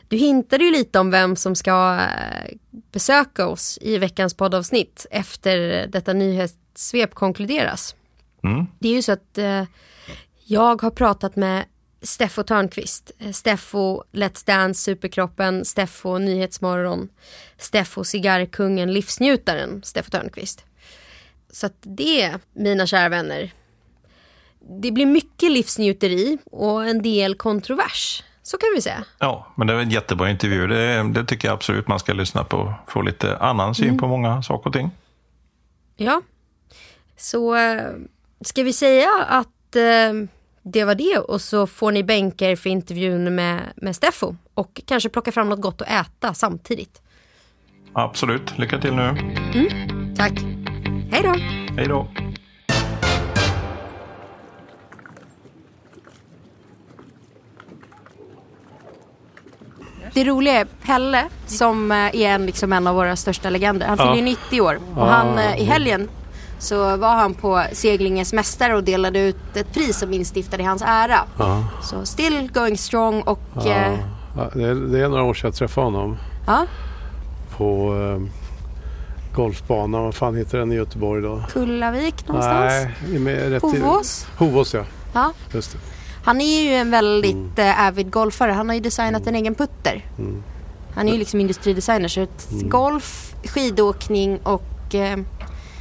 du 0.08 0.16
hintade 0.16 0.64
ju 0.64 0.70
lite 0.70 0.98
om 0.98 1.10
vem 1.10 1.36
som 1.36 1.54
ska 1.54 2.00
eh, 2.00 2.54
besöka 2.70 3.46
oss 3.46 3.78
i 3.80 3.98
veckans 3.98 4.34
poddavsnitt 4.34 5.06
efter 5.10 5.86
detta 5.86 6.12
nyhet, 6.12 6.54
svepkonkluderas. 6.74 7.94
Mm. 8.44 8.66
Det 8.78 8.88
är 8.88 8.92
ju 8.92 9.02
så 9.02 9.12
att 9.12 9.38
eh, 9.38 9.64
jag 10.44 10.82
har 10.82 10.90
pratat 10.90 11.36
med 11.36 11.64
Steffo 12.02 12.42
Törnqvist, 12.42 13.10
Steffo 13.32 14.02
Let's 14.12 14.46
Dance 14.46 14.82
Superkroppen, 14.82 15.64
Steffo 15.64 16.18
Nyhetsmorgon, 16.18 17.08
Steffo 17.58 18.04
Cigarrkungen, 18.04 18.92
Livsnjutaren, 18.92 19.82
Steffo 19.84 20.10
Törnqvist. 20.10 20.64
Så 21.52 21.66
att 21.66 21.76
det, 21.80 22.38
mina 22.52 22.86
kära 22.86 23.08
vänner, 23.08 23.52
det 24.80 24.90
blir 24.90 25.06
mycket 25.06 25.52
livsnjuteri 25.52 26.38
och 26.50 26.86
en 26.88 27.02
del 27.02 27.34
kontrovers. 27.34 28.22
Så 28.42 28.56
kan 28.58 28.68
vi 28.74 28.82
säga. 28.82 29.04
Ja, 29.18 29.52
men 29.56 29.66
det 29.66 29.72
är 29.72 29.78
en 29.78 29.90
jättebra 29.90 30.30
intervju. 30.30 30.66
Det, 30.66 31.02
det 31.02 31.24
tycker 31.24 31.48
jag 31.48 31.54
absolut 31.54 31.88
man 31.88 31.98
ska 31.98 32.12
lyssna 32.12 32.44
på. 32.44 32.74
Få 32.86 33.02
lite 33.02 33.36
annan 33.36 33.74
syn 33.74 33.98
på 33.98 34.06
många 34.06 34.42
saker 34.42 34.66
och 34.66 34.72
ting. 34.72 34.90
Ja. 35.96 36.22
Så 37.16 37.56
eh, 37.56 37.82
ska 38.40 38.62
vi 38.62 38.72
säga 38.72 39.08
att 39.28 39.76
eh, 39.76 40.28
det 40.62 40.84
var 40.84 40.94
det 40.94 41.18
och 41.18 41.40
så 41.40 41.66
får 41.66 41.92
ni 41.92 42.04
bänka 42.04 42.50
er 42.50 42.56
för 42.56 42.70
intervjun 42.70 43.34
med, 43.34 43.60
med 43.76 43.96
Steffo 43.96 44.36
och 44.54 44.80
kanske 44.86 45.08
plocka 45.08 45.32
fram 45.32 45.48
något 45.48 45.60
gott 45.60 45.82
att 45.82 45.88
äta 45.88 46.34
samtidigt. 46.34 47.02
Absolut. 47.92 48.58
Lycka 48.58 48.78
till 48.78 48.94
nu. 48.94 49.14
Tack. 50.16 50.51
Hej 51.12 51.22
då. 51.22 51.34
Hej 51.76 51.88
då. 51.88 52.06
Det 60.14 60.24
roliga 60.24 60.54
är 60.60 60.64
Pelle 60.64 61.24
som 61.46 61.92
eh, 61.92 61.96
är 61.96 62.14
en, 62.28 62.46
liksom 62.46 62.72
en 62.72 62.86
av 62.86 62.94
våra 62.94 63.16
största 63.16 63.50
legender. 63.50 63.86
Han 63.86 63.98
fyller 63.98 64.14
ju 64.14 64.22
90 64.22 64.60
år 64.60 64.78
och 64.96 65.06
han, 65.06 65.38
eh, 65.38 65.60
i 65.60 65.64
helgen 65.64 66.08
så 66.58 66.96
var 66.96 67.14
han 67.14 67.34
på 67.34 67.62
seglingens 67.72 68.32
mästare 68.32 68.76
och 68.76 68.84
delade 68.84 69.18
ut 69.18 69.56
ett 69.56 69.72
pris 69.74 69.98
som 69.98 70.12
instiftade 70.12 70.62
i 70.62 70.66
hans 70.66 70.82
ära. 70.86 71.18
Ja. 71.38 71.64
Så 71.82 72.06
still 72.06 72.50
going 72.54 72.78
strong 72.78 73.22
och 73.22 73.40
Ja. 73.54 73.60
eh, 73.70 73.98
det, 74.54 74.64
är, 74.64 74.74
det 74.74 75.00
är 75.04 75.08
några 75.08 75.22
år 75.22 75.34
sedan 75.34 75.48
jag 75.48 75.54
träffade 75.54 75.84
honom 75.86 76.16
ja, 76.46 76.66
på 77.56 77.94
eh, 77.96 78.41
golfbanan. 79.34 80.02
Vad 80.04 80.14
fan 80.14 80.36
heter 80.36 80.58
den 80.58 80.72
i 80.72 80.74
Göteborg 80.74 81.22
då? 81.22 81.42
Kullavik 81.52 82.28
någonstans. 82.28 82.72
Nej, 83.08 83.50
rätt 83.50 83.64
i- 83.64 83.66
Hovås. 83.80 84.26
Hovås 84.36 84.74
ja. 84.74 84.84
Ja. 85.14 85.32
Just 85.54 85.72
det. 85.72 85.78
Han 86.24 86.40
är 86.40 86.62
ju 86.62 86.74
en 86.74 86.90
väldigt 86.90 87.58
eh, 87.58 87.86
avid 87.86 88.10
golfare. 88.10 88.52
Han 88.52 88.68
har 88.68 88.74
ju 88.74 88.80
designat 88.80 89.26
en 89.26 89.34
egen 89.34 89.54
putter. 89.54 90.06
Mm. 90.18 90.42
Han 90.94 91.08
är 91.08 91.12
ju 91.12 91.18
liksom 91.18 91.40
industridesigner 91.40 92.08
så 92.08 92.20
ett 92.20 92.48
golf, 92.50 93.34
skidåkning 93.44 94.38
och 94.42 94.94
eh, 94.94 95.18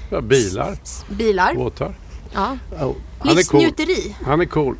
Ja, 0.09 0.21
bilar, 0.21 0.77
bilar. 1.09 1.53
båtar. 1.55 1.93
Ja. 2.33 2.57
Oh, 2.71 2.95
han 3.19 3.37
är 3.37 3.43
cool. 3.51 3.73
Han 4.25 4.41
är 4.41 4.45
cool. 4.45 4.75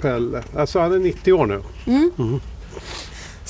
Pelle. 0.00 0.42
Alltså 0.56 0.80
han 0.80 0.92
är 0.92 0.98
90 0.98 1.32
år 1.32 1.46
nu. 1.46 1.62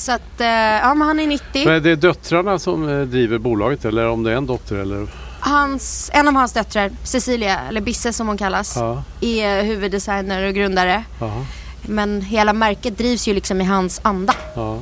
Så 0.03 0.13
att, 0.13 0.41
eh, 0.41 0.47
ja 0.49 0.95
men 0.95 1.09
han 1.09 1.21
är 1.21 1.27
90. 1.27 1.67
Men 1.67 1.83
det 1.83 1.91
är 1.91 1.97
döttrarna 1.97 2.59
som 2.59 2.89
eh, 2.89 3.01
driver 3.07 3.39
bolaget 3.39 3.85
eller 3.85 4.09
om 4.09 4.23
det 4.23 4.33
är 4.33 4.37
en 4.37 4.47
dotter 4.47 4.77
eller? 4.77 5.07
Hans, 5.41 6.11
en 6.15 6.29
av 6.29 6.35
hans 6.35 6.53
döttrar, 6.53 6.91
Cecilia, 7.05 7.61
eller 7.69 7.81
Bisse 7.81 8.13
som 8.13 8.29
hon 8.29 8.37
kallas, 8.39 8.77
Ja. 8.77 9.03
är 9.21 9.63
huvuddesigner 9.63 10.47
och 10.49 10.55
grundare. 10.55 11.05
Ja. 11.21 11.45
Men 11.83 12.21
hela 12.21 12.53
märket 12.53 12.99
drivs 12.99 13.29
ju 13.29 13.35
liksom 13.35 13.61
i 13.61 13.65
hans 13.65 14.01
anda. 14.05 14.35
ja. 14.55 14.79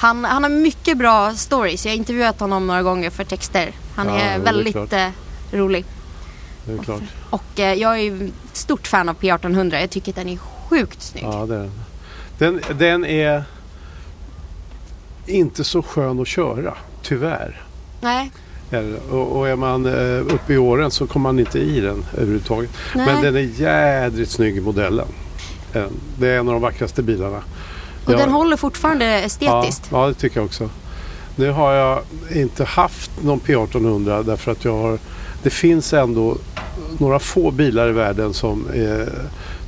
Han, 0.00 0.24
han 0.24 0.42
har 0.42 0.50
mycket 0.50 0.98
bra 0.98 1.34
stories. 1.34 1.84
Jag 1.86 1.92
har 1.92 1.96
intervjuat 1.96 2.40
honom 2.40 2.66
några 2.66 2.82
gånger 2.82 3.10
för 3.10 3.24
texter. 3.24 3.70
Han 3.96 4.08
är 4.08 4.34
är 4.34 4.38
väldigt 4.38 4.72
klart. 4.74 4.92
eh, 4.92 5.08
rolig. 5.52 5.84
Det 6.64 6.72
är 6.72 6.78
klart. 6.78 7.02
Och 7.30 7.60
eh, 7.60 7.74
jag 7.74 7.98
är 8.00 8.30
stort 8.52 8.86
fan 8.86 9.08
av 9.08 9.16
P1800. 9.20 9.80
Jag 9.80 9.90
tycker 9.90 10.12
att 10.12 10.16
den 10.16 10.28
är 10.28 10.36
sjukt 10.36 11.02
snygg. 11.02 11.24
Ja, 11.24 11.46
det 11.46 11.54
är 11.54 11.70
den. 12.38 12.60
den. 12.68 12.78
Den 12.78 13.04
är 13.04 13.44
inte 15.28 15.64
så 15.64 15.82
skön 15.82 16.20
att 16.20 16.26
köra, 16.28 16.74
tyvärr. 17.02 17.62
Nej, 18.00 18.30
Är 18.70 18.82
det. 18.82 19.16
Och, 19.16 19.48
är 19.48 19.56
man 19.56 19.86
eh, 19.86 20.34
uppe 20.34 20.52
i 20.52 20.58
åren 20.58 20.90
så 20.90 21.06
kommer 21.06 21.22
man 21.22 21.38
inte 21.38 21.58
i 21.58 21.80
den 21.80 22.04
överhuvudtaget. 22.16 22.70
Nej. 22.94 23.06
Men 23.06 23.22
den 23.22 23.36
är 23.36 23.60
jädrigt 23.60 24.30
snygg 24.30 24.56
i 24.56 24.60
modellen. 24.60 25.06
Eh, 25.72 25.84
Det 26.18 26.28
är 26.28 26.38
en 26.38 26.48
av 26.48 26.52
de 26.54 26.62
vackraste 26.62 27.02
bilarna. 27.02 27.42
och 28.04 28.12
Ja. 28.12 28.16
den 28.16 28.30
håller 28.30 28.56
fortfarande 28.56 29.04
estetiskt. 29.06 29.88
Ja, 29.92 30.02
ja, 30.02 30.08
det 30.08 30.14
tycker 30.14 30.36
jag 30.36 30.44
också. 30.46 30.70
Nu 31.36 31.50
har 31.50 31.72
jag 31.72 32.00
inte 32.34 32.64
haft 32.64 33.10
någon 33.22 33.40
P1800 33.40 34.22
därför 34.24 34.52
att 34.52 34.64
jag 34.64 34.76
har... 34.78 34.98
Det 35.42 35.50
finns 35.50 35.92
ändå 35.92 36.36
några 36.98 37.18
få 37.18 37.50
bilar 37.50 37.88
i 37.88 37.92
världen 37.92 38.34
som, 38.34 38.66
eh, 38.74 39.06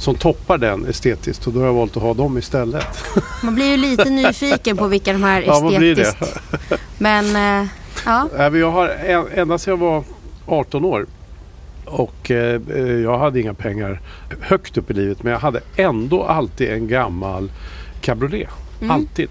som 0.00 0.14
toppar 0.14 0.58
den 0.58 0.86
estetiskt 0.86 1.46
och 1.46 1.52
då 1.52 1.60
har 1.60 1.66
jag 1.66 1.74
valt 1.74 1.96
att 1.96 2.02
ha 2.02 2.14
dem 2.14 2.38
istället. 2.38 3.04
Man 3.42 3.54
blir 3.54 3.70
ju 3.70 3.76
lite 3.76 4.10
nyfiken 4.10 4.76
på 4.76 4.86
vilka 4.86 5.12
de 5.12 5.22
här 5.22 5.42
Ja, 5.46 5.60
man 5.60 5.74
blir 5.76 5.94
det. 5.94 6.02
estetiskt. 6.02 6.40
Men 6.98 7.36
eh, 7.62 7.68
ja, 8.06 8.28
Jag 8.56 8.70
har 8.70 8.88
ända 9.34 9.58
sedan 9.58 9.70
jag 9.72 9.76
var 9.86 10.04
18 10.46 10.84
år 10.84 11.06
och 11.84 12.30
eh, 12.30 12.60
jag 13.02 13.18
hade 13.18 13.40
inga 13.40 13.54
pengar 13.54 14.00
högt 14.40 14.76
upp 14.76 14.90
i 14.90 14.94
livet 14.94 15.22
men 15.22 15.32
jag 15.32 15.40
hade 15.40 15.60
ändå 15.76 16.22
alltid 16.24 16.70
en 16.70 16.88
gammal 16.88 17.50
cabriolet. 18.00 18.48
Alltid. 18.88 19.28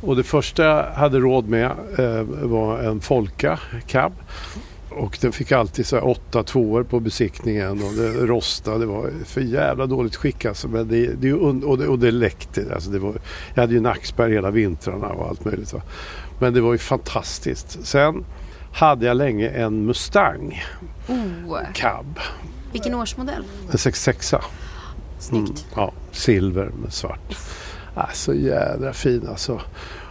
Och 0.00 0.16
det 0.16 0.22
första 0.22 0.64
jag 0.64 0.82
hade 0.84 1.18
råd 1.18 1.48
med 1.48 1.70
eh, 1.98 2.22
var 2.48 2.78
en 2.78 3.00
Folka 3.00 3.58
cab. 3.86 4.12
Och 4.90 5.18
den 5.20 5.32
fick 5.32 5.52
alltid 5.52 5.86
så 5.86 5.96
här 5.96 6.06
åtta 6.06 6.42
tvåor 6.42 6.82
på 6.82 7.00
besiktningen 7.00 7.82
och 7.82 7.92
det 7.92 8.26
rostade. 8.26 8.78
Det 8.78 8.86
var 8.86 9.10
för 9.24 9.40
jävla 9.40 9.86
dåligt 9.86 10.16
skick 10.16 10.44
alltså. 10.44 10.68
Men 10.68 10.88
det, 10.88 11.06
det, 11.06 11.32
och, 11.32 11.78
det, 11.78 11.86
och 11.86 11.98
det 11.98 12.10
läckte. 12.10 12.74
Alltså 12.74 12.90
det 12.90 12.98
var, 12.98 13.14
jag 13.54 13.62
hade 13.62 13.74
ju 13.74 13.80
nackspärr 13.80 14.28
hela 14.28 14.50
vintrarna 14.50 15.06
och 15.06 15.28
allt 15.28 15.44
möjligt. 15.44 15.72
Va? 15.72 15.82
Men 16.38 16.54
det 16.54 16.60
var 16.60 16.72
ju 16.72 16.78
fantastiskt. 16.78 17.86
Sen 17.86 18.24
hade 18.72 19.06
jag 19.06 19.16
länge 19.16 19.48
en 19.48 19.84
Mustang 19.84 20.62
oh, 21.08 21.58
cab. 21.74 22.18
vilken 22.72 22.94
årsmodell. 22.94 23.44
En 23.72 23.78
66 23.78 24.34
Snyggt. 25.18 25.66
Ja, 25.74 25.92
silver 26.12 26.70
med 26.82 26.92
svart. 26.92 27.36
Ah, 27.94 28.08
så 28.12 28.34
jädra 28.34 28.92
fin 28.92 29.26
alltså. 29.28 29.60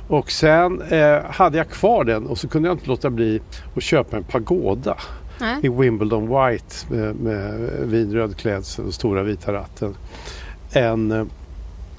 Och 0.09 0.31
sen 0.31 0.81
eh, 0.81 1.23
hade 1.23 1.57
jag 1.57 1.69
kvar 1.69 2.03
den 2.03 2.27
och 2.27 2.37
så 2.37 2.47
kunde 2.47 2.69
jag 2.69 2.75
inte 2.75 2.87
låta 2.87 3.09
bli 3.09 3.41
att 3.75 3.83
köpa 3.83 4.17
en 4.17 4.23
pagoda 4.23 4.97
Nej. 5.39 5.59
i 5.63 5.69
Wimbledon 5.69 6.21
White 6.21 6.75
med, 6.89 7.15
med 7.15 7.69
vinröd 7.83 8.37
klädsel 8.37 8.85
och 8.85 8.93
stora 8.93 9.23
vita 9.23 9.53
ratten. 9.53 9.95
En 10.71 11.11
eh, 11.11 11.25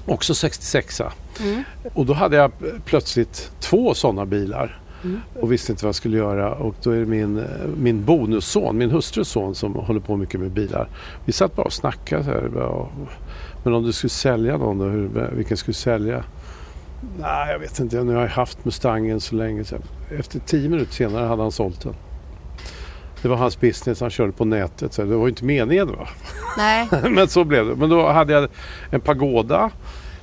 också 0.05 0.35
66 0.35 1.01
Mm. 1.41 1.63
Och 1.93 2.05
då 2.05 2.13
hade 2.13 2.35
jag 2.35 2.51
plötsligt 2.85 3.51
två 3.59 3.93
sådana 3.93 4.25
bilar 4.25 4.81
och 5.39 5.51
visste 5.51 5.71
inte 5.71 5.85
vad 5.85 5.87
jag 5.87 5.95
skulle 5.95 6.17
göra. 6.17 6.55
Och 6.55 6.75
då 6.83 6.91
är 6.91 6.99
det 6.99 7.05
min, 7.05 7.37
eh, 7.37 7.45
min 7.77 8.05
bonusson, 8.05 8.77
min 8.77 8.91
hustrus 8.91 9.27
son 9.27 9.55
som 9.55 9.75
håller 9.75 9.99
på 9.99 10.15
mycket 10.15 10.39
med 10.39 10.51
bilar. 10.51 10.87
Vi 11.25 11.31
satt 11.31 11.55
bara 11.55 11.63
och 11.63 11.73
snackade. 11.73 12.23
Så 12.23 12.29
här, 12.29 12.49
bara, 12.53 12.87
men 13.63 13.73
om 13.73 13.83
du 13.83 13.93
skulle 13.93 14.09
sälja 14.09 14.57
någon 14.57 14.77
då, 14.77 14.85
hur, 14.85 15.29
vilken 15.35 15.57
skulle 15.57 15.73
du 15.73 15.79
sälja? 15.79 16.23
Nej, 17.19 17.51
jag 17.51 17.59
vet 17.59 17.79
inte. 17.79 18.03
Nu 18.03 18.13
har 18.15 18.21
jag 18.21 18.29
haft 18.29 18.65
Mustangen 18.65 19.21
så 19.21 19.35
länge. 19.35 19.63
Så 19.63 19.75
efter 20.19 20.39
tio 20.39 20.69
minuter 20.69 20.93
senare 20.93 21.25
hade 21.27 21.41
han 21.41 21.51
sålt 21.51 21.81
den. 21.81 21.95
Det 23.21 23.27
var 23.27 23.35
hans 23.37 23.59
business, 23.59 24.01
han 24.01 24.09
körde 24.09 24.31
på 24.31 24.45
nätet. 24.45 24.93
Så 24.93 25.01
det 25.03 25.15
var 25.15 25.23
ju 25.25 25.29
inte 25.29 25.45
meningen 25.45 25.87
va? 25.87 26.07
Nej, 26.57 26.87
Men 27.09 27.27
så 27.27 27.43
blev 27.43 27.65
det. 27.67 27.75
Men 27.75 27.89
då 27.89 28.07
hade 28.09 28.33
jag 28.33 28.47
en 28.91 29.01
pagoda 29.01 29.69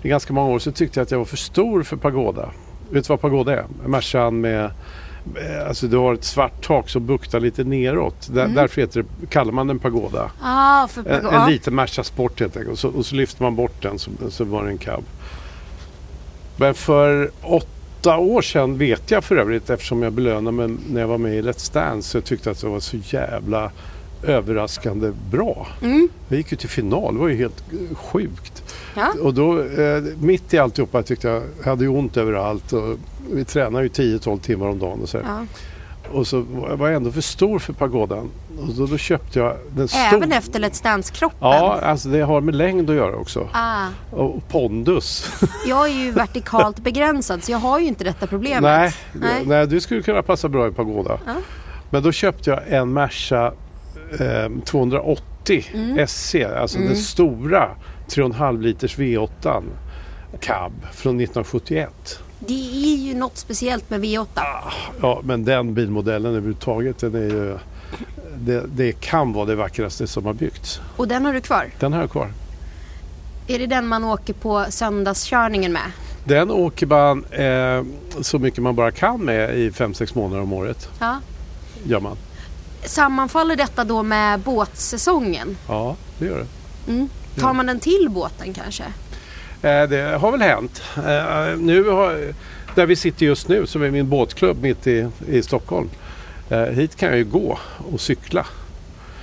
i 0.02 0.08
ganska 0.08 0.32
många 0.32 0.50
år. 0.50 0.58
Så 0.58 0.72
tyckte 0.72 1.00
jag 1.00 1.04
att 1.04 1.10
jag 1.10 1.18
var 1.18 1.24
för 1.24 1.36
stor 1.36 1.82
för 1.82 1.96
pagoda. 1.96 2.50
Vet 2.90 3.04
du 3.04 3.08
vad 3.08 3.20
pagoda 3.20 3.52
är? 3.52 3.64
Mercan 3.86 4.40
med 4.40 4.64
eh, 4.64 5.68
Alltså 5.68 5.86
du 5.86 5.96
har 5.96 6.14
ett 6.14 6.24
svart 6.24 6.66
tak 6.66 6.88
som 6.88 7.06
buktar 7.06 7.40
lite 7.40 7.64
neråt. 7.64 8.28
Där, 8.34 8.48
Därför 8.48 8.80
heter 8.80 9.04
det, 9.20 9.26
kallar 9.26 9.52
man 9.52 9.66
den 9.66 9.78
pagoda. 9.78 10.30
ah, 10.42 10.88
En, 11.06 11.26
en 11.26 11.50
liten 11.50 11.74
Merca 11.74 12.04
Sport 12.04 12.40
helt 12.40 12.56
enkelt. 12.56 12.72
Och 12.72 12.78
så, 12.78 12.88
och 12.88 13.06
så 13.06 13.14
lyfter 13.14 13.42
man 13.42 13.56
bort 13.56 13.82
den 13.82 13.98
så, 13.98 14.10
så 14.30 14.44
var 14.44 14.64
det 14.64 14.70
en 14.70 14.78
cab. 14.78 15.04
Men 16.60 16.74
för 16.74 17.30
åtta 17.42 18.18
år 18.18 18.42
sedan 18.42 18.78
vet 18.78 19.10
jag 19.10 19.24
för 19.24 19.36
övrigt 19.36 19.70
eftersom 19.70 20.02
jag 20.02 20.12
belönade 20.12 20.56
mig 20.56 20.76
när 20.90 21.00
jag 21.00 21.08
var 21.08 21.18
med 21.18 21.34
i 21.34 21.42
Let's 21.42 21.72
Dance. 21.72 22.08
Så 22.08 22.16
jag 22.16 22.24
tyckte 22.24 22.50
att 22.50 22.60
det 22.60 22.68
var 22.68 22.80
så 22.80 22.96
jävla 22.96 23.70
överraskande 24.22 25.12
bra. 25.30 25.66
Mm. 25.82 26.08
Vi 26.28 26.36
gick 26.36 26.50
ju 26.52 26.56
till 26.56 26.68
final, 26.68 27.14
det 27.14 27.20
var 27.20 27.28
ju 27.28 27.36
helt 27.36 27.62
eh, 27.72 27.96
sjukt. 27.96 28.62
Ja. 28.96 29.14
Och 29.22 29.34
då, 29.34 29.62
eh, 29.62 30.02
mitt 30.20 30.54
i 30.54 30.58
alltihopa 30.58 31.02
tyckte 31.02 31.28
jag, 31.28 31.42
jag 31.58 31.64
hade 31.64 31.84
ju 31.84 31.88
ont 31.88 32.16
överallt 32.16 32.72
och 32.72 32.98
vi 33.32 33.44
tränade 33.44 33.84
ju 33.84 33.90
10-12 33.90 34.40
timmar 34.40 34.66
om 34.66 34.78
dagen 34.78 35.02
och 35.02 35.08
så. 35.08 35.18
Ja. 35.18 35.46
Och 36.12 36.26
så 36.26 36.40
var 36.50 36.88
jag 36.88 36.96
ändå 36.96 37.12
för 37.12 37.20
stor 37.20 37.58
för 37.58 37.72
pagodan. 37.72 38.30
Och 38.60 38.74
då, 38.74 38.86
då 38.86 38.98
köpte 38.98 39.38
jag 39.38 39.56
den 39.70 39.88
stora. 39.88 40.02
Även 40.02 40.32
efter 40.32 40.60
Let's 40.60 40.82
Dance-kroppen? 40.82 41.38
Ja, 41.40 41.80
alltså 41.80 42.08
det 42.08 42.20
har 42.20 42.40
med 42.40 42.54
längd 42.54 42.90
att 42.90 42.96
göra 42.96 43.16
också. 43.16 43.48
Ah, 43.52 43.86
Och 44.10 44.48
pondus. 44.48 45.30
jag 45.66 45.88
är 45.88 45.92
ju 45.92 46.10
vertikalt 46.10 46.78
begränsad 46.78 47.44
så 47.44 47.52
jag 47.52 47.58
har 47.58 47.78
ju 47.78 47.86
inte 47.86 48.04
detta 48.04 48.26
problemet. 48.26 48.62
nej, 48.62 48.92
Nej. 49.12 49.42
nej. 49.46 49.66
du 49.66 49.80
skulle 49.80 50.02
kunna 50.02 50.22
passa 50.22 50.48
bra 50.48 50.68
i 50.68 50.70
pagoda. 50.70 51.18
Ja. 51.26 51.32
Men 51.90 52.02
då 52.02 52.12
köpte 52.12 52.50
jag 52.50 52.60
en 52.68 52.92
Merca 52.92 53.52
eh, 54.20 54.62
280 54.64 55.64
SC, 56.06 56.34
alltså 56.60 56.78
den 56.78 56.96
stora 56.96 57.68
3,5 58.08 58.60
liters 58.60 58.98
V8 58.98 59.62
cab 60.40 60.72
från 60.92 61.20
1971. 61.20 62.20
Det 62.38 62.54
är 62.94 62.96
ju 62.96 63.14
något 63.14 63.36
speciellt 63.36 63.90
med 63.90 64.00
V8. 64.00 64.26
Ja, 65.00 65.20
men 65.24 65.44
den 65.44 65.74
bilmodellen 65.74 66.30
överhuvudtaget, 66.30 66.98
den 66.98 67.14
är 67.14 67.18
ju, 67.18 67.58
det, 68.38 68.64
det 68.66 69.00
kan 69.00 69.32
vara 69.32 69.46
det 69.46 69.54
vackraste 69.54 70.06
som 70.06 70.24
har 70.24 70.32
byggts. 70.32 70.80
Och 70.96 71.08
den 71.08 71.24
har 71.24 71.32
du 71.32 71.40
kvar. 71.40 71.70
Den 71.78 71.92
har 71.92 72.00
jag 72.00 72.10
kvar. 72.10 72.32
Är 73.46 73.58
det 73.58 73.66
den 73.66 73.86
man 73.86 74.04
åker 74.04 74.32
på 74.32 74.64
söndagskörningen 74.68 75.72
med? 75.72 75.92
Den 76.24 76.50
åker 76.50 76.86
man 76.86 77.24
eh, 77.24 77.84
så 78.22 78.38
mycket 78.38 78.62
man 78.62 78.74
bara 78.74 78.90
kan 78.90 79.20
med 79.20 79.58
i 79.58 79.70
5-6 79.70 80.18
månader 80.18 80.42
om 80.42 80.52
året. 80.52 80.88
Ja. 80.98 81.20
Gör 81.84 82.00
man. 82.00 82.16
Sammanfaller 82.84 83.56
detta 83.56 83.84
då 83.84 84.02
med 84.02 84.40
båtsäsongen? 84.40 85.56
Ja, 85.68 85.96
det 86.18 86.26
gör 86.26 86.38
det. 86.38 86.92
Mm. 86.92 87.08
Tar 87.36 87.52
man 87.52 87.66
den 87.66 87.80
till 87.80 88.08
båten 88.10 88.54
kanske? 88.54 88.84
Eh, 89.62 89.88
det 89.88 90.18
har 90.20 90.32
väl 90.32 90.42
hänt. 90.42 90.82
Eh, 90.96 91.58
nu 91.58 91.88
har, 91.88 92.32
där 92.74 92.86
vi 92.86 92.96
sitter 92.96 93.26
just 93.26 93.48
nu, 93.48 93.66
som 93.66 93.82
är 93.82 93.90
min 93.90 94.08
båtklubb 94.08 94.62
mitt 94.62 94.86
i, 94.86 95.08
i 95.28 95.42
Stockholm. 95.42 95.88
Eh, 96.48 96.62
hit 96.62 96.96
kan 96.96 97.08
jag 97.08 97.18
ju 97.18 97.24
gå 97.24 97.58
och 97.92 98.00
cykla. 98.00 98.46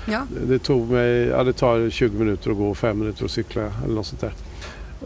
Ja. 0.05 0.27
Det 0.47 0.59
tog 0.59 0.89
mig, 0.89 1.27
ja, 1.27 1.43
det 1.43 1.53
tar 1.53 1.89
20 1.89 2.19
minuter 2.19 2.51
att 2.51 2.57
gå 2.57 2.69
och 2.69 2.77
5 2.77 2.99
minuter 2.99 3.25
att 3.25 3.31
cykla 3.31 3.61
eller 3.83 3.95
något 3.95 4.07
sånt 4.07 4.21
där. 4.21 4.33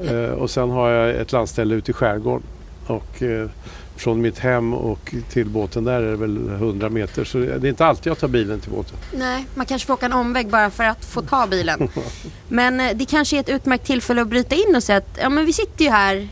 Eh, 0.03 0.31
och 0.31 0.49
sen 0.49 0.69
har 0.69 0.89
jag 0.89 1.15
ett 1.15 1.31
landställe 1.31 1.75
ute 1.75 1.91
i 1.91 1.93
skärgården. 1.93 2.43
Och 2.87 3.23
eh, 3.23 3.49
från 3.95 4.21
mitt 4.21 4.39
hem 4.39 4.73
och 4.73 5.15
till 5.29 5.49
båten 5.49 5.83
där 5.83 6.01
är 6.01 6.11
det 6.11 6.15
väl 6.15 6.49
100 6.49 6.89
meter. 6.89 7.23
Så 7.23 7.37
det 7.37 7.53
är 7.53 7.65
inte 7.65 7.85
alltid 7.85 8.11
jag 8.11 8.19
tar 8.19 8.27
bilen 8.27 8.59
till 8.59 8.71
båten. 8.71 8.97
Nej, 9.13 9.45
man 9.55 9.65
kanske 9.65 9.85
får 9.85 9.93
åka 9.93 10.05
en 10.05 10.13
omväg 10.13 10.47
bara 10.47 10.69
för 10.69 10.83
att 10.83 11.05
få 11.05 11.21
ta 11.21 11.47
bilen. 11.47 11.89
Men 12.47 12.79
eh, 12.79 12.95
det 12.95 13.05
kanske 13.05 13.35
är 13.35 13.39
ett 13.39 13.49
utmärkt 13.49 13.85
tillfälle 13.85 14.21
att 14.21 14.27
bryta 14.27 14.55
in 14.55 14.75
och 14.75 14.83
säga 14.83 14.97
att 14.97 15.19
ja, 15.21 15.29
men 15.29 15.45
vi 15.45 15.53
sitter 15.53 15.85
ju 15.85 15.91
här 15.91 16.15
i 16.15 16.27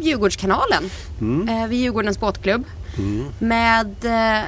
Djurgårdskanalen 0.00 0.90
eh, 1.48 1.66
vid 1.68 1.80
Djurgårdens 1.80 2.20
båtklubb. 2.20 2.64
Med, 3.38 3.94
eh, 4.04 4.44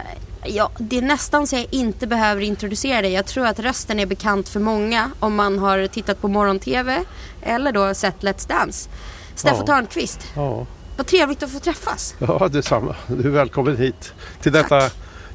ja, 0.48 0.70
det 0.78 0.98
är 0.98 1.02
nästan 1.02 1.46
så 1.46 1.56
jag 1.56 1.66
inte 1.70 2.06
behöver 2.06 2.40
introducera 2.42 3.02
dig. 3.02 3.12
Jag 3.12 3.26
tror 3.26 3.46
att 3.46 3.58
rösten 3.60 4.00
är 4.00 4.06
bekant 4.06 4.48
för 4.48 4.60
många 4.60 5.10
om 5.20 5.34
man 5.34 5.58
har 5.58 5.86
tittat 5.86 6.20
på 6.20 6.28
morgon-tv 6.28 7.04
eller 7.42 7.72
då 7.72 7.94
sett 7.94 8.20
Let's 8.22 8.48
Dance. 8.48 8.88
Steffo 9.34 9.56
Ja. 9.58 9.66
Törnqvist, 9.66 10.20
Ja, 10.36 10.66
vad 10.96 11.06
trevligt 11.06 11.42
att 11.42 11.50
få 11.50 11.58
träffas. 11.58 12.14
ja 12.18 12.48
detsamma. 12.52 12.94
Du 13.06 13.28
är 13.28 13.32
välkommen 13.32 13.76
hit 13.76 14.12
till, 14.42 14.52
detta, 14.52 14.90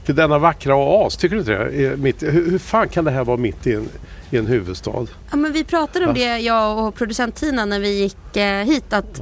till 0.05 0.15
denna 0.15 0.37
vackra 0.39 0.75
oas. 0.75 1.17
Tycker 1.17 1.35
du 1.35 1.39
inte 1.39 1.51
det? 1.53 1.97
Mitt, 1.97 2.23
hur, 2.23 2.51
hur 2.51 2.59
fan 2.59 2.89
kan 2.89 3.05
det 3.05 3.11
här 3.11 3.23
vara 3.23 3.37
mitt 3.37 3.67
i 3.67 3.73
en, 3.73 3.89
i 4.31 4.37
en 4.37 4.47
huvudstad? 4.47 5.07
Ja, 5.31 5.37
men 5.37 5.53
vi 5.53 5.63
pratade 5.63 6.05
om 6.05 6.15
Ja. 6.15 6.27
det, 6.33 6.39
jag 6.39 6.77
och 6.87 6.95
producent 6.95 7.35
Tina, 7.35 7.65
när 7.65 7.79
vi 7.79 7.99
gick 8.01 8.37
eh, 8.37 8.63
hit. 8.65 8.93
Att 8.93 9.21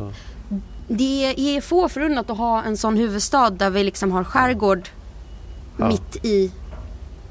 Det 0.87 1.25
är 1.57 1.61
få 1.61 1.89
förunnat 1.89 2.29
att 2.29 2.37
ha 2.37 2.63
en 2.63 2.77
sån 2.77 2.97
huvudstad 2.97 3.49
där 3.49 3.69
vi 3.69 3.83
liksom 3.83 4.11
har 4.11 4.23
skärgård 4.23 4.89
Ja. 5.79 5.87
mitt 5.87 6.25
i. 6.25 6.51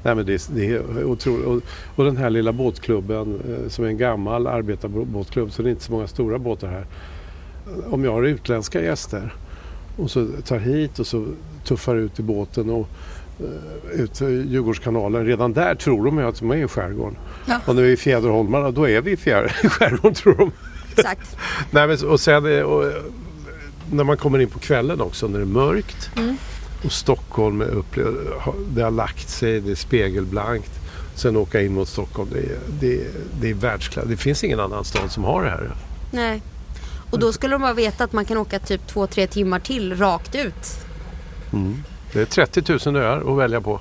Nej, 0.03 0.15
men 0.15 0.25
det, 0.25 0.33
är, 0.33 0.41
det 0.55 0.65
är 0.75 1.03
otroligt. 1.03 1.45
Och, 1.45 1.61
och 1.95 2.05
den 2.05 2.17
här 2.17 2.29
lilla 2.29 2.51
båtklubben 2.53 3.39
eh, 3.49 3.69
som 3.69 3.85
är 3.85 3.89
en 3.89 3.97
gammal 3.97 4.47
arbetarbåtklubb 4.47 5.51
så 5.51 5.61
det 5.61 5.69
är 5.69 5.71
inte 5.71 5.83
så 5.83 5.91
många 5.91 6.07
stora 6.07 6.39
båtar 6.39 6.67
här. 6.67 6.85
Om 7.89 8.03
jag 8.03 8.11
har 8.11 8.23
utländska 8.23 8.81
gäster 8.83 9.33
och 9.97 10.11
så 10.11 10.27
tar 10.45 10.57
hit 10.59 10.99
och 10.99 11.07
så 11.07 11.25
tuffar 11.65 11.95
ut 11.95 12.19
i 12.19 12.23
båten 12.23 12.69
och 12.69 12.87
eh, 13.39 14.01
ut 14.01 14.21
Djurgårdskanalen. 14.21 15.25
Redan 15.25 15.53
där 15.53 15.75
tror 15.75 16.05
de 16.05 16.17
ju 16.17 16.23
att 16.23 16.39
de 16.39 16.51
är 16.51 16.55
i 16.55 16.67
skärgården. 16.67 17.17
Ja. 17.47 17.59
Och 17.65 17.75
när 17.75 17.81
vi 17.83 17.89
är 17.89 17.93
i 17.93 17.97
Fjäderholmarna 17.97 18.71
då 18.71 18.87
är 18.89 19.01
vi 19.01 19.11
i 19.11 19.15
fjär- 19.17 19.47
skärgården 19.69 20.13
tror 20.13 20.35
de. 20.35 20.51
Exakt. 20.97 21.37
Nej, 21.71 21.87
men, 21.87 22.09
och 22.09 22.19
sen 22.19 22.57
eh, 22.57 22.63
och, 22.63 22.91
när 23.91 24.03
man 24.03 24.17
kommer 24.17 24.39
in 24.39 24.49
på 24.49 24.59
kvällen 24.59 25.01
också 25.01 25.27
när 25.27 25.37
det 25.39 25.43
är 25.43 25.47
mörkt 25.47 26.09
och 26.85 26.91
Stockholm 26.91 27.61
är 27.61 27.65
upple- 27.65 28.39
har- 28.39 28.55
det 28.71 28.81
har 28.81 28.91
lagt 28.91 29.29
sig, 29.29 29.59
det 29.61 29.71
är 29.71 29.75
spegelblankt. 29.75 30.71
Sen 31.15 31.35
åka 31.37 31.61
in 31.61 31.73
mot 31.73 31.87
Stockholm, 31.87 32.29
det 32.33 32.39
är, 32.39 32.57
det 32.79 33.01
är, 33.01 33.07
det 33.41 33.49
är 33.49 33.53
världsklass. 33.53 34.05
Det 34.07 34.17
finns 34.17 34.43
ingen 34.43 34.59
annan 34.59 34.85
stad 34.85 35.11
som 35.11 35.23
har 35.23 35.43
det 35.43 35.49
här. 35.49 35.71
Nej. 36.11 36.41
Och 37.11 37.19
då 37.19 37.33
skulle 37.33 37.55
de 37.55 37.61
bara 37.61 37.73
veta 37.73 38.03
att 38.03 38.13
man 38.13 38.25
kan 38.25 38.37
åka 38.37 38.59
typ 38.59 38.87
två, 38.87 39.07
tre 39.07 39.27
timmar 39.27 39.59
till 39.59 39.97
rakt 39.97 40.35
ut. 40.35 40.79
Det 42.13 42.21
är 42.21 42.25
30 42.25 42.89
000 42.91 42.95
öar 42.95 43.31
att 43.31 43.37
välja 43.37 43.61
på. 43.61 43.79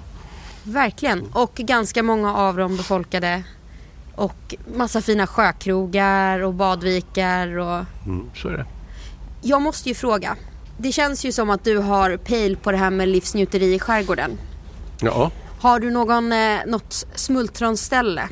Verkligen. 0.63 1.25
Och 1.33 1.55
ganska 1.55 2.03
många 2.03 2.35
av 2.37 2.57
dem 2.57 2.77
befolkade. 2.77 3.43
Och 4.15 4.55
massa 4.77 5.01
fina 5.01 5.27
sjökrogar 5.27 6.41
och 6.43 6.55
badvikar 6.55 7.59
och 7.59 7.85
Mm, 8.07 8.25
så 8.35 8.49
är 8.49 8.53
det. 8.53 8.67
Jag 9.43 9.63
måste 9.63 9.89
ju 9.89 9.95
fråga. 9.95 10.37
Det 10.81 10.93
känns 10.93 11.25
ju 11.25 11.33
som 11.33 11.51
att 11.51 11.64
du 11.64 11.79
har 11.79 12.17
pejl 12.17 12.57
på 12.57 12.71
det 12.71 12.77
här 12.77 12.91
med 12.91 13.09
livsnjuteri 13.09 13.75
i 13.75 13.79
skärgården. 13.79 14.31
Ja, 15.01 15.31
Har 15.61 15.81
du 15.81 15.91
någon, 15.91 16.33
eh, 16.33 16.59
något 16.67 17.07
smultronställe? 17.14 18.29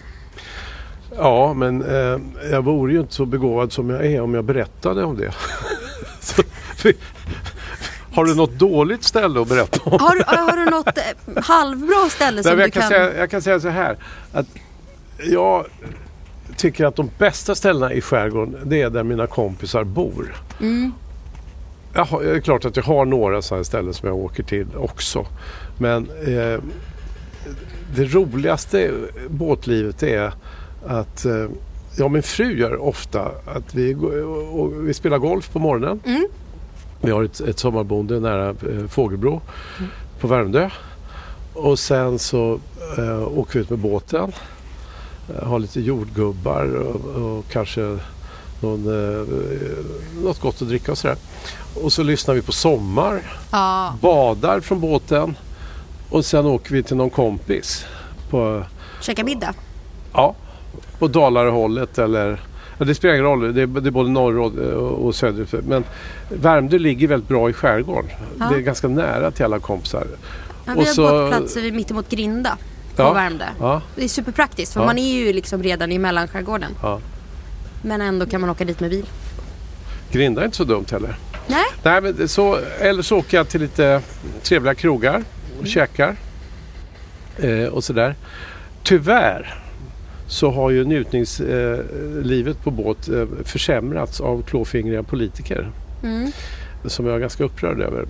ja 1.16 1.54
men 1.54 1.82
eh, 1.82 2.18
jag 2.50 2.62
vore 2.64 2.92
ju 2.92 3.00
inte 3.00 3.14
så 3.14 3.26
begåvad 3.26 3.72
som 3.72 3.90
jag 3.90 4.06
är 4.06 4.20
om 4.20 4.34
jag 4.34 4.44
berättade 4.44 5.04
om 5.04 5.16
det. 5.16 5.32
så, 6.20 6.42
för, 6.76 6.92
har 8.14 8.24
du 8.24 8.34
något 8.34 8.52
dåligt 8.52 9.04
ställe 9.04 9.40
att 9.40 9.48
berätta 9.48 9.80
om? 9.90 10.00
Har, 10.00 10.14
du- 10.16 10.24
har 10.26 10.56
du 10.56 10.70
något 10.70 10.98
eh, 10.98 11.42
halvbra 11.44 12.08
ställe 12.10 12.36
Nej, 12.36 12.44
som 12.44 12.56
du 12.56 12.62
jag, 12.62 12.72
kan 12.72 12.80
kan... 12.82 12.90
säga, 12.90 13.16
jag 13.18 13.30
kan 13.30 13.42
säga 13.42 13.60
så 13.60 13.68
här. 13.68 13.96
Att 14.32 14.46
jag 15.30 15.66
tycker 16.56 16.84
att 16.86 16.96
de 16.96 17.10
bästa 17.18 17.54
ställena 17.54 17.92
i 17.92 18.00
skärgården 18.00 18.56
det 18.64 18.82
är 18.82 18.90
där 18.90 19.02
mina 19.02 19.26
kompisar 19.26 19.84
bor. 19.84 20.36
Mm. 20.60 20.92
Jag 21.96 22.04
har, 22.04 22.22
det 22.22 22.30
är 22.30 22.40
klart 22.40 22.64
att 22.64 22.76
jag 22.76 22.84
har 22.84 23.04
några 23.04 23.42
sådana 23.42 23.64
ställen 23.64 23.94
som 23.94 24.08
jag 24.08 24.18
åker 24.18 24.42
till 24.42 24.66
också. 24.76 25.26
Men 25.78 26.10
eh, 26.10 26.60
det 27.96 28.04
roligaste 28.04 28.90
båtlivet 29.28 30.02
är 30.02 30.32
att 30.86 31.24
eh, 31.24 31.46
jag 31.96 32.04
och 32.04 32.10
min 32.10 32.22
fru 32.22 32.58
gör 32.58 32.76
ofta 32.76 33.30
att 33.46 33.74
vi, 33.74 33.96
vi 34.80 34.94
spelar 34.94 35.18
golf 35.18 35.52
på 35.52 35.58
morgonen. 35.58 36.00
Mm. 36.04 36.26
Vi 37.00 37.10
har 37.10 37.24
ett, 37.24 37.40
ett 37.40 37.58
sommarboende 37.58 38.20
nära 38.20 38.48
eh, 38.48 38.86
Fågelbro 38.88 39.40
på 40.20 40.26
Värmdö. 40.26 40.70
Och 41.54 41.78
sen 41.78 42.18
så 42.18 42.60
eh, 42.98 43.38
åker 43.38 43.54
vi 43.54 43.60
ut 43.60 43.70
med 43.70 43.78
båten. 43.78 44.32
Eh, 45.28 45.48
har 45.48 45.58
lite 45.58 45.80
jordgubbar 45.80 46.74
och, 46.74 47.22
och 47.22 47.44
kanske 47.50 47.98
någon, 48.60 48.86
eh, 48.86 49.26
något 50.22 50.40
gott 50.40 50.62
att 50.62 50.68
dricka 50.68 50.92
och 50.92 50.98
sådär. 50.98 51.16
Och 51.82 51.92
så 51.92 52.02
lyssnar 52.02 52.34
vi 52.34 52.42
på 52.42 52.52
Sommar, 52.52 53.22
Ja, 53.50 53.94
badar 54.00 54.60
från 54.60 54.80
båten 54.80 55.36
och 56.10 56.24
sen 56.24 56.46
åker 56.46 56.72
vi 56.72 56.82
till 56.82 56.96
någon 56.96 57.10
kompis 57.10 57.84
på, 58.30 58.62
käka 59.00 59.24
middag. 59.24 59.54
ja, 60.12 60.34
på 60.98 61.08
Dalarehållet 61.08 61.98
eller 61.98 62.40
ja, 62.78 62.84
det 62.84 62.94
spelar 62.94 63.14
ingen 63.14 63.24
roll, 63.26 63.54
det 63.54 63.62
är, 63.62 63.66
det 63.66 63.88
är 63.88 63.90
både 63.90 64.10
norr 64.10 64.38
och, 64.38 64.52
och 65.06 65.14
söderut. 65.14 65.54
Men 65.64 65.84
Värmdö 66.28 66.78
ligger 66.78 67.08
väldigt 67.08 67.28
bra 67.28 67.50
i 67.50 67.52
skärgården. 67.52 68.10
Ja. 68.38 68.48
Det 68.50 68.56
är 68.56 68.60
ganska 68.60 68.88
nära 68.88 69.30
till 69.30 69.44
alla 69.44 69.58
kompisar. 69.58 70.06
Ja, 70.66 70.72
Och 70.74 70.80
vi 70.82 70.86
har 70.86 70.92
så- 70.94 71.08
båtplatser 71.08 71.72
mittemot 71.72 72.08
Grinda 72.08 72.56
på 72.96 73.02
Ja. 73.02 73.12
Värmdö. 73.12 73.44
Ja, 73.60 73.82
Det 73.96 74.04
är 74.04 74.08
superpraktiskt 74.08 74.72
för 74.72 74.84
man 74.86 74.98
är 74.98 75.14
ju 75.14 75.32
liksom 75.32 75.62
redan 75.62 75.92
i 75.92 75.98
mellanskärgården. 75.98 76.70
Men 77.82 78.00
ändå 78.00 78.26
kan 78.26 78.40
man 78.40 78.50
åka 78.50 78.64
dit 78.64 78.80
med 78.80 78.90
bil. 78.90 79.06
Grinda 80.12 80.40
är 80.40 80.44
inte 80.44 80.56
så 80.56 80.64
dumt 80.64 80.86
heller. 80.90 81.16
Nej, 81.46 81.64
Nej, 81.82 82.00
men 82.00 82.28
så, 82.28 82.58
eller 82.80 83.02
så 83.02 83.18
åker 83.18 83.36
jag 83.36 83.48
till 83.48 83.60
lite 83.60 84.02
trevliga 84.42 84.74
krogar 84.74 85.22
och 85.60 85.66
käkar. 85.66 86.16
Eh, 87.38 87.64
och 87.64 87.84
sådär. 87.84 88.14
Tyvärr 88.82 89.54
så 90.26 90.50
har 90.50 90.70
ju 90.70 90.84
njutningslivet 90.84 92.64
på 92.64 92.70
båt 92.70 93.08
eh, 93.08 93.24
försämrats 93.44 94.20
av 94.20 94.42
klåfingriga 94.42 95.02
politiker. 95.02 95.70
Mm. 96.02 96.32
Som 96.84 97.06
jag 97.06 97.14
är 97.14 97.20
ganska 97.20 97.44
upprörd 97.44 97.80
över. 97.80 98.06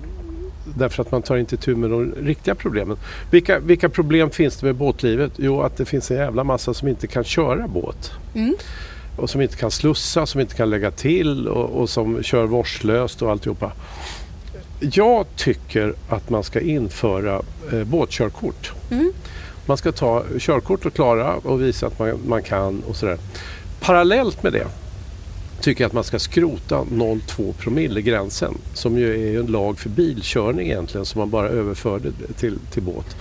Därför 0.79 1.03
att 1.03 1.11
man 1.11 1.23
tar 1.23 1.37
inte 1.37 1.57
tur 1.57 1.77
med 1.77 1.91
de 1.91 2.14
riktiga 2.23 2.55
problemen. 2.55 2.97
Vilka, 3.31 3.59
vilka 3.59 3.89
problem 3.89 4.31
finns 4.31 4.57
det 4.57 4.66
med 4.66 4.75
båtlivet? 4.75 5.33
Jo, 5.37 5.62
att 5.62 5.77
det 5.77 5.85
finns 5.85 6.11
en 6.11 6.16
jävla 6.16 6.45
massa 6.45 6.75
som 6.75 6.89
inte 6.89 7.07
kan 7.07 7.25
köra 7.25 7.68
båt. 7.68 8.12
Mm. 8.35 8.57
Och 9.17 9.31
som 9.31 9.41
inte 9.41 9.57
kan 9.57 9.71
slussa, 9.71 10.27
som 10.27 10.41
inte 10.41 10.55
kan 10.55 10.71
lägga 10.71 10.91
till 10.91 11.49
och, 11.49 11.81
och 11.81 11.91
som 11.91 12.23
kör 12.23 12.47
vårdslöst 12.47 13.23
och 13.23 13.31
alltihopa. 13.31 13.73
Jag 14.81 15.27
tycker 15.37 15.95
att 16.09 16.31
man 16.31 16.43
ska 16.43 16.61
införa 16.61 17.43
eh, 17.73 17.85
båtkörkort. 17.85 18.73
Mm. 18.91 19.12
Man 19.67 19.77
ska 19.77 19.93
ta 19.93 20.25
körkort 20.39 20.87
och 20.87 20.95
klara 20.95 21.35
och 21.35 21.62
visa 21.62 21.87
att 21.87 21.99
man, 21.99 22.21
man 22.27 22.43
kan 22.43 22.83
och 22.89 22.97
sådär. 22.97 23.19
Parallellt 23.81 24.43
med 24.43 24.53
det 24.53 24.67
tycker 25.61 25.85
jag 25.85 25.89
att 25.89 25.93
man 25.93 26.05
ska 26.05 26.19
skrota 26.19 26.77
0,2 26.77 27.53
promille 27.53 28.03
gränsen 28.03 28.55
som 28.75 28.99
ju 28.99 29.37
är 29.37 29.41
en 29.41 29.47
lag 29.47 29.79
för 29.79 29.89
bilkörning 29.89 30.67
egentligen 30.67 31.07
som 31.07 31.19
man 31.19 31.31
bara 31.31 31.49
överförde 31.49 32.09
till, 32.37 32.59
till 32.71 32.83
båt. 32.83 33.17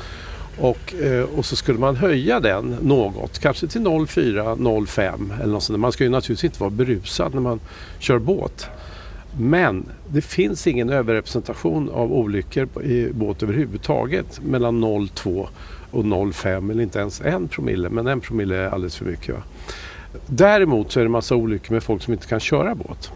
Och, 0.58 0.94
eh, 0.94 1.24
och 1.24 1.46
så 1.46 1.56
skulle 1.56 1.80
man 1.80 1.96
höja 1.96 2.40
den 2.40 2.78
något, 2.82 3.40
kanske 3.40 3.68
till 3.68 3.82
0,4, 3.82 4.56
0,5 4.56 5.42
eller 5.42 5.54
något 5.54 5.64
sånt. 5.64 5.80
Man 5.80 5.92
ska 5.92 6.04
ju 6.04 6.10
naturligtvis 6.10 6.44
inte 6.44 6.60
vara 6.60 6.70
berusad 6.70 7.34
när 7.34 7.42
man 7.42 7.60
kör 8.00 8.20
båt. 8.20 8.68
Men 9.40 9.86
det 10.08 10.22
finns 10.22 10.68
ingen 10.68 10.90
överrepresentation 10.90 11.90
av 11.90 12.14
olyckor 12.14 12.84
i 12.84 13.10
båt 13.14 13.44
överhuvudtaget 13.44 14.42
mellan 14.44 14.84
0,2 14.84 15.48
och 15.92 16.04
0,5 16.04 16.72
eller 16.72 16.84
inte 16.84 17.00
ens 17.00 17.22
en 17.22 17.48
promille. 17.48 17.90
Men 17.90 18.08
en 18.08 18.22
promille 18.22 18.56
är 18.56 18.70
alldeles 18.70 18.96
för 18.96 19.06
mycket. 19.06 19.36
Va? 19.36 19.42
Däremot 20.28 20.92
så 20.92 21.00
är 21.00 21.04
det 21.04 21.10
massa 21.10 21.36
olyckor 21.36 21.74
med 21.74 21.84
folk 21.84 22.04
som 22.04 22.14
inte 22.14 22.28
kan 22.28 22.40
köra 22.40 22.76
båt. 22.76 23.12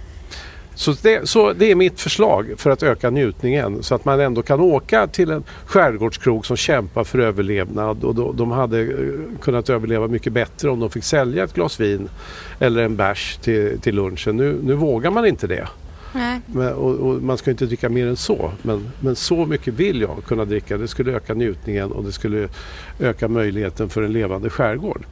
Så 0.80 0.96
det, 1.02 1.30
så 1.30 1.54
det 1.54 1.72
är 1.72 1.76
mitt 1.76 2.02
förslag 2.02 2.54
för 2.58 2.70
att 2.70 2.84
öka 2.84 3.10
njutningen 3.10 3.84
så 3.84 3.96
att 3.96 4.06
man 4.06 4.20
ändå 4.20 4.42
kan 4.42 4.60
åka 4.60 5.08
till 5.08 5.32
en 5.32 5.44
skärgårdskrog 5.66 6.46
som 6.46 6.58
kämpar 6.58 7.04
för 7.04 7.20
överlevnad 7.20 8.04
och 8.04 8.16
då, 8.16 8.32
de 8.32 8.52
hade 8.52 8.82
eh, 8.82 8.88
kunnat 9.42 9.70
överleva 9.70 10.08
mycket 10.08 10.34
bättre 10.34 10.70
om 10.70 10.80
de 10.80 10.90
fick 10.90 11.04
sälja 11.04 11.44
ett 11.44 11.54
glas 11.54 11.80
vin 11.80 12.10
eller 12.60 12.84
en 12.84 12.96
bärs 12.96 13.38
till, 13.42 13.80
till 13.82 13.96
lunchen. 13.96 14.38
Nu, 14.38 14.60
nu 14.64 14.74
vågar 14.74 15.12
man 15.12 15.26
inte 15.26 15.48
det. 15.48 15.68
Men, 16.46 16.74
och, 16.74 16.96
och, 16.96 17.22
man 17.24 17.38
ska 17.38 17.52
inte 17.52 17.66
dricka 17.66 17.90
mer 17.90 18.08
än 18.08 18.18
så. 18.18 18.52
Men, 18.62 18.92
men 19.00 19.16
så 19.16 19.46
mycket 19.46 19.74
vill 19.74 20.02
jag 20.02 20.24
kunna 20.28 20.46
dricka. 20.46 20.78
Det 20.78 20.88
skulle 20.88 21.12
öka 21.12 21.34
njutningen 21.34 21.92
och 21.92 22.04
det 22.04 22.12
skulle 22.12 22.50
öka 23.00 23.28
möjligheten 23.28 23.90
för 23.90 24.02
en 24.02 24.14
levande 24.14 24.50
skärgård. 24.50 25.06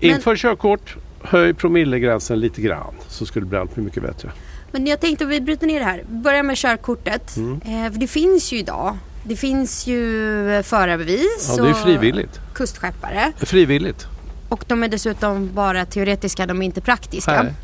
Inför 0.00 0.30
men... 0.30 0.36
körkort, 0.36 0.96
höj 1.20 1.54
promillegränsen 1.54 2.40
lite 2.40 2.60
grann 2.60 2.94
så 3.08 3.26
skulle 3.26 3.46
det 3.46 3.50
bli 3.50 3.58
allt 3.58 3.76
mycket 3.76 4.02
bättre. 4.02 4.32
Men 4.76 4.86
jag 4.86 5.00
tänkte 5.00 5.24
att 5.24 5.30
vi 5.30 5.40
bryter 5.40 5.66
ner 5.66 5.78
det 5.78 5.84
här. 5.84 6.04
Börja 6.08 6.42
med 6.42 6.56
körkortet. 6.56 7.36
Mm. 7.36 7.60
Eh, 7.60 7.92
för 7.92 8.00
det 8.00 8.06
finns 8.06 8.52
ju 8.52 8.58
idag. 8.58 8.98
Det 9.24 9.36
finns 9.36 9.86
ju 9.86 10.62
förarbevis. 10.62 11.54
Ja, 11.56 11.62
det 11.62 11.70
är 11.70 11.74
frivilligt. 11.74 12.40
Kustskeppare. 12.54 13.32
Frivilligt. 13.38 14.06
Och 14.48 14.64
de 14.68 14.82
är 14.82 14.88
dessutom 14.88 15.50
bara 15.54 15.86
teoretiska, 15.86 16.46
de 16.46 16.62
är 16.62 16.66
inte 16.66 16.80
praktiska. 16.80 17.42
Nej. 17.42 17.54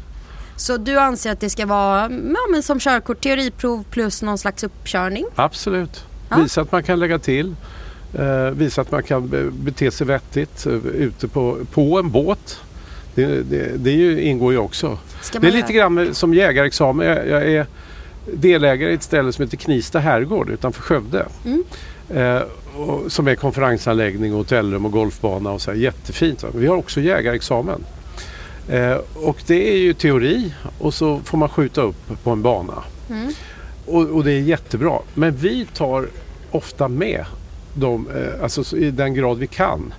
Så 0.57 0.77
du 0.77 0.99
anser 0.99 1.33
att 1.33 1.41
det 1.41 1.51
ska 1.51 1.67
vara 1.67 2.01
ja, 2.11 2.41
men 2.51 2.63
som 2.63 2.81
körkort, 2.81 3.21
teoriprov 3.21 3.85
plus 3.91 4.23
någon 4.23 4.39
slags 4.39 4.65
uppkörning? 4.65 5.27
Absolut. 5.35 6.05
Ja. 6.29 6.37
Visa 6.37 6.61
att 6.61 6.73
man 6.73 6.83
kan 6.83 7.01
lägga 7.01 7.19
till. 7.19 7.55
Eh, 8.15 8.51
visa 8.51 8.81
att 8.81 8.91
man 8.91 9.03
kan 9.03 9.51
bete 9.53 9.91
sig 9.91 10.07
vettigt 10.07 10.67
uh, 10.67 10.87
ute 10.87 11.29
på, 11.29 11.59
på 11.73 11.99
en 11.99 12.11
båt. 12.11 12.61
Det, 13.15 13.27
det, 13.27 13.77
det 13.77 13.91
ju, 13.91 14.23
ingår 14.23 14.53
ju 14.53 14.59
också. 14.59 14.99
Det 15.41 15.49
är 15.49 15.53
lite 15.53 15.73
grann 15.73 16.15
som 16.15 16.35
jägarexamen. 16.35 17.07
Jag, 17.07 17.29
jag, 17.29 17.51
är 17.51 17.67
delägare 18.33 18.91
i 18.91 18.95
ett 18.95 19.03
ställe 19.03 19.33
som 19.33 19.45
heter 19.45 19.57
Knista 19.57 19.99
herrgård 19.99 20.51
utanför 20.51 20.83
Skövde. 20.83 21.27
Mm. 21.45 21.65
Eh, 22.15 22.43
och, 22.77 23.13
som 23.13 23.29
är 23.29 23.35
konferensanläggning, 23.35 24.33
hotellrum 24.33 24.87
och 24.87 24.93
golfbana 24.93 25.51
och 25.51 25.61
så 25.61 25.71
här, 25.71 25.79
jättefint. 25.79 26.45
Vi 26.55 26.67
har 26.67 26.77
också 26.77 27.01
jägarexamen. 27.01 27.85
Eh, 28.69 28.97
och 29.15 29.43
det 29.47 29.73
är 29.73 29.77
ju 29.77 29.93
teori 29.93 30.55
och 30.79 30.95
så 30.95 31.21
får 31.25 31.39
man 31.39 31.49
skjuta 31.49 31.81
upp 31.81 32.25
på 32.25 32.31
en 32.31 32.43
bana. 32.43 32.83
Mm. 33.11 33.33
Och, 33.87 34.03
och, 34.03 34.25
det 34.25 34.33
är 34.33 34.41
jättebra. 34.41 34.99
Men 35.15 35.37
vi 35.37 35.67
tar 35.75 36.07
ofta 36.51 36.89
med 36.89 37.25
de, 37.75 38.09
eh, 38.09 38.43
alltså 38.43 38.77
i 38.77 38.91
den 38.91 39.15
grad 39.15 39.39
vi 39.39 39.47
kan, 39.47 39.95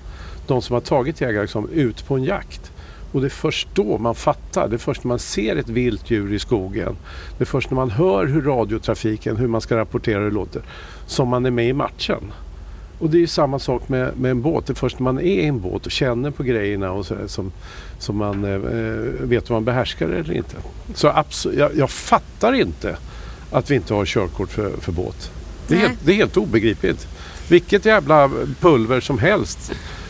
de 0.47 0.61
som 0.61 0.73
har 0.73 0.81
tagit 0.81 1.21
jägarexamen 1.21 1.69
ut 1.73 2.07
på 2.07 2.15
en 2.15 2.23
jakt. 2.23 2.71
Och 3.13 3.21
det 3.21 3.27
är 3.27 3.29
först 3.29 3.67
då 3.73 3.97
man 3.97 4.15
fattar. 4.15 4.67
Det 4.67 4.75
är 4.75 4.77
först 4.77 5.03
när 5.03 5.09
man 5.09 5.19
ser 5.19 5.55
ett 5.55 5.69
vilt 5.69 6.11
djur 6.11 6.33
i 6.33 6.39
skogen. 6.39 6.95
Det 7.37 7.43
är 7.43 7.45
först 7.45 7.69
när 7.69 7.75
man 7.75 7.91
hör 7.91 8.25
hur 8.25 8.41
radiotrafiken, 8.41 9.37
hur 9.37 9.47
man 9.47 9.61
ska 9.61 9.77
rapportera 9.77 10.19
hur 10.19 10.25
det 10.25 10.35
låter, 10.35 10.61
som 11.05 11.27
man 11.27 11.45
är 11.45 11.51
med 11.51 11.67
i 11.67 11.73
matchen. 11.73 12.33
Och 12.99 13.09
det 13.09 13.23
är 13.23 13.27
samma 13.27 13.59
sak 13.59 13.89
med, 13.89 14.17
med 14.17 14.31
en 14.31 14.41
båt. 14.41 14.65
Det 14.65 14.73
är 14.73 14.75
först 14.75 14.99
när 14.99 15.03
man 15.03 15.17
är 15.17 15.23
i 15.23 15.45
en 15.45 15.59
båt 15.59 15.85
och 15.85 15.91
känner 15.91 16.31
på 16.31 16.43
grejerna 16.43 16.91
och 16.91 17.05
så, 17.05 17.15
som, 17.27 17.51
som 17.99 18.17
man 18.17 18.45
eh, 18.45 18.57
vet 19.27 19.49
om 19.49 19.53
man 19.53 19.65
behärskar 19.65 20.07
det 20.07 20.15
eller 20.15 20.33
inte. 20.33 20.55
Så 20.93 21.07
absolut, 21.07 21.59
jag, 21.59 21.75
jag, 21.75 21.89
fattar 21.89 22.53
inte 22.53 22.97
att 23.51 23.71
vi 23.71 23.75
inte 23.75 23.93
har 23.93 24.05
körkort 24.05 24.49
för, 24.49 24.69
för 24.69 24.91
båt. 24.91 25.31
Det 25.67 25.75
är, 25.75 25.79
helt, 25.79 25.99
det 26.05 26.11
är 26.11 26.15
helt 26.15 26.37
obegripligt. 26.37 27.07
Vilket 27.49 27.85
jävla 27.85 28.31
pulver 28.59 28.99
som 28.99 29.17
helst 29.17 29.71
Eh, 29.71 30.02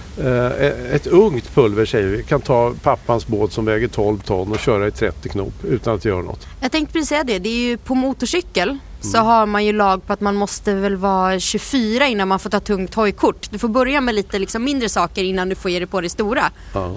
ett 0.92 1.08
ungt 1.08 1.56
pulver 1.56 1.86
säger 1.86 2.08
vi 2.08 2.24
kan 2.24 2.42
ta 2.42 2.74
pappans 2.84 3.28
båt 3.28 3.54
som 3.54 3.66
väger 3.66 3.88
12 3.88 4.20
ton 4.20 4.52
och 4.52 4.60
köra 4.60 4.88
i 4.88 4.92
30 4.92 5.30
knop 5.30 5.54
utan 5.64 5.96
att 5.96 6.06
göra 6.06 6.22
något. 6.22 6.48
Jag 6.62 6.72
tänkte 6.72 6.94
precis 6.94 7.10
säga 7.10 7.24
det. 7.24 7.40
Det 7.40 7.50
är 7.50 7.70
ju 7.70 7.78
på 7.78 7.96
motorcykel 7.96 8.70
mm. 8.70 8.80
så 9.02 9.18
har 9.18 9.46
man 9.46 9.66
ju 9.66 9.74
lag 9.74 10.08
på 10.08 10.14
att 10.14 10.22
man 10.22 10.36
måste 10.36 10.74
väl 10.74 10.96
vara 10.96 11.40
24 11.40 12.08
innan 12.08 12.28
man 12.28 12.40
får 12.40 12.50
ta 12.50 12.60
tungt 12.60 12.94
hojkort. 12.94 13.52
Du 13.52 13.60
får 13.60 13.68
börja 13.68 14.02
med 14.02 14.16
lite 14.16 14.40
liksom 14.40 14.64
mindre 14.64 14.90
saker 14.90 15.24
innan 15.24 15.50
du 15.50 15.56
får 15.56 15.72
ge 15.72 15.80
dig 15.80 15.88
på 15.88 16.02
det 16.02 16.10
stora. 16.10 16.44
Ja. 16.74 16.96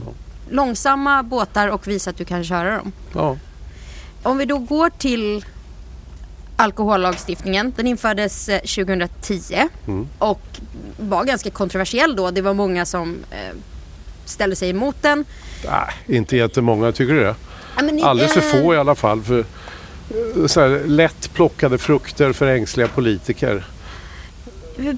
Långsamma 0.51 1.23
båtar 1.23 1.69
och 1.69 1.89
visa 1.89 2.11
att 2.11 2.17
du 2.17 2.25
kan 2.25 2.45
köra 2.45 2.77
dem. 2.77 2.93
Ja. 3.13 3.37
Om 4.23 4.39
vi 4.39 4.45
då 4.45 4.59
går 4.59 4.91
till 4.91 5.45
alkohollagstiftningen. 6.57 7.73
Den 7.77 7.87
infördes 7.87 8.47
2010 8.47 9.41
eh, 9.51 9.65
mm. 9.87 10.09
och 10.19 10.41
var 10.97 11.25
ganska 11.25 11.51
kontroversiell 11.51 12.17
då. 12.17 12.31
Det 12.31 12.43
var 12.43 12.55
många 12.55 12.87
som 12.87 13.17
eh, 13.31 13.57
ställde 14.25 14.57
sig 14.57 14.71
emot 14.71 14.97
den. 15.01 15.25
Nej, 15.65 16.19
inte 16.19 16.37
jättemånga. 16.37 16.93
Tycker 16.93 17.15
du 17.15 17.21
det? 17.21 17.35
Ja, 17.77 17.83
ni, 17.83 18.03
Alldeles 18.03 18.33
för 18.33 18.41
få 18.41 18.75
i 18.75 18.77
alla 18.77 18.95
fall. 18.95 19.23
För, 19.23 19.39
eh, 19.39 20.47
så 20.47 20.61
här, 20.61 20.83
lätt 20.87 21.33
plockade 21.35 21.79
frukter 21.79 22.33
för 22.33 22.47
ängsliga 22.47 22.89
politiker. 22.89 23.65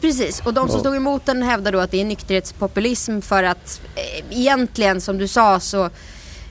Precis, 0.01 0.41
och 0.41 0.55
de 0.55 0.69
som 0.69 0.81
stod 0.81 0.97
emot 0.97 1.27
den 1.27 1.43
hävdar 1.43 1.73
då 1.73 1.79
att 1.79 1.91
det 1.91 2.01
är 2.01 2.05
nykterhetspopulism 2.05 3.21
för 3.21 3.43
att 3.43 3.81
eh, 3.95 4.39
egentligen 4.39 5.01
som 5.01 5.19
du 5.19 5.29
sa 5.29 5.61
så 5.61 5.91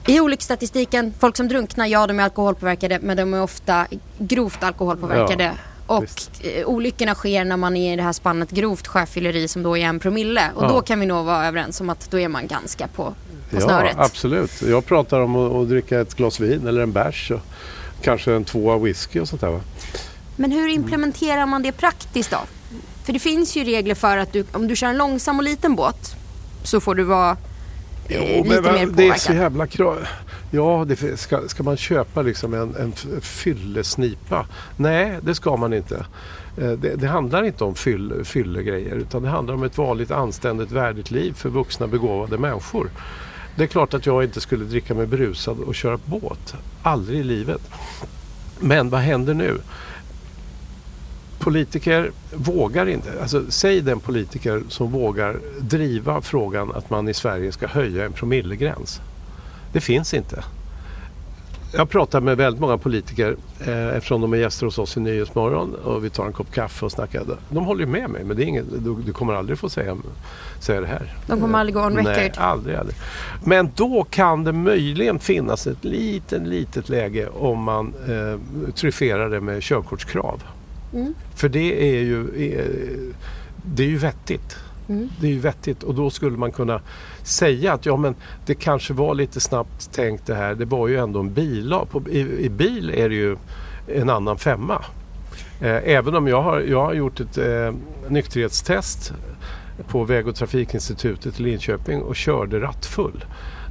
i 0.07 0.19
olycksstatistiken, 0.19 1.13
folk 1.19 1.37
som 1.37 1.47
drunknar, 1.47 1.85
ja 1.85 2.07
de 2.07 2.19
är 2.19 2.23
alkoholpåverkade 2.23 2.99
men 3.01 3.17
de 3.17 3.33
är 3.33 3.41
ofta 3.41 3.87
grovt 4.17 4.63
alkoholpåverkade. 4.63 5.43
Ja, 5.43 5.95
och 5.95 6.03
eh, 6.45 6.65
olyckorna 6.65 7.15
sker 7.15 7.45
när 7.45 7.57
man 7.57 7.77
är 7.77 7.93
i 7.93 7.95
det 7.95 8.03
här 8.03 8.13
spannet 8.13 8.51
grovt 8.51 8.87
sjöfylleri 8.87 9.47
som 9.47 9.63
då 9.63 9.77
är 9.77 9.85
en 9.85 9.99
promille. 9.99 10.51
Och 10.55 10.63
ja. 10.63 10.67
då 10.67 10.81
kan 10.81 10.99
vi 10.99 11.05
nog 11.05 11.25
vara 11.25 11.47
överens 11.47 11.81
om 11.81 11.89
att 11.89 12.11
då 12.11 12.19
är 12.19 12.27
man 12.27 12.47
ganska 12.47 12.87
på, 12.87 13.13
på 13.51 13.61
snöret. 13.61 13.93
Ja, 13.97 14.03
absolut. 14.03 14.61
Jag 14.61 14.85
pratar 14.85 15.19
om 15.19 15.35
att, 15.35 15.51
att, 15.51 15.69
dricka 15.69 15.99
ett 15.99 16.15
glas 16.15 16.39
vin 16.39 16.67
eller 16.67 16.81
en 16.81 16.91
bärs 16.91 17.31
och 17.31 17.41
kanske 18.01 18.33
en 18.33 18.45
tvåa 18.45 18.77
whisky 18.77 19.19
och 19.19 19.27
sånt 19.27 19.41
där. 19.41 19.49
Va? 19.49 19.59
Men 20.35 20.51
hur 20.51 20.67
implementerar 20.67 21.45
man 21.45 21.63
det 21.63 21.71
praktiskt 21.71 22.31
då? 22.31 22.39
För 23.03 23.13
det 23.13 23.19
finns 23.19 23.55
ju 23.55 23.63
regler 23.63 23.95
för 23.95 24.17
att 24.17 24.33
du, 24.33 24.45
om 24.51 24.67
du 24.67 24.75
kör 24.75 24.87
en 24.87 24.97
långsam 24.97 25.37
och 25.37 25.43
liten 25.43 25.75
båt 25.75 26.15
så 26.63 26.79
får 26.79 26.95
du 26.95 27.03
vara 27.03 27.37
Jo, 28.07 28.43
lite 28.43 28.61
men, 28.61 28.73
mer. 28.73 28.85
Det 28.85 29.07
är 29.07 29.13
så 29.13 29.33
jävla 29.33 29.67
krav. 29.67 30.07
Ja, 30.51 30.85
det, 30.87 31.19
ska, 31.19 31.47
ska 31.47 31.63
man 31.63 31.77
köpa 31.77 32.21
liksom 32.21 32.53
en, 32.53 32.75
en 32.75 33.21
fyllesnipa? 33.21 34.45
Nej, 34.77 35.17
det 35.21 35.35
ska 35.35 35.57
man 35.57 35.73
inte. 35.73 36.05
Eh, 36.57 36.71
det, 36.71 36.95
det, 36.95 37.07
handlar 37.07 37.43
inte 37.43 37.63
om 37.63 37.75
fyll, 37.75 38.13
fyllegrejer 38.23 38.95
utan 38.95 39.23
det 39.23 39.29
handlar 39.29 39.53
om 39.53 39.63
ett 39.63 39.77
vanligt 39.77 40.11
anständigt 40.11 40.71
värdigt 40.71 41.11
liv 41.11 41.33
för 41.33 41.49
vuxna 41.49 41.87
begåvade 41.87 42.37
människor. 42.37 42.89
Det 43.55 43.63
är 43.63 43.67
klart 43.67 43.93
att 43.93 44.05
jag 44.05 44.23
inte 44.23 44.41
skulle 44.41 44.65
dricka 44.65 44.93
mig 44.93 45.05
berusad 45.05 45.59
och 45.59 45.75
köra 45.75 45.99
båt. 46.05 46.55
Aldrig 46.83 47.19
i 47.19 47.23
livet. 47.23 47.61
Men 48.59 48.89
vad 48.89 49.01
händer 49.01 49.33
nu? 49.33 49.57
Politiker 51.47 52.11
vågar 52.33 52.89
inte. 52.89 53.11
Alltså, 53.21 53.43
säg 53.49 53.81
den 53.81 53.99
politiker 53.99 54.61
som 54.69 54.91
vågar 54.91 55.39
driva 55.59 56.21
frågan 56.21 56.71
att 56.75 56.89
man 56.89 57.09
i 57.09 57.13
Sverige 57.13 57.51
ska 57.51 57.67
höja 57.67 58.05
en 58.05 58.13
promillegräns. 58.13 59.01
Det 59.73 59.81
finns 59.81 60.13
inte. 60.13 60.43
Jag 61.73 61.89
pratar 61.89 62.21
med 62.21 62.37
väldigt 62.37 62.61
många 62.61 62.77
politiker 62.77 63.35
eh, 63.59 63.87
eftersom 63.87 64.21
de 64.21 64.33
är 64.33 64.37
gäster 64.37 64.65
hos 64.65 64.79
oss 64.79 64.97
i 64.97 64.99
Nyhetsmorgon 64.99 65.75
och 65.75 66.05
vi 66.05 66.09
tar 66.09 66.25
en 66.25 66.33
kopp 66.33 66.51
kaffe 66.51 66.85
och 66.85 66.91
snackar. 66.91 67.23
De 67.49 67.65
håller 67.65 67.85
med 67.85 68.09
mig 68.09 68.23
men 68.23 68.37
det 68.37 68.43
är 68.43 68.47
inget, 68.47 68.65
du, 68.83 68.95
du 69.05 69.13
kommer 69.13 69.33
aldrig 69.33 69.59
få 69.59 69.69
säga, 69.69 69.97
säga 70.59 70.81
det 70.81 70.87
här. 70.87 71.15
De 71.27 71.41
kommer 71.41 71.59
aldrig 71.59 71.75
gå 71.75 71.81
on 71.81 71.95
record? 71.95 72.13
Nej, 72.13 72.31
aldrig, 72.35 72.75
aldrig. 72.75 72.95
Men 73.43 73.71
då 73.75 74.03
kan 74.09 74.43
det 74.43 74.53
möjligen 74.53 75.19
finnas 75.19 75.67
ett 75.67 75.83
litet, 75.83 76.47
litet 76.47 76.89
läge 76.89 77.27
om 77.27 77.63
man 77.63 77.93
eh, 78.07 78.71
tryfferar 78.73 79.29
det 79.29 79.41
med 79.41 79.63
körkortskrav. 79.63 80.43
Mm. 80.93 81.13
För 81.35 81.49
det 81.49 81.97
är 81.97 82.03
ju, 82.03 82.27
det 83.63 83.83
är 83.83 83.87
ju 83.87 83.97
vettigt. 83.97 84.57
Mm. 84.89 85.09
Det 85.19 85.27
är 85.27 85.31
ju 85.31 85.39
vettigt 85.39 85.83
och 85.83 85.95
då 85.95 86.09
skulle 86.09 86.37
man 86.37 86.51
kunna 86.51 86.81
säga 87.23 87.73
att 87.73 87.85
ja 87.85 87.97
men 87.97 88.15
det 88.45 88.55
kanske 88.55 88.93
var 88.93 89.15
lite 89.15 89.39
snabbt 89.39 89.91
tänkt 89.93 90.25
det 90.25 90.35
här. 90.35 90.55
Det 90.55 90.65
var 90.65 90.87
ju 90.87 90.97
ändå 90.97 91.19
en 91.19 91.33
billag. 91.33 91.87
I, 92.09 92.19
I, 92.19 92.49
bil 92.49 92.89
är 92.89 93.09
det 93.09 93.15
ju 93.15 93.37
en 93.87 94.09
annan 94.09 94.37
femma. 94.37 94.81
Eh, 95.61 95.81
även 95.83 96.15
om 96.15 96.27
jag 96.27 96.41
har, 96.41 96.59
jag 96.59 96.85
har 96.85 96.93
gjort 96.93 97.19
ett 97.19 97.37
eh, 97.37 97.73
nykterhetstest 98.09 99.13
på 99.87 100.03
Väg 100.03 100.27
och 100.27 100.35
trafikinstitutet 100.35 101.39
i 101.39 101.43
Linköping 101.43 102.01
och 102.01 102.15
körde 102.15 102.59
rattfull. 102.59 103.25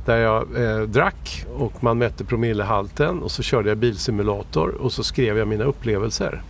Där 0.07 0.17
jag 0.17 0.63
eh, 0.63 0.81
drack 0.81 1.45
och 1.55 1.85
man 1.85 1.99
mätte 1.99 2.25
promillehalten 2.25 3.23
och 3.23 3.31
så 3.31 3.43
körde 3.43 3.69
jag 3.69 3.79
bilsimulator 3.79 4.69
och 4.69 4.93
så 4.93 5.05
skrev 5.05 5.39
jag 5.39 5.49
mina 5.49 5.65
upplevelser. 5.65 6.43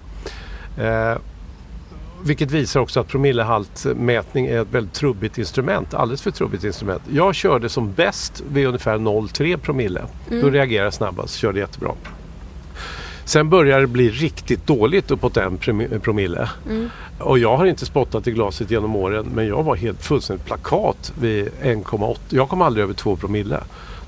Eh, 0.79 1.19
vilket 2.23 2.51
visar 2.51 2.81
också 2.81 3.01
att 3.01 3.09
promillehaltmätning 3.09 4.47
är 4.47 4.63
ett 4.63 4.69
väldigt 4.71 4.93
trubbigt 4.93 5.39
instrument. 5.39 5.95
Alldeles 5.95 6.23
för 6.23 6.31
trubbigt 6.31 6.65
instrument. 6.65 7.03
Jag 7.13 7.35
körde 7.35 7.69
som 7.69 7.93
bäst 7.93 8.43
vid 8.53 8.67
ungefär 8.67 8.99
0,3 8.99 9.57
promille. 9.57 10.03
Mm. 10.31 10.43
Då 10.43 10.51
reagerar 10.51 10.85
jag 10.85 10.95
snabbast, 10.95 11.35
körde 11.35 11.59
jättebra. 11.59 11.91
Sen 13.25 13.51
börjar 13.51 13.81
det 13.81 13.87
bli 13.87 14.11
riktigt 14.11 14.67
dåligt 14.67 15.11
uppåt 15.11 15.37
en 15.37 15.59
promille. 16.03 16.49
Mm. 16.71 16.91
Och 17.19 17.39
jag 17.39 17.57
har 17.57 17.67
inte 17.67 17.87
spottat 17.87 18.27
i 18.27 18.33
glaset 18.33 18.71
genom 18.71 18.97
åren 18.97 19.27
men 19.35 19.47
jag 19.47 19.63
var 19.63 19.77
helt 19.77 20.03
fullständigt 20.03 20.47
plakat 20.47 21.13
vid 21.21 21.49
1,8. 21.63 22.17
Jag 22.29 22.49
kom 22.49 22.63
aldrig 22.63 22.85
över 22.85 22.95
2 22.95 23.17
promille. 23.17 23.61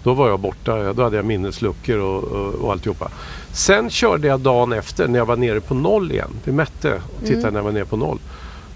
Då 0.02 0.14
var 0.14 0.28
jag 0.28 0.40
borta, 0.40 0.92
då 0.92 1.02
hade 1.02 1.16
jag 1.16 1.24
minnesluckor 1.24 1.98
och, 1.98 2.24
och, 2.24 2.54
och 2.54 2.72
alltihopa. 2.72 3.10
Sen 3.52 3.90
körde 3.90 4.28
jag 4.28 4.40
dagen 4.40 4.72
efter 4.72 5.08
när 5.08 5.18
jag 5.18 5.26
var 5.26 5.36
nere 5.36 5.60
på 5.60 5.74
noll 5.74 6.12
igen. 6.12 6.30
Vi 6.44 6.52
mätte 6.52 6.94
och 6.94 7.20
tittade 7.20 7.38
mm. 7.38 7.52
när 7.52 7.60
jag 7.60 7.64
var 7.64 7.72
nere 7.72 7.84
på 7.84 7.96
noll. 7.96 8.18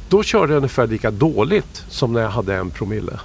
Då 0.09 0.23
körde 0.23 0.53
jag 0.53 0.57
ungefär 0.57 0.87
lika 0.87 1.11
dåligt 1.11 1.85
som 1.89 2.12
när 2.12 2.20
jag 2.20 2.31
hade 2.31 2.55
en 2.55 2.70
promille. 2.70 3.20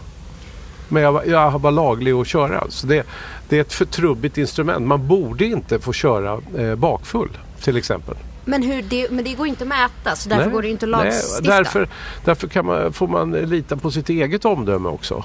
Men 0.87 1.03
jag, 1.03 1.27
jag 1.27 1.61
var 1.61 1.71
laglig 1.71 2.11
att 2.11 2.27
köra. 2.27 2.63
Så 2.69 2.87
det, 2.87 3.07
det 3.49 3.57
är 3.57 3.61
ett 3.61 3.73
för 3.73 3.85
trubbigt 3.85 4.37
instrument. 4.37 4.87
Man 4.87 5.07
borde 5.07 5.45
inte 5.45 5.79
få 5.79 5.93
köra 5.93 6.41
eh, 6.57 6.75
bakfull 6.75 7.29
till 7.61 7.77
exempel. 7.77 8.15
Men, 8.45 8.63
hur 8.63 8.81
det, 8.81 9.11
men 9.11 9.23
det 9.23 9.33
går 9.33 9.47
inte 9.47 9.63
att 9.63 9.67
mäta 9.67 10.15
så 10.15 10.29
därför 10.29 10.45
nej, 10.45 10.53
går 10.53 10.61
det 10.61 10.69
inte 10.69 10.85
att 10.85 10.89
lagstifta? 10.89 11.49
Nej, 11.49 11.57
därför 11.57 11.89
därför 12.25 12.63
man, 12.63 12.93
får 12.93 13.07
man 13.07 13.31
lita 13.31 13.77
på 13.77 13.91
sitt 13.91 14.09
eget 14.09 14.45
omdöme 14.45 14.89
också. 14.89 15.23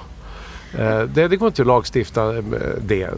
Eh, 0.79 1.03
det, 1.03 1.29
det 1.29 1.37
går 1.37 1.49
inte 1.49 1.63
att 1.63 1.69
lagstifta 1.69 2.37
eh, 2.37 2.43
det. 2.81 3.11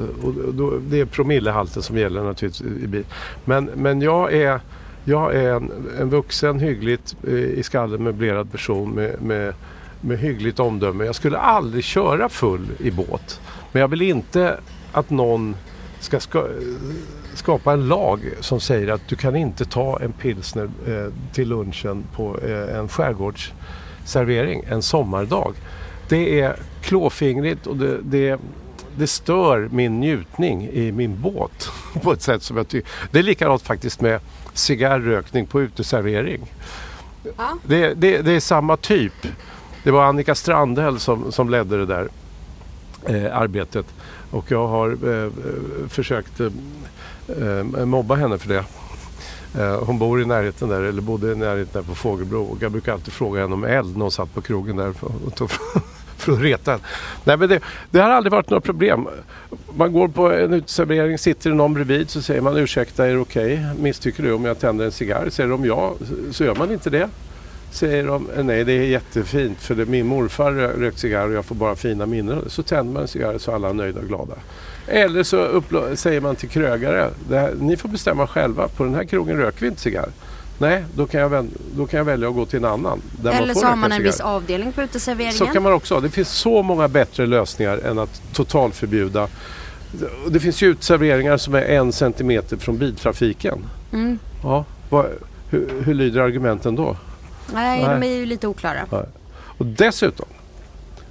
det 0.81 1.01
är 1.01 1.05
promillehalten 1.05 1.83
som 1.83 1.99
gäller 1.99 2.23
naturligtvis 2.23 2.83
i 2.83 2.87
bil. 2.87 3.05
Men, 3.45 3.65
men 3.65 4.03
jag 4.03 4.33
är, 4.33 4.61
jag 5.05 5.35
är 5.35 5.53
en, 5.55 5.73
en 6.01 6.11
vuxen, 6.11 6.61
hyggligt 6.61 7.17
eh, 7.27 7.33
i 7.35 7.63
skallen 7.63 8.03
möblerad 8.03 8.53
person 8.53 8.91
med, 8.91 9.23
med, 9.23 9.55
med 10.01 10.19
hyggligt 10.19 10.61
omdöme. 10.61 11.05
Jag 11.05 11.15
skulle 11.15 11.39
aldrig 11.39 11.85
köra 11.85 12.29
full 12.29 12.67
i 12.79 12.91
båt. 12.91 13.41
Men 13.73 13.81
jag 13.81 13.89
vill 13.89 14.03
inte 14.03 14.57
att 14.93 15.11
någon 15.11 15.57
ska, 16.01 16.21
skapa 17.35 17.73
en 17.73 17.89
lag 17.89 18.21
som 18.41 18.61
säger 18.61 18.89
att 18.89 19.09
du 19.09 19.17
kan 19.17 19.37
inte 19.37 19.65
ta 19.65 20.01
en 20.01 20.13
pilsner 20.13 20.71
till 21.33 21.49
lunchen 21.49 22.05
på 22.17 22.39
en 22.75 22.89
skärgårdsservering 22.89 24.65
en 24.69 24.83
sommardag. 24.83 25.55
Det 26.09 26.41
är 26.41 26.57
klåfingrigt 26.85 27.67
och 27.67 27.77
det, 27.77 27.99
det, 28.03 28.41
det 28.97 29.07
stör 29.07 29.69
min 29.73 30.01
njutning 30.01 30.69
i 30.69 30.93
min 30.93 31.21
båt 31.21 31.71
på 32.03 32.13
ett 32.13 32.23
sätt 32.23 32.43
som 32.43 32.57
jag 32.57 32.69
tycker. 32.69 32.91
Det 33.11 33.19
är 33.19 33.23
likadant 33.23 33.63
faktiskt 33.63 34.01
med 34.01 34.21
cigarrökning 34.53 35.47
på 35.47 35.63
uteservering. 35.63 36.53
Ja. 37.37 37.59
Det, 37.67 37.95
det, 37.95 38.19
det, 38.19 38.33
är 38.33 38.41
samma 38.41 38.77
typ. 38.77 39.13
Det 39.83 39.91
var 39.91 40.05
Annika 40.05 40.35
Strandhäll 40.35 40.99
som, 40.99 41.33
som 41.33 41.51
ledde 41.51 41.79
det 41.79 41.87
där 41.87 42.09
eh, 43.07 43.39
arbetet 43.39 43.87
och 44.31 44.51
jag 44.51 44.69
har 44.69 44.91
eh, 44.91 45.31
försökt 45.89 46.41
eh, 46.41 46.51
mobba 47.85 48.15
henne 48.15 48.39
för 48.39 48.49
det. 48.49 48.65
Eh, 49.59 49.85
hon 49.85 49.99
bor 49.99 50.23
i 50.23 50.25
närheten 50.25 50.69
där, 50.69 50.83
eller 50.83 51.03
bodde 51.03 51.33
i 51.33 51.35
närheten 51.35 51.83
där 51.83 51.89
på 51.89 51.95
Fågelbro 51.95 52.43
och 52.43 52.57
jag 52.61 52.73
brukar 52.73 52.93
alltid 52.93 53.13
fråga 53.13 53.41
henne 53.41 53.55
om 53.55 53.65
eld 53.65 53.97
när 53.97 54.03
hon 54.03 54.11
satt 54.11 54.35
på 54.35 54.41
krogen 54.41 54.77
där 54.77 54.93
för 56.25 56.33
att 56.33 56.41
reta. 56.41 56.79
Nej 57.25 57.37
men 57.37 57.49
det, 57.49 57.61
det, 57.91 57.99
har 57.99 58.11
aldrig 58.11 58.33
varit 58.33 58.51
några 58.51 58.61
problem. 58.61 59.09
Man 59.77 59.93
går 59.93 60.09
på 60.09 60.33
en 60.33 60.53
uteservering, 60.53 61.19
sitter 61.19 61.51
det 61.51 61.57
någon 61.57 61.75
bredvid 61.75 62.11
så 62.11 62.23
säger 62.23 62.41
man 62.41 62.57
ursäkta 62.57 63.07
är 63.07 63.13
det 63.13 63.19
okej? 63.19 63.53
Okay? 63.53 63.83
Misstycker 63.83 64.23
du 64.23 64.33
om 64.33 64.45
jag 64.45 64.59
tänder 64.59 64.85
en 64.85 64.93
cigarr? 64.93 65.31
Säger 65.31 65.51
de 65.51 65.65
ja 65.65 65.95
så 66.31 66.45
gör 66.45 66.55
man 66.55 66.73
inte 66.73 66.91
det. 66.91 67.09
Säger 67.71 68.07
de 68.07 68.29
nej 68.43 68.65
det 68.65 68.73
är 68.73 68.83
jättefint 68.83 69.61
för 69.61 69.75
det, 69.75 69.87
min 69.87 70.07
morfar 70.07 70.53
rökt 70.53 70.99
cigarr 70.99 71.29
och 71.29 71.35
jag 71.35 71.45
får 71.45 71.55
bara 71.55 71.77
fina 71.77 72.07
minnen. 72.07 72.45
Så 72.47 72.63
tänder 72.63 72.93
man 72.93 73.03
en 73.03 73.09
cigarr 73.09 73.39
så 73.39 73.53
alla 73.53 73.69
är 73.69 73.73
nöjda 73.73 74.01
och 74.01 74.07
glada. 74.07 74.35
Eller 74.87 75.23
så 75.23 75.63
säger 75.95 76.21
man 76.21 76.37
till 76.37 76.49
krögare, 76.49 77.11
här, 77.31 77.55
ni 77.61 77.77
får 77.77 77.89
bestämma 77.89 78.27
själva, 78.27 78.69
på 78.69 78.85
den 78.85 78.95
här 78.95 79.05
krogen 79.05 79.37
röker 79.37 79.61
vi 79.61 79.67
inte 79.67 79.81
cigarr. 79.81 80.09
Nej, 80.59 80.85
då 80.97 81.07
kan, 81.07 81.21
jag 81.21 81.49
då 81.77 81.87
kan 81.87 81.99
jag 81.99 82.05
välja 82.05 82.29
att 82.29 82.35
gå 82.35 82.47
till 82.47 82.59
en 82.59 82.65
annan. 82.65 83.03
Eller 83.25 83.55
så 83.55 83.67
har 83.67 83.77
man 83.77 83.93
en 83.93 84.03
viss 84.03 84.21
avdelning 84.21 84.73
på 84.73 84.83
uteserveringen. 84.83 85.35
Så 85.39 85.47
kan 85.47 85.63
man 85.63 85.73
också. 85.73 86.01
Det 86.01 86.11
finns 86.11 86.29
så 86.29 86.63
många 86.63 86.89
bättre 86.89 87.27
lösningar 87.27 87.79
än 87.79 87.99
att 87.99 88.23
totalförbjuda. 88.33 89.29
Det 90.31 90.41
finns 90.41 90.63
ju 90.63 90.69
uteserveringar 90.69 91.37
som 91.37 91.55
är 91.55 91.63
en 91.63 91.93
centimeter 91.93 92.57
från 92.57 92.79
biltrafiken. 92.79 93.59
Mm. 93.93 94.19
Ja, 94.43 94.65
vad, 94.91 95.07
hur, 95.51 95.83
hur 95.85 95.95
lyder 95.95 96.21
argumenten 96.21 96.75
då? 96.75 96.97
Nej, 97.55 97.83
Nej, 97.87 98.01
de 98.01 98.07
är 98.07 98.17
ju 98.17 98.27
lite 98.27 98.47
oklara. 98.49 98.87
Nej. 98.91 99.05
Och 99.59 99.67
dessutom, 99.67 100.27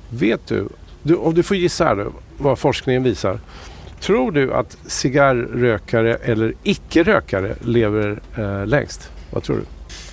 vet 0.09 0.47
du, 0.47 0.67
du, 1.03 1.15
om 1.15 1.33
du 1.33 1.43
får 1.43 1.57
gissa 1.57 1.85
här 1.85 2.07
vad 2.37 2.59
forskningen 2.59 3.03
visar. 3.03 3.39
Tror 3.99 4.31
du 4.31 4.53
att 4.53 4.77
cigarrrökare 4.85 6.15
eller 6.15 6.53
icke-rökare 6.63 7.55
lever 7.61 8.19
eh, 8.37 8.67
längst? 8.67 9.09
Vad 9.33 9.43
tror 9.43 9.55
du? 9.55 9.65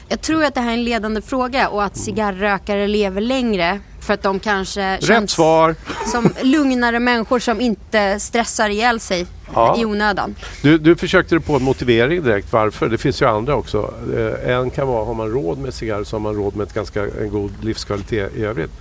Jag 0.09 0.21
tror 0.21 0.45
att 0.45 0.55
det 0.55 0.61
här 0.61 0.69
är 0.69 0.75
en 0.75 0.85
ledande 0.85 1.23
fråga 1.23 1.69
och 1.69 1.85
att 1.85 1.97
cigarrrökare 1.97 2.87
lever 2.87 3.21
längre 3.21 3.81
för 4.01 4.15
att 4.15 4.23
de 4.23 4.41
kanske 4.41 4.97
Rätt 4.97 5.05
känns 5.05 5.31
svar. 5.31 5.75
som 6.13 6.31
lugnare 6.43 6.99
människor 6.99 7.39
som 7.39 7.61
inte 7.61 8.21
stressar 8.21 8.71
ihjäl 8.71 9.01
sig 9.01 9.27
ja. 9.55 9.77
i 9.79 9.85
onödan. 9.85 10.35
Du, 10.63 10.79
du 10.79 10.97
försökte 10.97 11.41
på 11.41 11.57
en 11.57 11.63
motivering 11.63 12.23
direkt 12.23 12.53
varför. 12.53 12.89
Det 12.89 12.99
finns 12.99 13.23
ju 13.23 13.27
andra 13.27 13.55
också. 13.57 13.95
Eh, 14.17 14.51
en 14.51 14.71
kan 14.71 14.89
vara, 14.89 15.05
har 15.05 15.15
man 15.15 15.31
råd 15.31 15.59
med 15.59 15.75
cigarr 15.75 16.05
så 16.05 16.17
har 16.17 16.21
man 16.21 16.35
råd 16.35 16.57
med 16.57 16.67
ett 16.67 16.75
ganska, 16.75 17.03
en 17.03 17.31
god 17.31 17.65
livskvalitet 17.65 18.37
i 18.37 18.45
övrigt. 18.45 18.73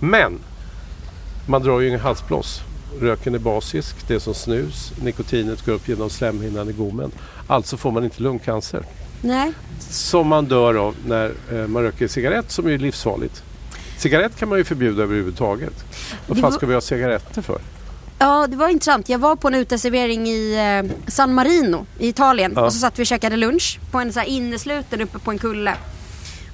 Men 0.00 0.38
man 1.46 1.62
drar 1.62 1.80
ju 1.80 1.88
ingen 1.88 2.00
halsblås. 2.00 2.60
Röken 3.00 3.34
är 3.34 3.38
basisk, 3.38 4.08
det 4.08 4.14
är 4.14 4.18
som 4.18 4.34
snus. 4.34 4.92
Nikotinet 5.02 5.66
går 5.66 5.72
upp 5.72 5.88
genom 5.88 6.10
slemhinnan 6.10 6.68
i 6.68 6.72
gommen. 6.72 7.10
Alltså 7.46 7.76
får 7.76 7.90
man 7.90 8.04
inte 8.04 8.22
lungcancer. 8.22 8.82
Nej. 9.20 9.52
Som 9.90 10.28
man 10.28 10.44
dör 10.44 10.74
av 10.74 10.94
när 11.06 11.32
eh, 11.52 11.66
man 11.66 11.82
röker 11.82 12.08
cigarett 12.08 12.50
som 12.50 12.66
är 12.66 12.78
livsfarligt. 12.78 13.42
Cigarett 13.98 14.36
kan 14.36 14.48
man 14.48 14.58
ju 14.58 14.64
förbjuda 14.64 15.02
överhuvudtaget. 15.02 15.84
Vad 16.26 16.38
fan 16.38 16.52
ska 16.52 16.66
vi 16.66 16.74
ha 16.74 16.80
cigaretter 16.80 17.42
för? 17.42 17.60
Ja, 18.18 18.46
det 18.46 18.56
var 18.56 18.68
intressant. 18.68 19.08
Jag 19.08 19.18
var 19.18 19.36
på 19.36 19.48
en 19.48 19.54
uteservering 19.54 20.28
i 20.28 20.54
eh, 20.54 21.10
San 21.10 21.34
Marino 21.34 21.86
i 21.98 22.08
Italien 22.08 22.52
ja. 22.56 22.64
och 22.64 22.72
så 22.72 22.78
satt 22.78 22.98
vi 22.98 23.02
och 23.02 23.06
käkade 23.06 23.36
lunch 23.36 23.78
på 23.90 23.98
en 23.98 24.12
så 24.12 24.20
här 24.20 24.26
innesluten 24.26 25.00
uppe 25.00 25.18
på 25.18 25.30
en 25.30 25.38
kulle. 25.38 25.74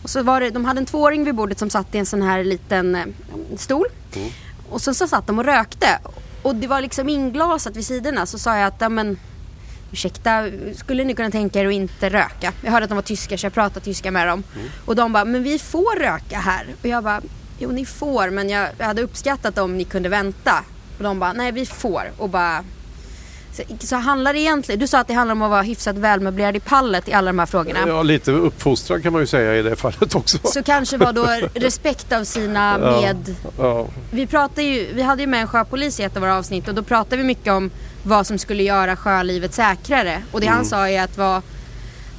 Och 0.02 0.10
så 0.10 0.22
var 0.22 0.40
det, 0.40 0.50
de 0.50 0.64
hade 0.64 0.80
en 0.80 0.86
tvååring 0.86 1.24
vid 1.24 1.34
bordet 1.34 1.58
som 1.58 1.70
satt 1.70 1.94
i 1.94 1.98
en 1.98 2.06
sån 2.06 2.22
här 2.22 2.44
liten 2.44 2.94
eh, 2.94 3.04
stol. 3.56 3.86
Mm. 4.16 4.30
Och 4.70 4.80
sen 4.82 4.94
så 4.94 5.08
satt 5.08 5.26
de 5.26 5.38
och 5.38 5.44
rökte. 5.44 5.98
Och 6.42 6.54
det 6.54 6.66
var 6.66 6.80
liksom 6.80 7.08
inglasat 7.08 7.76
vid 7.76 7.86
sidorna. 7.86 8.26
Så 8.26 8.38
sa 8.38 8.56
jag 8.56 8.66
att, 8.66 8.80
ja 8.80 8.88
men 8.88 9.18
ursäkta, 9.94 10.44
skulle 10.76 11.04
ni 11.04 11.14
kunna 11.14 11.30
tänka 11.30 11.60
er 11.60 11.66
att 11.66 11.72
inte 11.72 12.08
röka? 12.08 12.52
Jag 12.62 12.72
hörde 12.72 12.84
att 12.84 12.90
de 12.90 12.94
var 12.94 13.02
tyskar 13.02 13.36
så 13.36 13.46
jag 13.46 13.52
pratade 13.52 13.84
tyska 13.84 14.10
med 14.10 14.28
dem. 14.28 14.42
Mm. 14.54 14.68
Och 14.84 14.96
de 14.96 15.12
bara, 15.12 15.24
men 15.24 15.42
vi 15.42 15.58
får 15.58 16.00
röka 16.00 16.38
här. 16.38 16.66
Och 16.82 16.88
jag 16.88 17.04
bara, 17.04 17.20
jo 17.58 17.70
ni 17.70 17.86
får 17.86 18.30
men 18.30 18.48
jag, 18.48 18.68
jag 18.78 18.86
hade 18.86 19.02
uppskattat 19.02 19.58
om 19.58 19.76
ni 19.76 19.84
kunde 19.84 20.08
vänta. 20.08 20.64
Och 20.98 21.04
de 21.04 21.18
bara, 21.18 21.32
nej 21.32 21.52
vi 21.52 21.66
får. 21.66 22.12
Och 22.18 22.28
bara, 22.28 22.64
så, 23.52 23.62
så 23.86 23.96
handlar 23.96 24.32
det 24.32 24.40
egentligen, 24.40 24.80
du 24.80 24.86
sa 24.86 24.98
att 24.98 25.08
det 25.08 25.14
handlar 25.14 25.32
om 25.32 25.42
att 25.42 25.50
vara 25.50 25.62
hyfsat 25.62 25.96
välmöblerad 25.96 26.56
i 26.56 26.60
pallet 26.60 27.08
i 27.08 27.12
alla 27.12 27.26
de 27.26 27.38
här 27.38 27.46
frågorna. 27.46 27.78
Ja, 27.86 28.02
lite 28.02 28.32
uppfostran 28.32 29.02
kan 29.02 29.12
man 29.12 29.22
ju 29.22 29.26
säga 29.26 29.56
i 29.56 29.62
det 29.62 29.76
fallet 29.76 30.14
också. 30.14 30.38
Så 30.44 30.62
kanske 30.62 30.96
var 30.96 31.12
då 31.12 31.26
respekt 31.54 32.12
av 32.12 32.24
sina 32.24 32.78
med... 32.78 33.34
Ja, 33.42 33.50
ja. 33.58 33.86
Vi, 34.10 34.26
pratade 34.26 34.62
ju, 34.62 34.94
vi 34.94 35.02
hade 35.02 35.22
ju 35.22 35.26
med 35.26 35.40
en 35.40 35.48
sjöpolis 35.48 36.00
i 36.00 36.02
ett 36.02 36.16
av 36.16 36.22
våra 36.22 36.36
avsnitt 36.36 36.68
och 36.68 36.74
då 36.74 36.82
pratade 36.82 37.16
vi 37.16 37.24
mycket 37.24 37.52
om 37.52 37.70
vad 38.04 38.26
som 38.26 38.38
skulle 38.38 38.62
göra 38.62 38.96
sjölivet 38.96 39.54
säkrare. 39.54 40.22
Och 40.32 40.40
det 40.40 40.46
mm. 40.46 40.56
han 40.56 40.66
sa 40.66 40.88
är 40.88 41.02
att 41.02 41.18
vara 41.18 41.42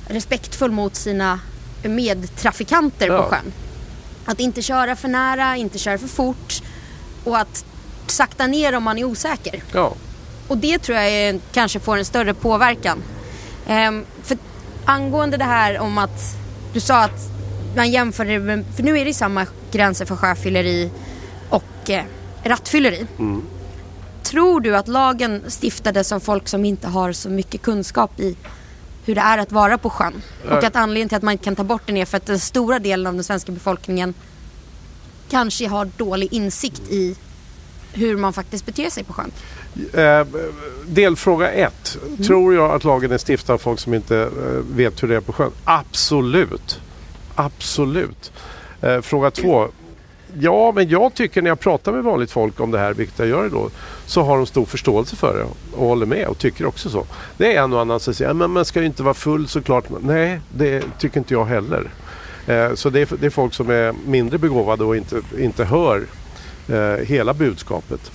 respektfull 0.08 0.72
mot 0.72 0.96
sina 0.96 1.40
medtrafikanter 1.84 3.08
ja. 3.08 3.18
på 3.18 3.30
sjön. 3.30 3.54
Att 4.26 4.40
inte 4.40 4.62
köra 4.62 4.96
för 4.96 5.08
nära, 5.08 5.56
inte 5.56 5.80
köra 5.80 5.98
för 5.98 6.08
fort 6.08 6.62
och 7.24 7.38
att 7.38 7.66
sakta 8.08 8.48
ner 8.48 8.76
om 8.76 8.84
man 8.84 8.98
är 8.98 9.04
osäker. 9.04 9.64
Ja. 9.72 9.94
Och 10.48 10.58
det 10.58 10.80
tror 10.80 10.98
jag 10.98 11.10
är, 11.10 11.40
kanske 11.52 11.80
får 11.80 11.98
en 11.98 12.06
större 12.06 12.34
påverkan. 12.34 13.04
Ehm, 13.68 14.06
för 14.24 14.38
angående 14.86 15.38
det 15.38 15.44
här 15.44 15.80
om 15.80 15.98
att 15.98 16.38
du 16.74 16.80
sa 16.80 17.04
att 17.04 17.32
man 17.76 17.92
jämför 17.92 18.26
det 18.26 18.40
med, 18.40 18.66
för 18.76 18.84
nu 18.84 19.00
är 19.00 19.06
det 19.06 19.14
samma 19.14 19.46
gränser 19.72 20.06
för 20.06 20.16
sjöfylleri 20.16 20.92
och 21.50 21.90
eh, 21.90 22.04
rattfylleri. 22.44 23.08
Mm. 23.20 23.44
Tror 24.26 24.59
du 24.59 24.76
att 24.76 24.88
lagen 24.88 25.41
stiftades 25.47 26.11
av 26.11 26.19
folk 26.19 26.47
som 26.47 26.65
inte 26.65 26.88
har 26.88 27.11
så 27.11 27.30
mycket 27.30 27.61
kunskap 27.61 28.19
i 28.19 28.38
hur 29.05 29.15
det 29.15 29.21
är 29.21 29.38
att 29.38 29.51
vara 29.51 29.78
på 29.78 29.89
sjön? 29.89 30.21
Och 30.49 30.63
att 30.63 30.76
anledningen 30.76 31.09
till 31.09 31.17
att 31.17 31.23
man 31.23 31.32
inte 31.32 31.43
kan 31.43 31.55
ta 31.55 31.63
bort 31.63 31.82
den 31.86 31.97
är 31.97 32.05
för 32.05 32.17
att 32.17 32.26
den 32.26 32.39
stora 32.39 32.80
delen 32.80 33.07
av 33.07 33.13
den 33.13 33.23
svenska 33.23 33.51
befolkningen 33.51 34.13
kanske 35.30 35.67
har 35.67 35.86
dålig 35.97 36.34
insikt 36.34 36.82
i 36.89 37.15
hur 37.93 38.17
man 38.17 38.34
faktiskt 38.34 38.65
beter 38.65 38.89
sig 38.89 39.03
på 39.03 39.13
sjön? 39.13 39.32
Eh, 39.93 40.28
delfråga 40.86 41.51
ett. 41.51 41.97
Mm. 42.07 42.23
Tror 42.23 42.55
jag 42.55 42.71
att 42.71 42.84
lagen 42.84 43.11
är 43.11 43.17
stiftad 43.17 43.53
av 43.53 43.57
folk 43.57 43.80
som 43.80 43.93
inte 43.93 44.17
eh, 44.17 44.76
vet 44.76 45.03
hur 45.03 45.07
det 45.07 45.15
är 45.15 45.21
på 45.21 45.34
sjön? 45.34 45.51
Absolut. 45.63 46.80
Absolut. 47.36 48.32
Eh, 48.82 49.01
fråga 49.01 49.32
två. 49.32 49.67
Ja, 50.39 50.71
men 50.71 50.89
jag 50.89 51.13
tycker 51.13 51.41
när 51.41 51.49
jag 51.49 51.59
pratar 51.59 51.91
med 51.91 52.03
vanligt 52.03 52.32
folk 52.32 52.59
om 52.59 52.71
det 52.71 52.80
här, 52.80 52.93
vilket 52.93 53.19
jag 53.19 53.28
gör 53.28 53.49
då, 53.49 53.69
så 54.05 54.21
har 54.21 54.38
de 54.38 54.45
stor 54.45 54.65
förståelse 54.65 55.15
för 55.15 55.38
det 55.38 55.45
och 55.78 55.88
håller 55.88 56.05
med 56.05 56.28
och 56.28 56.38
tycker 56.38 56.65
också 56.65 56.89
så. 56.89 57.05
Det 57.38 57.55
är 57.55 57.63
en 57.63 57.73
och 57.73 57.82
annan 57.82 57.99
som 57.99 58.13
säger 58.13 58.34
men 58.34 58.51
man 58.51 58.65
ska 58.65 58.80
ju 58.80 58.86
inte 58.86 59.03
vara 59.03 59.13
full 59.13 59.47
såklart. 59.47 59.86
Nej, 60.01 60.39
det 60.53 60.84
tycker 60.99 61.17
inte 61.17 61.34
jag 61.34 61.45
heller. 61.45 61.89
Eh, 62.47 62.73
så 62.73 62.89
det 62.89 63.01
är, 63.01 63.17
det 63.19 63.26
är 63.26 63.30
folk 63.30 63.53
som 63.53 63.69
är 63.69 63.93
mindre 64.05 64.38
begåvade 64.38 64.84
och 64.84 64.97
inte, 64.97 65.21
inte 65.39 65.65
hör 65.65 66.05
eh, 66.67 67.05
hela 67.05 67.34
budskapet. 67.34 68.11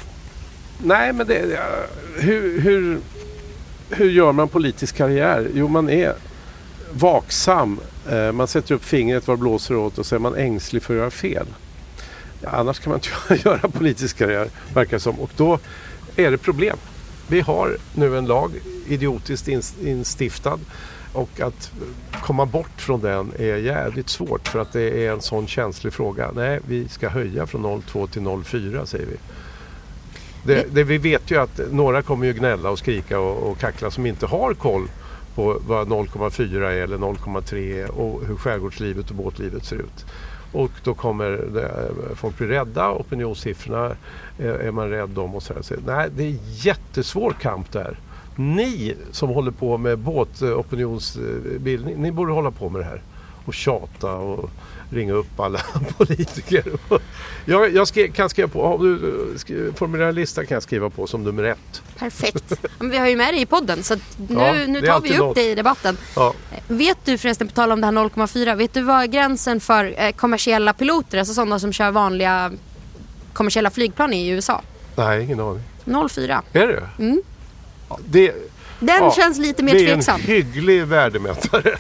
Nej, 0.82 1.12
men 1.12 1.26
det, 1.26 1.58
hur, 2.16 2.61
hur, 2.61 2.98
hur 3.90 4.11
gör 4.11 4.32
man 4.32 4.48
politisk 4.48 4.96
karriär? 4.96 5.48
Jo, 5.54 5.68
man 5.68 5.90
är 5.90 6.14
vaksam. 6.92 7.80
Eh, 8.11 8.32
man 8.32 8.46
sätter 8.46 8.74
upp 8.74 8.84
fingret 8.84 9.26
var 9.26 9.36
det 9.36 9.40
blåser 9.40 9.76
åt 9.76 9.98
och 9.98 10.06
så 10.06 10.14
är 10.14 10.18
man 10.18 10.34
ängslig 10.34 10.82
för 10.82 10.94
att 10.94 10.98
göra 10.98 11.11
fel. 11.11 11.46
Ja, 12.41 12.49
annars 12.51 12.78
kan 12.78 12.91
man 12.91 13.01
inte 13.01 13.49
göra 13.49 13.68
politisk 13.68 14.18
karriär, 14.18 14.49
verkar 14.74 14.99
som. 14.99 15.20
Och 15.20 15.30
då 15.36 15.59
är 16.16 16.30
det 16.30 16.38
problem. 16.38 16.76
Vi 17.28 17.41
har 17.41 17.76
nu 17.95 18.18
en 18.18 18.26
lag, 18.26 18.53
idiotiskt 18.88 19.49
instiftad. 19.82 20.59
Och 21.12 21.41
att 21.41 21.72
komma 22.12 22.47
bort 22.47 22.80
från 22.80 23.01
den 23.01 23.32
är 23.38 23.57
jävligt 23.57 24.09
svårt 24.09 24.49
för 24.49 24.59
att 24.59 24.72
det 24.72 25.07
är 25.07 25.12
en 25.12 25.20
sån 25.20 25.47
känslig 25.47 25.93
fråga. 25.93 26.30
Nej, 26.34 26.61
vi 26.66 26.88
ska 26.88 27.09
höja 27.09 27.47
från 27.47 27.66
0,2 27.66 28.07
till 28.07 28.22
0,4 28.22 28.84
säger 28.84 29.07
vi. 29.07 29.16
Det, 30.45 30.74
det, 30.74 30.84
vi 30.84 30.99
vet 30.99 31.30
ju 31.30 31.41
att 31.41 31.61
några 31.70 32.03
kommer 32.03 32.26
ju 32.26 32.32
gnälla 32.32 32.70
och 32.70 32.78
skrika 32.78 33.20
och, 33.20 33.51
och 33.51 33.59
kackla 33.59 33.91
som 33.91 34.07
inte 34.07 34.26
har 34.26 34.55
koll 34.55 34.88
på 35.34 35.61
vad 35.66 35.88
0,4 35.88 36.62
är 36.62 36.82
eller 36.82 36.99
0,3 36.99 37.86
och 37.86 38.26
hur 38.26 38.36
skärgårdslivet 38.36 39.11
och 39.11 39.16
båtlivet 39.16 39.64
ser 39.64 39.76
ut. 39.76 40.07
Och 40.53 40.70
då 40.84 40.94
kommer 40.94 41.30
det, 41.30 41.64
eh, 41.64 42.14
folk 42.14 42.38
bli 42.38 42.46
rädda, 42.46 42.90
opinionssiffrorna 42.90 43.96
eh, 44.38 44.66
är, 44.66 44.70
man 44.70 44.90
rädd 44.90 45.18
om 45.18 45.34
och 45.34 45.42
så, 45.42 45.55
här. 45.55 45.62
så 45.62 45.74
Nej, 45.86 46.09
det 46.16 46.24
är 46.24 46.36
jättesvår 46.66 47.36
kamp 47.40 47.72
där. 47.72 47.98
Ni 48.36 48.94
som 49.11 49.30
håller 49.30 49.51
på 49.51 49.78
med 49.78 49.98
båtopinionsbildning, 49.98 52.03
ni 52.03 52.12
borde 52.12 52.32
hålla 52.32 52.51
på 52.51 52.68
med 52.68 52.80
det 52.80 52.84
här 52.84 53.03
och 53.44 53.55
tjata 53.55 54.14
och 54.14 54.51
ringa 54.91 55.12
upp 55.12 55.41
alla 55.41 55.61
politiker. 55.97 56.64
Jag, 57.45 57.74
jag 57.74 57.88
skri, 57.88 58.11
kan 58.11 58.28
skriva 58.28 58.49
på, 58.49 58.62
om 58.62 58.82
du 59.47 59.72
formulerar 59.76 60.09
en 60.09 60.14
lista 60.14 60.45
kan 60.45 60.55
jag 60.55 60.62
skriva 60.62 60.91
på 60.91 61.07
som 61.07 61.24
nummer 61.24 61.43
ett. 61.43 61.82
Perfekt. 61.99 62.53
Men 62.78 62.91
vi 62.91 62.99
har 62.99 63.09
ju 63.09 63.16
med 63.16 63.34
dig 63.34 63.41
i 63.41 63.47
podden 63.47 63.82
så 63.82 63.95
nu, 63.95 64.34
ja, 64.34 64.53
nu 64.53 64.80
tar 64.80 65.01
vi 65.01 65.11
upp 65.12 65.18
något. 65.18 65.34
det 65.34 65.51
i 65.51 65.55
debatten. 65.55 65.97
Ja. 66.16 66.34
Vet 66.68 66.99
du 67.05 67.18
förresten, 67.18 67.49
på 67.49 67.55
tal 67.55 67.72
om 67.72 67.80
det 67.80 67.86
här 67.86 67.95
0,4, 67.95 68.57
vet 68.57 68.74
du 68.74 68.82
vad 68.82 69.12
gränsen 69.12 69.61
för 69.61 69.95
eh, 69.99 70.12
kommersiella 70.12 70.72
piloter, 70.72 71.18
alltså 71.18 71.34
sådana 71.34 71.59
som 71.59 71.72
kör 71.72 71.91
vanliga 71.91 72.53
kommersiella 73.32 73.70
flygplan 73.70 74.12
i 74.12 74.28
USA? 74.28 74.62
Nej, 74.97 75.24
ingen 75.24 75.41
aning. 75.41 75.62
0,4. 75.84 76.43
Är 76.53 76.66
det? 76.66 76.88
Mm. 76.99 77.22
Det, 78.07 78.34
Den 78.80 78.97
ja, 79.05 79.12
känns 79.16 79.38
lite 79.38 79.62
mer 79.62 79.72
tveksam. 79.72 80.20
Det 80.26 80.32
är 80.32 80.36
en 80.38 80.45
hygglig 80.45 80.86
värdemätare. 80.86 81.76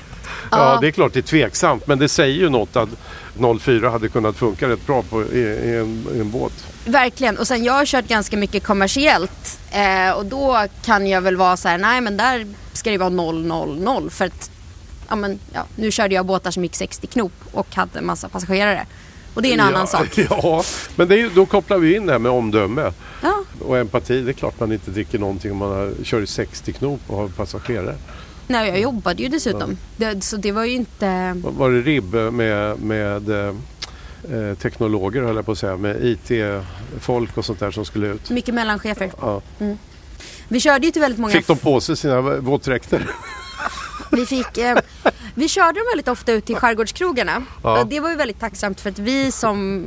Ja. 0.50 0.78
det 0.80 0.86
är 0.86 0.90
klart 0.90 1.12
det 1.12 1.20
är 1.20 1.22
tveksamt 1.22 1.86
men 1.86 1.98
det 1.98 2.08
säger 2.08 2.36
ju 2.36 2.48
något 2.48 2.76
att 2.76 2.88
04 3.60 3.90
hade 3.90 4.08
kunnat 4.08 4.36
funka 4.36 4.68
rätt 4.68 4.86
bra 4.86 5.02
på, 5.02 5.22
i, 5.22 5.38
i, 5.38 5.76
en, 5.76 6.06
i 6.14 6.20
en 6.20 6.30
båt. 6.30 6.52
Verkligen 6.84 7.38
och 7.38 7.46
sen 7.46 7.64
jag 7.64 7.72
har 7.72 7.86
kört 7.86 8.08
ganska 8.08 8.36
mycket 8.36 8.64
kommersiellt 8.64 9.60
eh, 9.72 10.12
och 10.12 10.26
då 10.26 10.66
kan 10.84 11.06
jag 11.06 11.20
väl 11.20 11.36
vara 11.36 11.56
så 11.56 11.68
här, 11.68 11.78
nej 11.78 12.00
men 12.00 12.16
där 12.16 12.46
ska 12.72 12.90
det 12.90 12.98
vara 12.98 13.10
000 13.10 14.10
för 14.10 14.24
att 14.24 14.50
ja, 15.08 15.16
men, 15.16 15.38
ja, 15.52 15.66
nu 15.76 15.90
körde 15.90 16.14
jag 16.14 16.26
båtar 16.26 16.50
som 16.50 16.62
gick 16.62 16.74
60 16.74 17.06
knop 17.06 17.32
och 17.52 17.74
hade 17.74 17.98
en 17.98 18.06
massa 18.06 18.28
passagerare. 18.28 18.86
Och 19.34 19.42
det 19.42 19.48
är 19.48 19.52
en 19.52 19.58
ja, 19.58 19.64
annan 19.64 19.86
sak. 19.86 20.18
Ja, 20.30 20.62
men 20.96 21.08
det 21.08 21.20
är, 21.20 21.30
då 21.34 21.46
kopplar 21.46 21.78
vi 21.78 21.96
in 21.96 22.06
det 22.06 22.12
här 22.12 22.18
med 22.18 22.32
omdöme 22.32 22.92
ja. 23.22 23.44
och 23.60 23.78
empati. 23.78 24.22
Det 24.22 24.30
är 24.30 24.32
klart 24.32 24.60
man 24.60 24.72
inte 24.72 24.90
dricker 24.90 25.18
någonting 25.18 25.52
om 25.52 25.56
man 25.56 25.70
har, 25.70 25.92
kör 26.02 26.22
i 26.22 26.26
60 26.26 26.72
knop 26.72 27.00
och 27.06 27.16
har 27.16 27.28
passagerare. 27.28 27.96
Nej, 28.50 28.68
jag 28.68 28.80
jobbade 28.80 29.22
ju 29.22 29.28
dessutom. 29.28 29.78
Det, 29.96 30.24
så 30.24 30.36
det 30.36 30.52
var 30.52 30.64
ju 30.64 30.72
inte... 30.72 31.40
Var 31.44 31.70
det 31.70 31.80
ribb 31.80 32.14
med, 32.14 32.80
med 32.80 33.30
eh, 33.30 33.54
eh 34.34 34.54
teknologer 34.54 35.22
höll 35.22 35.36
jag 35.36 35.46
på 35.46 35.52
att 35.52 35.58
säga, 35.58 35.76
med 35.76 35.96
IT-folk 36.04 37.36
och 37.36 37.44
sånt 37.44 37.60
där 37.60 37.70
som 37.70 37.84
skulle 37.84 38.06
ut? 38.06 38.30
Mycket 38.30 38.54
mellanchefer. 38.54 39.12
Ja. 39.20 39.42
Mm. 39.58 39.78
Vi 40.48 40.60
körde 40.60 40.86
ju 40.86 40.92
till 40.92 41.02
väldigt 41.02 41.20
många... 41.20 41.32
Fick 41.32 41.46
de 41.46 41.58
på 41.58 41.80
sig 41.80 41.96
sina 41.96 42.20
våtdräkter? 42.20 43.10
Vi 44.10 44.26
fick... 44.26 44.58
Eh, 44.58 44.78
vi 45.34 45.48
körde 45.48 45.80
dem 45.80 45.86
väldigt 45.92 46.08
ofta 46.08 46.32
ut 46.32 46.44
till 46.44 46.56
skärgårdskrogarna. 46.56 47.42
Ja. 47.62 47.86
Det 47.90 48.00
var 48.00 48.10
ju 48.10 48.16
väldigt 48.16 48.40
tacksamt 48.40 48.80
för 48.80 48.90
att 48.90 48.98
vi 48.98 49.32
som 49.32 49.84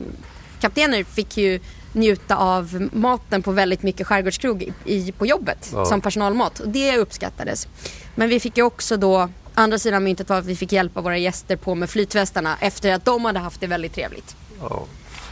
kaptener 0.59 1.03
fick 1.03 1.37
ju 1.37 1.59
njuta 1.93 2.35
av 2.35 2.89
maten 2.91 3.43
på 3.43 3.51
väldigt 3.51 3.83
mycket 3.83 4.07
skärgårdskrog 4.07 4.73
i, 4.85 5.11
på 5.11 5.25
jobbet 5.25 5.71
ja. 5.73 5.85
som 5.85 6.01
personalmat. 6.01 6.59
Och 6.59 6.69
det 6.69 6.97
uppskattades. 6.97 7.67
Men 8.15 8.29
vi 8.29 8.39
fick 8.39 8.57
ju 8.57 8.63
också 8.63 8.97
då, 8.97 9.29
andra 9.53 9.79
sidan 9.79 10.03
myntet 10.03 10.29
var 10.29 10.37
att 10.37 10.45
vi 10.45 10.55
fick 10.55 10.71
hjälpa 10.71 11.01
våra 11.01 11.17
gäster 11.17 11.55
på 11.55 11.75
med 11.75 11.89
flytvästarna 11.89 12.57
efter 12.59 12.93
att 12.93 13.05
de 13.05 13.25
hade 13.25 13.39
haft 13.39 13.61
det 13.61 13.67
väldigt 13.67 13.93
trevligt. 13.93 14.35
Ja. 14.61 14.85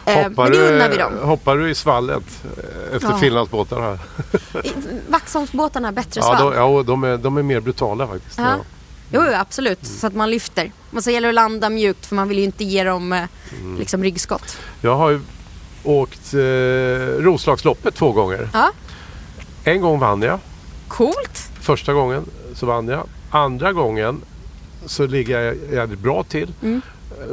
Eh, 0.06 0.24
hoppar, 0.24 0.50
du, 0.50 1.26
hoppar 1.26 1.58
du 1.58 1.70
i 1.70 1.76
svallet 1.76 2.24
efter 2.96 3.10
ja. 3.10 3.18
Finlandsbåtarna? 3.18 3.82
Här? 3.82 4.00
Vaxholmsbåtarna 5.08 5.92
bättre 5.92 6.22
svall. 6.22 6.36
Ja, 6.40 6.66
de, 6.66 6.76
ja 6.78 6.84
de, 6.84 7.04
är, 7.04 7.18
de 7.18 7.38
är 7.38 7.44
mer 7.44 7.60
brutala 7.60 8.08
faktiskt. 8.08 8.38
Ja. 8.38 8.56
Jo, 9.14 9.22
absolut. 9.22 9.84
Mm. 9.84 9.96
Så 10.00 10.08
att 10.08 10.16
man 10.16 10.30
lyfter. 10.30 10.72
Men 10.92 11.04
så 11.04 11.12
gäller 11.12 11.28
det 11.28 11.30
att 11.30 11.36
landa 11.36 11.70
mjukt 11.70 12.06
för 12.06 12.16
man 12.16 12.28
vill 12.28 12.38
ju 12.38 12.44
inte 12.44 12.64
ge 12.64 12.84
dem 12.84 13.14
eh, 13.14 13.24
mm. 13.60 13.80
liksom 13.80 14.04
ryggskott. 14.04 14.58
Jag 14.82 14.96
har 14.96 15.10
ju 15.10 15.22
åkt 15.84 16.34
eh, 16.34 16.40
Roslagsloppet 17.24 17.96
två 17.96 18.12
gånger. 18.12 18.50
Ja. 18.54 18.72
En 19.64 19.82
gång 19.82 20.00
vann 20.00 20.22
jag. 20.22 20.40
Coolt. 20.88 21.50
Första 21.60 21.94
gången 21.94 22.26
så 22.54 22.66
vann 22.66 22.88
jag. 22.88 23.08
Andra 23.30 23.74
gången 23.74 24.22
så 24.86 25.08
ligger 25.08 25.40
jag 25.40 25.56
jävligt 25.72 26.00
bra 26.00 26.24
till. 26.24 26.54
Mm. 26.62 26.82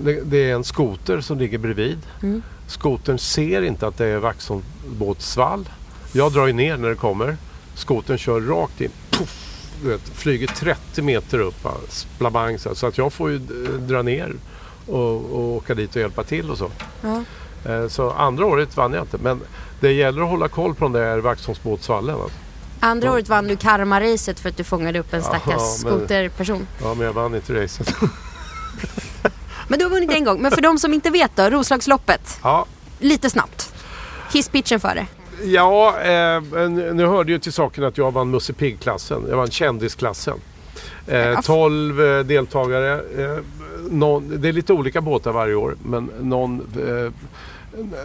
Det, 0.01 0.21
det, 0.25 0.51
är 0.51 0.55
en 0.55 0.65
skoter 0.65 1.21
som 1.21 1.39
ligger 1.39 1.59
bredvid. 1.59 1.99
Mm. 2.23 2.43
Skotern 2.67 3.19
ser 3.19 3.63
inte 3.63 3.87
att 3.87 3.99
det 3.99 4.07
är 4.07 4.19
Vaxholmsbåtssvall. 4.19 5.69
Jag 6.13 6.33
drar 6.33 6.47
ju 6.47 6.53
ner 6.53 6.77
när 6.77 6.89
det 6.89 6.95
kommer. 6.95 7.37
Skotern 7.75 8.19
kör 8.19 8.41
rakt 8.41 8.81
in. 8.81 8.91
Puff, 9.11 9.71
du 9.83 9.89
vet, 9.89 10.09
flyger 10.09 10.47
30 10.47 11.03
meter 11.03 11.39
upp. 11.39 11.67
Splabang, 11.89 12.59
så 12.59 12.87
att 12.87 12.99
jag 12.99 13.13
får 13.13 13.31
ju 13.31 13.39
dra 13.79 14.03
ner 14.03 14.35
och, 14.87 15.15
och 15.15 15.57
åka 15.57 15.75
dit 15.75 15.97
och 15.97 16.03
hjälpa 16.03 16.25
till 16.25 16.51
och 16.51 16.59
så. 16.59 16.71
Ja. 17.03 17.25
Eh, 17.65 17.89
så 17.89 18.11
andra 18.11 18.47
året 18.47 18.77
vann 18.77 18.93
jag 18.93 19.03
inte. 19.03 19.19
Men 19.19 19.41
det 19.81 19.93
gäller 19.93 20.23
att 20.23 20.29
hålla 20.29 20.49
koll 20.49 20.75
på 20.75 20.85
den 20.85 20.93
där 20.93 21.19
Vaxholmsbåtsvallen. 21.19 22.15
Alltså. 22.15 22.39
Andra 22.81 23.13
året 23.13 23.29
vann 23.29 23.49
du 23.49 23.57
karma-racet 23.57 24.41
för 24.41 24.49
att 24.49 24.57
du 24.57 24.65
fångade 24.65 24.99
upp 24.99 25.13
en 25.15 25.23
stackars 25.23 25.55
Aha, 25.55 25.65
skoterperson. 25.65 26.67
Ja, 26.83 26.95
men 26.95 27.07
jag 27.07 27.13
vann 27.13 27.35
inte 27.35 27.63
racet. 27.63 27.95
men 29.69 29.79
du 29.79 29.85
har 29.85 29.91
vunnit 29.91 30.13
en 30.13 30.25
gång. 30.25 30.43
Men 30.43 30.51
för 30.51 30.61
de 30.61 30.79
som 30.79 30.95
inte 30.95 31.11
vet 31.11 31.37
då, 31.37 31.51
Roslagsloppet. 31.51 32.39
Ja. 32.43 32.67
Lite 32.99 33.31
snabbt. 33.31 33.75
Hisspitchen 34.33 34.81
för 34.81 34.95
det. 34.95 35.07
Ja, 35.45 36.01
eh, 36.01 36.41
nu 36.71 37.07
hörde 37.07 37.33
ju 37.33 37.39
till 37.39 37.53
saken 37.53 37.85
att 37.85 37.99
jag 37.99 38.11
vann 38.11 38.31
Musse 38.31 38.53
Pigg-klassen. 38.53 39.27
Jag 39.29 39.37
vann 39.37 39.51
kändisklassen. 39.51 40.41
Eh, 41.07 41.41
12 41.41 42.01
eh, 42.01 42.25
deltagare. 42.25 43.01
Eh, 43.25 43.39
någon, 43.91 44.41
det 44.41 44.49
är 44.49 44.53
lite 44.53 44.73
olika 44.73 45.01
båtar 45.01 45.33
varje 45.33 45.55
år 45.55 45.77
men 45.83 46.11
någon, 46.21 46.61
eh, 46.61 47.13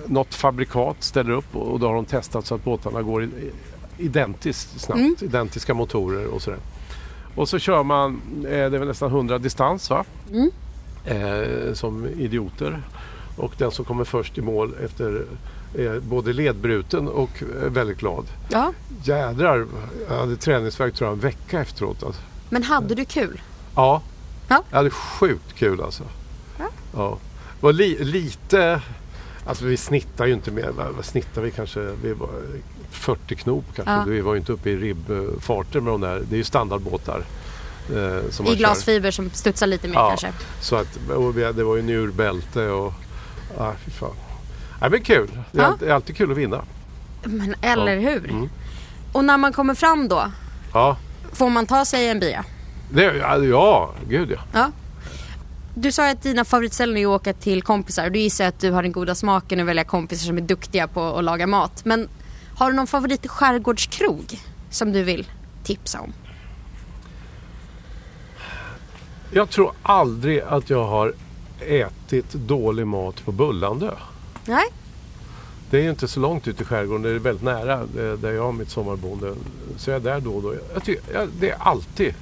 något 0.05 0.35
fabrikat 0.35 0.95
ställer 0.99 1.31
upp 1.31 1.55
och, 1.55 1.79
då 1.79 1.87
har 1.87 1.95
de 1.95 2.05
testat 2.05 2.45
så 2.45 2.55
att 2.55 2.63
båtarna 2.63 3.01
går 3.01 3.29
identiskt 3.97 4.81
snabbt. 4.81 4.99
Mm. 4.99 5.15
Identiska 5.21 5.73
motorer 5.73 6.27
och 6.27 6.41
sådär. 6.41 6.59
Och 7.35 7.49
så 7.49 7.59
kör 7.59 7.83
man, 7.83 8.21
eh, 8.35 8.49
det 8.49 8.57
är 8.57 8.69
väl 8.69 8.87
nästan 8.87 9.09
100 9.09 9.37
distans 9.37 9.89
va? 9.89 10.03
Mm. 10.31 10.51
Eh, 11.05 11.73
som 11.73 12.05
idioter. 12.05 12.81
Och 13.35 13.53
den 13.57 13.71
som 13.71 13.85
kommer 13.85 14.03
först 14.03 14.37
i 14.37 14.41
mål 14.41 14.73
efter 14.85 15.25
är 15.77 15.99
både 15.99 16.33
ledbruten 16.33 17.07
och 17.07 17.43
eh, 17.43 17.69
väldigt 17.69 17.97
glad. 17.97 18.25
Ja. 18.49 18.73
Jädrar, 19.03 19.67
jag 20.09 20.17
hade 20.17 20.35
träningsvärk 20.35 20.93
tror 20.93 21.07
jag 21.09 21.13
en 21.13 21.19
vecka 21.19 21.61
efteråt. 21.61 22.03
Alltså. 22.03 22.21
Men 22.53 22.63
hade 22.63 22.95
du 22.95 23.05
kul? 23.05 23.41
Ja, 23.75 24.01
ja. 24.47 24.63
jag 24.69 24.77
hade 24.77 24.89
sjukt 24.89 25.55
kul 25.55 25.81
alltså. 25.81 26.03
Ja. 26.59 26.65
ja. 26.93 27.17
Det 27.59 27.65
var 27.65 27.73
li 27.73 28.03
lite, 28.03 28.81
alltså 29.45 29.65
vi 29.65 29.77
snittar 29.77 30.25
ju 30.25 30.33
inte 30.33 30.51
mer, 30.51 30.69
vad 30.95 31.05
snittar 31.05 31.41
vi 31.41 31.51
kanske? 31.51 31.79
Vi 31.79 32.13
var 32.13 32.29
40 32.89 33.35
knop 33.35 33.65
kanske. 33.75 33.93
Ja. 33.93 34.03
Vi 34.07 34.21
var 34.21 34.33
ju 34.33 34.39
inte 34.39 34.51
uppe 34.51 34.69
i 34.69 34.77
ribbfarter 34.77 35.79
med 35.79 35.93
de 35.93 36.01
där. 36.01 36.23
Det 36.29 36.35
är 36.35 36.37
ju 36.37 36.43
standardbåtar. 36.43 37.23
Eh, 37.89 38.47
I 38.51 38.55
glasfiber 38.55 39.11
som 39.11 39.29
studsar 39.29 39.67
lite 39.67 39.87
mer 39.87 39.95
ja, 39.95 40.07
kanske. 40.07 40.33
Så 40.61 40.75
att, 40.75 40.99
det 41.55 41.63
var 41.63 41.75
ju 41.75 41.81
njurbälte 41.81 42.69
och... 42.69 42.93
Ah, 43.57 43.71
fy 43.85 43.91
fan. 43.91 44.15
Ja, 44.81 44.89
men 44.89 45.03
kul. 45.03 45.29
Det 45.51 45.59
är, 45.59 45.63
ja. 45.63 45.67
alltid, 45.67 45.89
alltid 45.89 46.15
kul 46.15 46.31
att 46.31 46.37
vinna. 46.37 46.65
Men 47.23 47.55
eller 47.61 47.97
hur. 47.97 48.29
Mm. 48.29 48.49
Och 49.11 49.25
när 49.25 49.37
man 49.37 49.53
kommer 49.53 49.75
fram 49.75 50.07
då? 50.07 50.31
Ja. 50.73 50.97
Får 51.33 51.49
man 51.49 51.65
ta 51.65 51.85
sig 51.85 52.09
en 52.09 52.19
bia? 52.19 52.45
Det, 52.91 53.03
ja, 53.49 53.93
gud 54.09 54.31
ja. 54.31 54.39
ja. 54.53 54.71
du 55.75 55.91
sa 55.91 56.09
att 56.09 56.23
dina 56.23 56.45
favoritställen 56.45 56.97
är 56.97 57.05
att 57.05 57.21
åka 57.21 57.33
till 57.33 57.61
kompisar. 57.61 58.09
Du 58.09 58.19
gissar 58.19 58.45
att 58.45 58.59
du 58.59 58.71
har 58.71 58.83
den 58.83 58.91
goda 58.91 59.15
smaken 59.15 59.59
att 59.59 59.65
välja 59.65 59.83
kompisar 59.83 60.25
som 60.25 60.37
är 60.37 60.41
duktiga 60.41 60.87
på 60.87 61.17
att 61.17 61.23
laga 61.23 61.47
mat. 61.47 61.85
Men 61.85 62.09
har 62.55 62.71
du 62.71 62.75
någon 62.75 62.87
favorit 62.87 63.27
skärgårdskrog 63.27 64.39
som 64.69 64.91
du 64.91 65.03
vill 65.03 65.27
tipsa 65.63 65.99
om? 65.99 66.13
Jag 69.31 69.49
tror 69.49 69.71
aldrig 69.83 70.39
att 70.39 70.69
jag 70.69 70.83
har 70.83 71.13
ätit 71.59 72.33
dålig 72.33 72.87
mat 72.87 73.25
på 73.25 73.31
Bullandö. 73.31 73.91
Nej. 74.45 74.65
Det 75.73 75.85
är 75.85 75.89
inte 75.89 76.07
så 76.07 76.19
långt 76.19 76.47
ut 76.47 76.61
i 76.61 76.65
skärgården, 76.65 77.01
det 77.01 77.09
är 77.09 77.19
väldigt 77.19 77.43
nära 77.43 77.81
eh, 77.81 78.13
där 78.13 78.31
jag 78.31 78.43
har 78.43 78.51
mitt 78.51 78.69
sommarboende. 78.69 79.33
Så 79.77 79.89
jag 79.89 79.95
är 79.95 79.99
där 80.03 80.19
då 80.19 80.33
och 80.33 80.41
då. 80.41 80.55
Jag 80.73 80.83
tycker, 80.83 81.27
det 81.39 81.49
är 81.49 81.57
alltid, 81.59 82.13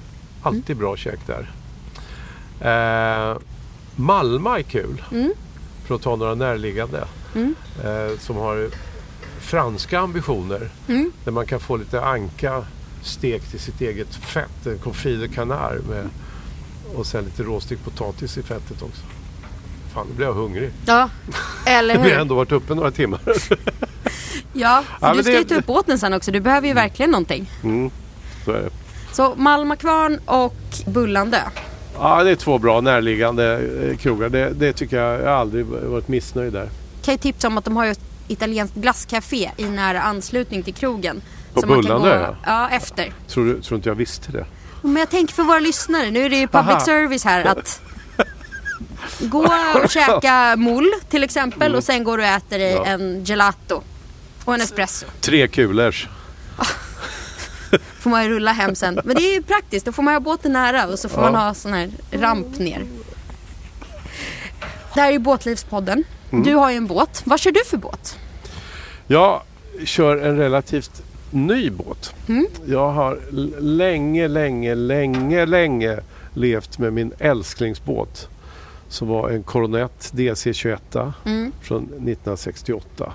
alltid 0.42 0.78
bra 0.78 0.98
käk 0.98 1.20
där. 1.28 1.52
Eh, 2.62 3.38
Malma 3.96 4.60
är 4.60 4.64
kul. 4.64 5.04
Mm. 5.12 5.34
För 5.86 5.96
att 5.96 6.02
ta 6.02 6.16
några 6.16 6.36
närliggande. 6.36 7.08
Mm. 7.36 7.56
Eh, 7.84 8.20
som 8.20 8.36
har 8.36 8.70
franska 9.40 10.00
ambitioner. 10.00 10.70
Mm. 10.88 11.12
Där 11.24 11.32
man 11.32 11.46
kan 11.46 11.60
få 11.60 11.78
lite 11.78 12.02
anka 12.02 12.66
stekt 13.02 13.54
i 13.54 13.60
sitt 13.60 13.82
eget 13.82 14.16
fett. 14.16 14.66
En 14.66 14.78
confit 14.78 15.22
de 15.22 15.28
canard 15.28 15.82
med 15.90 16.10
och 16.96 17.06
sen 17.06 17.26
lite 17.26 17.44
råstekt 17.44 17.84
potatis 17.84 18.38
i 18.38 18.44
fettet 18.44 18.82
också. 18.82 19.02
Fan, 19.94 20.08
nu 20.10 20.14
blir 20.14 20.26
jag 20.26 20.34
hungrig. 20.34 20.72
Ja, 20.86 21.10
eller 21.66 21.98
hur? 21.98 22.04
Vi 22.04 22.12
har 22.12 22.22
ändå 22.22 22.36
varit 22.36 22.52
uppe 22.52 22.76
några 22.76 22.92
timmar. 22.92 23.20
ja, 24.54 24.84
för 25.00 25.08
ja, 25.08 25.14
du 25.14 25.24
ska 25.24 25.32
det... 25.32 25.38
ju 25.38 25.44
ta 25.44 25.56
upp 25.56 25.66
båten 25.66 26.00
sen 26.00 26.14
också. 26.14 26.32
Du 26.32 26.40
behöver 26.40 26.68
ju 26.68 26.74
verkligen 26.74 27.12
någonting. 27.12 27.50
Mm, 27.64 27.92
så 28.46 28.52
är 28.52 28.62
det. 28.62 28.70
Så 29.12 29.36
Malmakvarn 29.36 30.20
och 30.26 30.56
Bullandö. 30.86 31.42
Ja, 32.00 32.24
det 32.24 32.32
är 32.32 32.36
två 32.36 32.58
bra 32.58 32.82
närliggande 32.82 33.60
eh, 33.90 33.98
krogar. 33.98 34.30
Det, 34.30 34.50
det 34.50 34.74
tycker 34.74 34.98
jag. 34.98 35.22
Jag 35.22 35.26
har 35.26 35.36
aldrig 35.36 35.66
varit 35.66 36.08
missnöjd 36.08 36.54
där. 36.54 36.70
Kan 37.06 37.14
ju 37.14 37.18
tipsa 37.18 37.48
om 37.48 37.58
att 37.58 37.66
de 37.66 37.76
har 37.76 37.86
ett 37.86 38.00
italienskt 38.28 38.76
glasscafé 38.76 39.52
i 39.58 39.66
nära 39.66 40.02
anslutning 40.02 40.64
till 40.64 40.74
krogen. 40.74 41.22
På 41.54 41.62
Bullandö? 41.62 42.20
Ja. 42.20 42.36
ja, 42.46 42.70
efter. 42.70 43.14
Tror 43.28 43.46
du 43.46 43.62
tror 43.62 43.76
inte 43.78 43.90
jag 43.90 43.96
visste 43.96 44.32
det? 44.32 44.46
Men 44.82 44.96
jag 44.96 45.10
tänker 45.10 45.34
för 45.34 45.44
våra 45.44 45.60
lyssnare. 45.60 46.12
Nu 46.12 46.26
är 46.26 46.30
det 46.30 46.38
ju 46.38 46.48
public 46.48 46.76
Aha. 46.76 46.80
service 46.80 47.24
här 47.26 47.46
att 47.46 47.82
gå 49.20 49.48
och 49.84 49.90
käka 49.90 50.56
mull 50.58 50.92
till 51.10 51.24
exempel 51.24 51.68
mm. 51.68 51.78
och 51.78 51.84
sen 51.84 52.04
går 52.04 52.18
du 52.18 52.24
och 52.24 52.30
äter 52.30 52.60
dig 52.60 52.72
ja. 52.72 52.86
en 52.86 53.24
gelato 53.26 53.82
och 54.46 54.54
en 54.54 54.62
espresso. 54.62 55.06
Tre 55.22 55.48
kulers. 55.48 56.08
får 58.00 58.10
man 58.10 58.24
ju 58.24 58.30
rulla 58.30 58.52
hem 58.52 58.76
sen. 58.76 59.00
Men 59.04 59.16
det 59.16 59.22
är 59.22 59.34
ju 59.34 59.42
praktiskt. 59.42 59.86
Då 59.86 59.92
får 59.92 60.04
man 60.04 60.14
ha 60.14 60.20
båten 60.20 60.54
nära 60.54 60.88
och 60.88 61.00
så 61.00 61.10
får 61.10 61.24
ja. 61.24 61.32
man 61.32 61.42
ha 61.42 61.54
sån 61.54 61.74
här 61.74 61.90
ramp 62.12 62.60
ner. 62.60 62.86
Det 64.94 65.02
här 65.02 65.08
är 65.08 65.12
ju 65.12 65.20
Båtlivspodden. 65.20 66.04
Mm. 66.32 66.44
Du 66.44 66.56
har 66.56 66.72
ju 66.72 66.78
en 66.78 66.88
båt. 66.88 67.22
Vad 67.26 67.40
kör 67.40 67.52
du 67.52 67.64
för 67.66 67.78
båt? 67.78 68.18
Jag 69.08 69.42
kör 69.86 70.18
en 70.18 70.38
relativt 70.38 71.04
ny 71.32 71.70
båt. 71.70 72.14
Mm. 72.30 72.48
Jag 72.66 72.92
har 72.92 73.20
länge, 73.62 74.28
länge, 74.28 74.76
länge, 74.76 75.46
länge 75.46 76.00
levt 76.34 76.78
med 76.78 76.94
min 76.94 77.14
älsklingsbåt. 77.20 78.30
Som 78.92 79.08
var 79.08 79.30
en 79.30 79.44
Coronet 79.44 80.12
DC21 80.14 81.12
mm. 81.26 81.52
från 81.62 81.84
1968. 81.84 83.14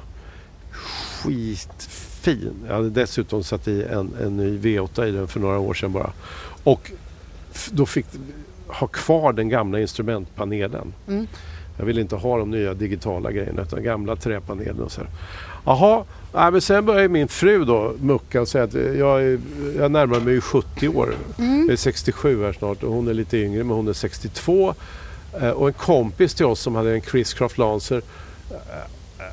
Skitfin. 0.70 2.54
Jag 2.68 2.74
hade 2.74 2.90
dessutom 2.90 3.44
satt 3.44 3.68
i 3.68 3.82
en, 3.82 4.10
en 4.22 4.36
ny 4.36 4.58
V8 4.58 5.06
i 5.06 5.10
den 5.10 5.28
för 5.28 5.40
några 5.40 5.58
år 5.58 5.74
sedan 5.74 5.92
bara. 5.92 6.12
Och 6.64 6.90
då 7.70 7.86
fick 7.86 8.06
ha 8.66 8.86
kvar 8.86 9.32
den 9.32 9.48
gamla 9.48 9.80
instrumentpanelen. 9.80 10.92
Mm. 11.08 11.26
Jag 11.78 11.86
ville 11.86 12.00
inte 12.00 12.16
ha 12.16 12.38
de 12.38 12.50
nya 12.50 12.74
digitala 12.74 13.32
grejerna 13.32 13.62
utan 13.62 13.82
gamla 13.82 14.16
träpanelen 14.16 14.80
och 14.80 14.92
så. 14.92 15.00
Här. 15.00 15.10
Jaha, 15.64 16.04
ja, 16.32 16.50
men 16.50 16.60
sen 16.60 16.86
började 16.86 17.08
min 17.08 17.28
fru 17.28 17.64
då 17.64 17.94
mucka 18.00 18.40
och 18.40 18.48
säga 18.48 18.64
att 18.64 18.74
jag, 18.74 19.22
är, 19.22 19.38
jag 19.78 19.90
närmar 19.90 20.20
mig 20.20 20.40
70 20.40 20.88
år. 20.88 21.14
Mm. 21.38 21.60
Jag 21.60 21.72
är 21.72 21.76
67 21.76 22.42
här 22.42 22.52
snart 22.52 22.82
och 22.82 22.92
hon 22.92 23.08
är 23.08 23.14
lite 23.14 23.38
yngre 23.38 23.64
men 23.64 23.76
hon 23.76 23.88
är 23.88 23.92
62. 23.92 24.74
Eh, 25.40 25.50
och 25.50 25.68
en 25.68 25.74
kompis 25.74 26.34
till 26.34 26.46
oss 26.46 26.60
som 26.60 26.74
hade 26.74 26.94
en 26.94 27.00
Chris-Craft 27.00 27.58
Lancer 27.58 28.02
eh, 28.50 28.56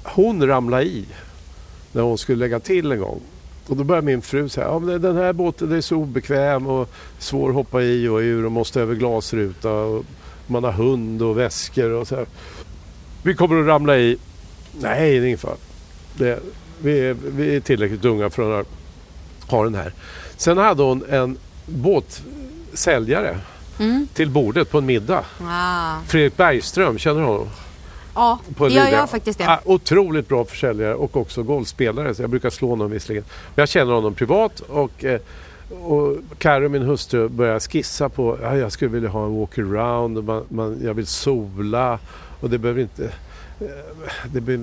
hon 0.04 0.48
ramlade 0.48 0.84
i 0.84 1.06
när 1.92 2.02
hon 2.02 2.18
skulle 2.18 2.40
lägga 2.40 2.60
till 2.60 2.92
en 2.92 3.00
gång. 3.00 3.22
Och 3.68 3.78
då 3.78 3.84
började 3.84 4.06
min 4.06 4.22
fru 4.22 4.50
säga 4.50 4.68
ja, 4.68 4.80
men 4.80 5.02
den 5.02 5.16
här 5.16 5.34
båten 5.34 5.72
är 5.72 5.82
så 5.82 5.96
obekväm 5.96 6.68
och 6.68 6.90
svår 7.20 7.50
att 7.50 7.56
hoppa 7.56 7.82
i 7.82 8.08
och 8.08 8.18
ur 8.18 8.46
och 8.46 8.52
måste 8.52 8.82
över 8.82 8.96
glasruta. 8.96 9.72
Och 9.72 10.06
man 10.48 10.64
har 10.64 10.72
hund 10.72 11.22
och 11.22 11.38
väskor 11.38 11.90
och 11.90 12.08
så 12.08 12.16
här. 12.16 12.26
Vi 13.24 13.36
kommer 13.36 13.62
att 13.62 13.68
ramla 13.68 13.98
i. 13.98 14.18
Nej, 14.82 15.20
det 15.20 15.26
är 15.26 15.28
ingen 15.28 15.38
fara. 15.38 15.56
Det, 16.18 16.40
vi, 16.82 17.00
är, 17.00 17.14
vi 17.14 17.56
är 17.56 17.60
tillräckligt 17.60 18.06
unga 18.06 18.30
för 18.30 18.60
att 18.60 18.68
ha 19.48 19.64
den 19.64 19.76
här. 19.76 19.94
Sen 20.38 20.58
hade 20.58 20.84
hon 20.84 21.06
en 21.10 21.38
båtsäljare 21.66 23.38
mm. 23.80 24.08
till 24.14 24.30
bordet 24.30 24.72
på 24.72 24.78
en 24.78 24.86
middag. 24.86 25.26
Ah. 25.42 26.00
Fredrik 26.08 26.38
Bergström, 26.38 26.98
känner 26.98 27.22
du 27.22 27.28
honom? 27.28 27.50
Ja, 28.16 28.40
på 28.56 28.68
det 28.68 28.74
gör 28.74 28.88
jag 28.88 29.10
faktiskt 29.10 29.40
det. 29.40 29.60
otroligt 29.66 30.28
bra 30.28 30.46
försäljare 30.46 30.96
och 30.96 31.18
också 31.18 31.44
golfspelare. 31.44 32.16
Så 32.16 32.24
jag 32.24 32.30
brukar 32.30 32.50
slå 32.50 32.70
honom 32.70 32.92
visserligen. 32.92 33.24
Men 33.56 33.62
jag 33.62 33.70
känner 33.70 33.94
honom 33.94 34.14
privat 34.14 34.60
och 34.60 35.04
eh, 35.04 35.22
och 35.82 36.18
Carro, 36.38 36.70
min 36.70 36.82
hustru, 36.82 37.30
började 37.30 37.60
skissa 37.60 38.10
på 38.10 38.34
att 38.34 38.58
jag 38.58 38.72
skulle 38.72 38.92
vilja 38.92 39.10
ha 39.10 39.26
en 39.26 39.32
walk-around. 39.32 40.24
Man, 40.24 40.44
man, 40.50 40.80
jag 40.84 40.94
vill 40.94 41.08
sola 41.08 42.00
och 42.42 42.50
det 42.50 42.58
behöver 42.58 42.82
inte... 42.82 43.06
Eh, 43.60 44.32
det, 44.32 44.60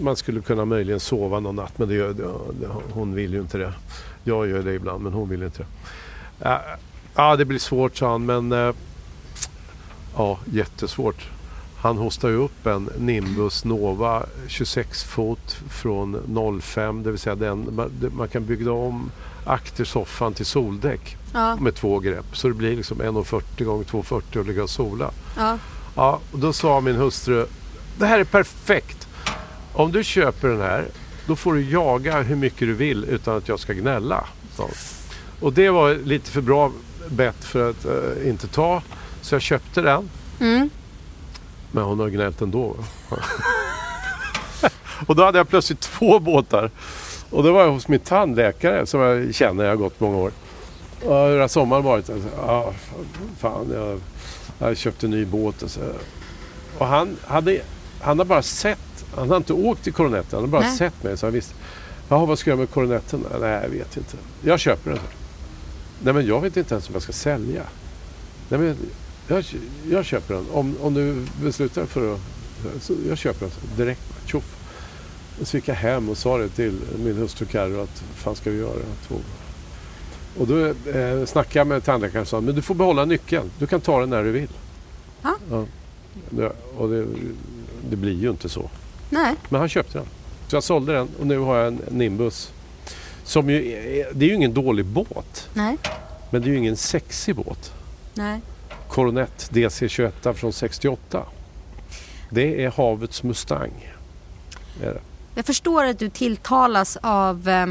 man 0.00 0.16
skulle 0.16 0.40
kunna 0.40 0.64
möjligen 0.64 1.00
sova 1.00 1.40
någon 1.40 1.56
natt 1.56 1.78
men 1.78 1.88
det 1.88 1.94
gör, 1.94 2.12
det, 2.12 2.68
hon 2.92 3.14
vill 3.14 3.32
ju 3.32 3.40
inte 3.40 3.58
det. 3.58 3.72
Jag 4.24 4.48
gör 4.48 4.62
det 4.62 4.72
ibland 4.72 5.02
men 5.02 5.12
hon 5.12 5.28
vill 5.28 5.42
inte 5.42 5.64
det. 6.38 6.60
Ja, 7.14 7.36
det 7.36 7.44
blir 7.44 7.58
svårt 7.58 7.96
sa 7.96 8.10
han 8.10 8.26
men... 8.26 8.52
Eh, 8.52 8.74
ja, 10.16 10.38
jättesvårt. 10.52 11.30
Han 11.76 11.96
hostade 11.96 12.34
upp 12.34 12.66
en 12.66 12.90
Nimbus 12.98 13.64
Nova 13.64 14.26
26 14.48 15.04
fot 15.04 15.56
från 15.70 16.60
05, 16.62 17.02
det 17.02 17.10
vill 17.10 17.20
säga 17.20 17.34
den, 17.34 17.90
man 18.16 18.28
kan 18.28 18.46
bygga 18.46 18.72
om 18.72 19.10
aktersoffan 19.46 20.34
till 20.34 20.46
soldäck 20.46 21.16
ja. 21.32 21.56
med 21.56 21.74
två 21.74 21.98
grepp. 21.98 22.36
Så 22.36 22.48
det 22.48 22.54
blir 22.54 22.76
liksom 22.76 23.02
1,40 23.02 23.64
gånger 23.64 23.84
2,40 23.84 24.38
och 24.38 24.46
ligga 24.46 24.62
och 24.62 24.70
sola. 24.70 25.10
Ja. 25.36 25.58
Ja, 25.96 26.20
och 26.32 26.38
då 26.38 26.52
sa 26.52 26.80
min 26.80 26.96
hustru, 26.96 27.46
det 27.98 28.06
här 28.06 28.18
är 28.18 28.24
perfekt. 28.24 29.08
Om 29.72 29.92
du 29.92 30.04
köper 30.04 30.48
den 30.48 30.60
här, 30.60 30.84
då 31.26 31.36
får 31.36 31.54
du 31.54 31.70
jaga 31.70 32.22
hur 32.22 32.36
mycket 32.36 32.60
du 32.60 32.74
vill 32.74 33.04
utan 33.04 33.36
att 33.36 33.48
jag 33.48 33.60
ska 33.60 33.72
gnälla. 33.72 34.24
Så. 34.56 34.68
Och 35.40 35.52
det 35.52 35.70
var 35.70 35.94
lite 35.94 36.30
för 36.30 36.40
bra 36.40 36.72
bett 37.08 37.44
för 37.44 37.70
att 37.70 37.86
uh, 37.86 38.28
inte 38.28 38.46
ta. 38.46 38.82
Så 39.20 39.34
jag 39.34 39.42
köpte 39.42 39.80
den. 39.80 40.10
Mm. 40.40 40.70
Men 41.72 41.84
hon 41.84 42.00
har 42.00 42.08
gnällt 42.08 42.40
ändå. 42.40 42.76
och 45.06 45.16
då 45.16 45.24
hade 45.24 45.38
jag 45.38 45.48
plötsligt 45.48 45.80
två 45.80 46.18
båtar. 46.20 46.70
Och 47.30 47.42
då 47.42 47.52
var 47.52 47.62
jag 47.62 47.70
hos 47.70 47.88
min 47.88 48.00
tandläkare 48.00 48.86
som 48.86 49.00
jag 49.00 49.34
känner, 49.34 49.64
jag 49.64 49.70
har 49.70 49.76
gått 49.76 50.00
många 50.00 50.16
år. 50.16 50.32
Och 51.04 51.14
hur 51.14 51.40
har 51.40 51.48
sommaren 51.48 51.84
varit? 51.84 52.10
Alltså, 52.10 52.28
ah, 52.40 52.72
fan, 53.38 53.70
jag, 53.72 54.00
jag 54.58 54.76
köpte 54.76 55.06
en 55.06 55.10
ny 55.10 55.24
båt. 55.24 55.62
Och, 55.62 55.70
så. 55.70 55.80
och 56.78 56.86
han, 56.86 57.16
hade, 57.26 57.60
han 58.00 58.18
har 58.18 58.26
bara 58.26 58.42
sett, 58.42 59.04
han 59.16 59.30
har 59.30 59.36
inte 59.36 59.52
åkt 59.52 59.84
till 59.84 59.92
Coronetten, 59.92 60.30
han 60.32 60.40
har 60.40 60.48
bara 60.48 60.62
Nej. 60.62 60.76
sett 60.76 61.02
mig. 61.02 61.16
Så 61.16 61.26
han 61.26 61.32
visste, 61.32 61.54
jaha 62.08 62.26
vad 62.26 62.38
ska 62.38 62.50
jag 62.50 62.58
med 62.58 62.70
Coronetten? 62.70 63.24
Nej, 63.40 63.60
jag 63.62 63.68
vet 63.68 63.96
inte. 63.96 64.16
Jag 64.42 64.60
köper 64.60 64.90
den. 64.90 65.00
Nej, 66.04 66.14
men 66.14 66.26
jag 66.26 66.40
vet 66.40 66.56
inte 66.56 66.74
ens 66.74 66.88
om 66.88 66.92
jag 66.92 67.02
ska 67.02 67.12
sälja. 67.12 67.62
Nej, 68.48 68.60
men 68.60 68.76
jag, 69.28 69.44
jag 69.90 70.04
köper 70.04 70.34
den. 70.34 70.44
Om, 70.52 70.76
om 70.82 70.94
du 70.94 71.26
beslutar 71.42 71.86
för 71.86 72.14
att... 72.14 72.20
Så 72.80 72.94
jag 73.08 73.18
köper 73.18 73.40
den 73.40 73.76
direkt. 73.76 74.02
Tjoff. 74.26 74.56
Så 75.42 75.56
gick 75.56 75.68
jag 75.68 75.74
hem 75.74 76.08
och 76.08 76.18
sa 76.18 76.38
det 76.38 76.48
till 76.48 76.78
min 76.98 77.16
hustru 77.16 77.46
Carro 77.46 77.82
att 77.82 78.02
fan 78.14 78.36
ska 78.36 78.50
vi 78.50 78.58
göra? 78.58 78.72
Två. 79.08 79.16
Och 80.38 80.46
då 80.46 80.66
eh, 80.66 81.24
snackade 81.24 81.58
jag 81.58 81.66
med 81.66 81.84
tandläkaren 81.84 82.22
och 82.22 82.28
sa 82.28 82.40
men 82.40 82.54
du 82.54 82.62
får 82.62 82.74
behålla 82.74 83.04
nyckeln. 83.04 83.50
Du 83.58 83.66
kan 83.66 83.80
ta 83.80 84.00
den 84.00 84.10
när 84.10 84.24
du 84.24 84.30
vill. 84.30 84.50
Ha? 85.22 85.36
Ja. 85.50 85.64
Och 86.76 86.88
det, 86.88 87.06
det, 87.90 87.96
blir 87.96 88.12
ju 88.12 88.30
inte 88.30 88.48
så. 88.48 88.70
Nej. 89.10 89.34
Men 89.48 89.60
han 89.60 89.68
köpte 89.68 89.98
den. 89.98 90.06
Så 90.48 90.56
jag 90.56 90.62
sålde 90.62 90.92
den 90.92 91.08
och 91.20 91.26
nu 91.26 91.38
har 91.38 91.56
jag 91.56 91.66
en 91.66 91.80
Nimbus. 91.88 92.52
Som 93.24 93.50
ju, 93.50 93.60
det 94.14 94.24
är 94.26 94.28
ju 94.28 94.34
ingen 94.34 94.54
dålig 94.54 94.84
båt. 94.86 95.48
Nej. 95.54 95.78
Men 96.30 96.42
det 96.42 96.48
är 96.48 96.50
ju 96.52 96.58
ingen 96.58 96.76
sexig 96.76 97.36
båt. 97.36 97.72
Nej. 98.14 98.40
Coronet 98.88 99.50
DC21 99.52 100.32
från 100.32 100.52
68. 100.52 101.22
Det 102.30 102.64
är 102.64 102.70
havets 102.70 103.22
Mustang. 103.22 103.92
Är 104.82 104.86
det. 104.94 105.00
Jag 105.34 105.46
förstår 105.46 105.84
att 105.84 105.98
du 105.98 106.08
tilltalas 106.10 106.98
av 107.02 107.48
eh, 107.48 107.66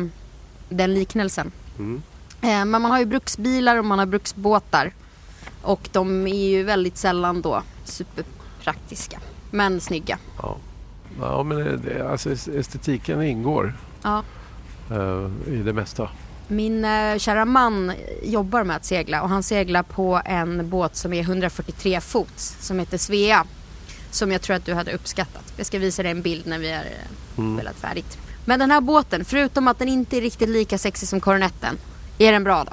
den 0.70 0.94
liknelsen. 0.94 1.52
Mm. 1.80 2.02
Eh, 2.42 2.48
men 2.50 2.70
man 2.82 2.86
har 2.86 3.00
ju 3.00 3.06
bruksbilar 3.06 3.78
och 3.78 3.86
man 3.86 4.00
har 4.00 4.06
bruksbåtar. 4.06 4.92
Och 5.62 5.90
de 5.92 6.28
är 6.28 6.46
ju 6.50 6.64
väldigt 6.64 6.98
sällan 6.98 7.42
då 7.42 7.64
superpraktiska. 7.86 9.20
Men 9.52 9.82
snygga. 9.82 10.18
Ja, 10.42 10.58
ja 11.20 11.44
men 11.44 11.58
det- 11.58 11.78
det, 11.78 12.10
alltså 12.12 12.32
estetiken 12.32 13.22
ingår 13.24 13.74
Ja. 14.04 14.24
Eh, 14.92 15.54
i 15.54 15.58
det 15.58 15.74
mesta. 15.74 16.10
Min 16.48 16.86
eh, 16.86 17.18
kära 17.18 17.46
man 17.46 17.94
jobbar 18.24 18.64
med 18.64 18.76
att 18.76 18.86
segla 18.86 19.22
och 19.22 19.30
han 19.30 19.44
seglar 19.44 19.84
på 19.84 20.22
en 20.26 20.70
båt 20.70 20.96
som 20.96 21.14
är 21.14 21.22
143 21.22 22.02
fot 22.02 22.40
som 22.40 22.80
heter 22.80 22.98
Svea. 22.98 23.46
Som 24.12 24.32
jag 24.32 24.42
tror 24.42 24.56
att 24.56 24.66
du 24.66 24.74
hade 24.74 24.94
uppskattat. 24.94 25.54
Jag 25.58 25.66
ska 25.66 25.80
visa 25.80 26.04
dig 26.04 26.12
en 26.12 26.22
bild 26.22 26.48
när 26.48 26.60
vi 26.60 26.72
har 26.72 26.84
mm. 27.38 27.58
spelat 27.58 27.76
färdigt. 27.76 28.18
Men 28.46 28.60
den 28.60 28.72
här 28.72 28.82
båten, 28.82 29.26
förutom 29.26 29.68
att 29.68 29.80
den 29.80 29.90
inte 29.90 30.18
är 30.18 30.22
riktigt 30.22 30.50
lika 30.50 30.78
sexig 30.78 31.10
som 31.10 31.20
Coronetten, 31.20 31.78
är 32.18 32.32
den 32.32 32.44
bra 32.44 32.64
då? 32.64 32.72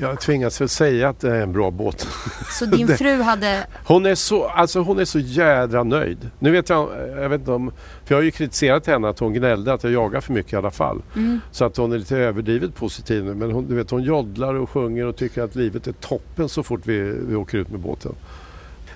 Jag 0.00 0.20
tvingas 0.20 0.60
väl 0.60 0.68
säga 0.68 1.08
att 1.08 1.20
det 1.20 1.30
är 1.30 1.42
en 1.42 1.52
bra 1.52 1.70
båt. 1.70 2.08
Så 2.50 2.66
din 2.66 2.88
fru 2.98 3.22
hade... 3.22 3.66
Hon 3.84 4.06
är 4.06 4.14
så, 4.14 4.48
alltså 4.48 4.80
hon 4.80 4.98
är 4.98 5.04
så 5.04 5.18
jädra 5.18 5.82
nöjd. 5.82 6.30
Nu 6.38 6.50
vet 6.50 6.68
jag, 6.68 6.90
jag 7.16 7.28
vet 7.28 7.40
inte 7.40 7.52
om, 7.52 7.72
för 8.04 8.14
jag 8.14 8.16
har 8.16 8.22
ju 8.22 8.30
kritiserat 8.30 8.86
henne 8.86 9.08
att 9.08 9.18
hon 9.18 9.32
gnällde 9.32 9.72
att 9.72 9.84
jag 9.84 9.92
jagar 9.92 10.20
för 10.20 10.32
mycket 10.32 10.52
i 10.52 10.56
alla 10.56 10.70
fall. 10.70 11.02
Mm. 11.16 11.40
Så 11.50 11.64
att 11.64 11.76
hon 11.76 11.92
är 11.92 11.98
lite 11.98 12.16
överdrivet 12.16 12.74
positiv 12.74 13.24
nu. 13.24 13.34
Men 13.34 13.52
hon, 13.52 13.68
du 13.68 13.74
vet, 13.74 13.90
hon 13.90 14.02
joddlar 14.02 14.54
och 14.54 14.70
sjunger 14.70 15.06
och 15.06 15.16
tycker 15.16 15.42
att 15.42 15.54
livet 15.54 15.86
är 15.86 15.92
toppen 15.92 16.48
så 16.48 16.62
fort 16.62 16.80
vi, 16.84 17.00
vi 17.28 17.34
åker 17.34 17.58
ut 17.58 17.70
med 17.70 17.80
båten. 17.80 18.14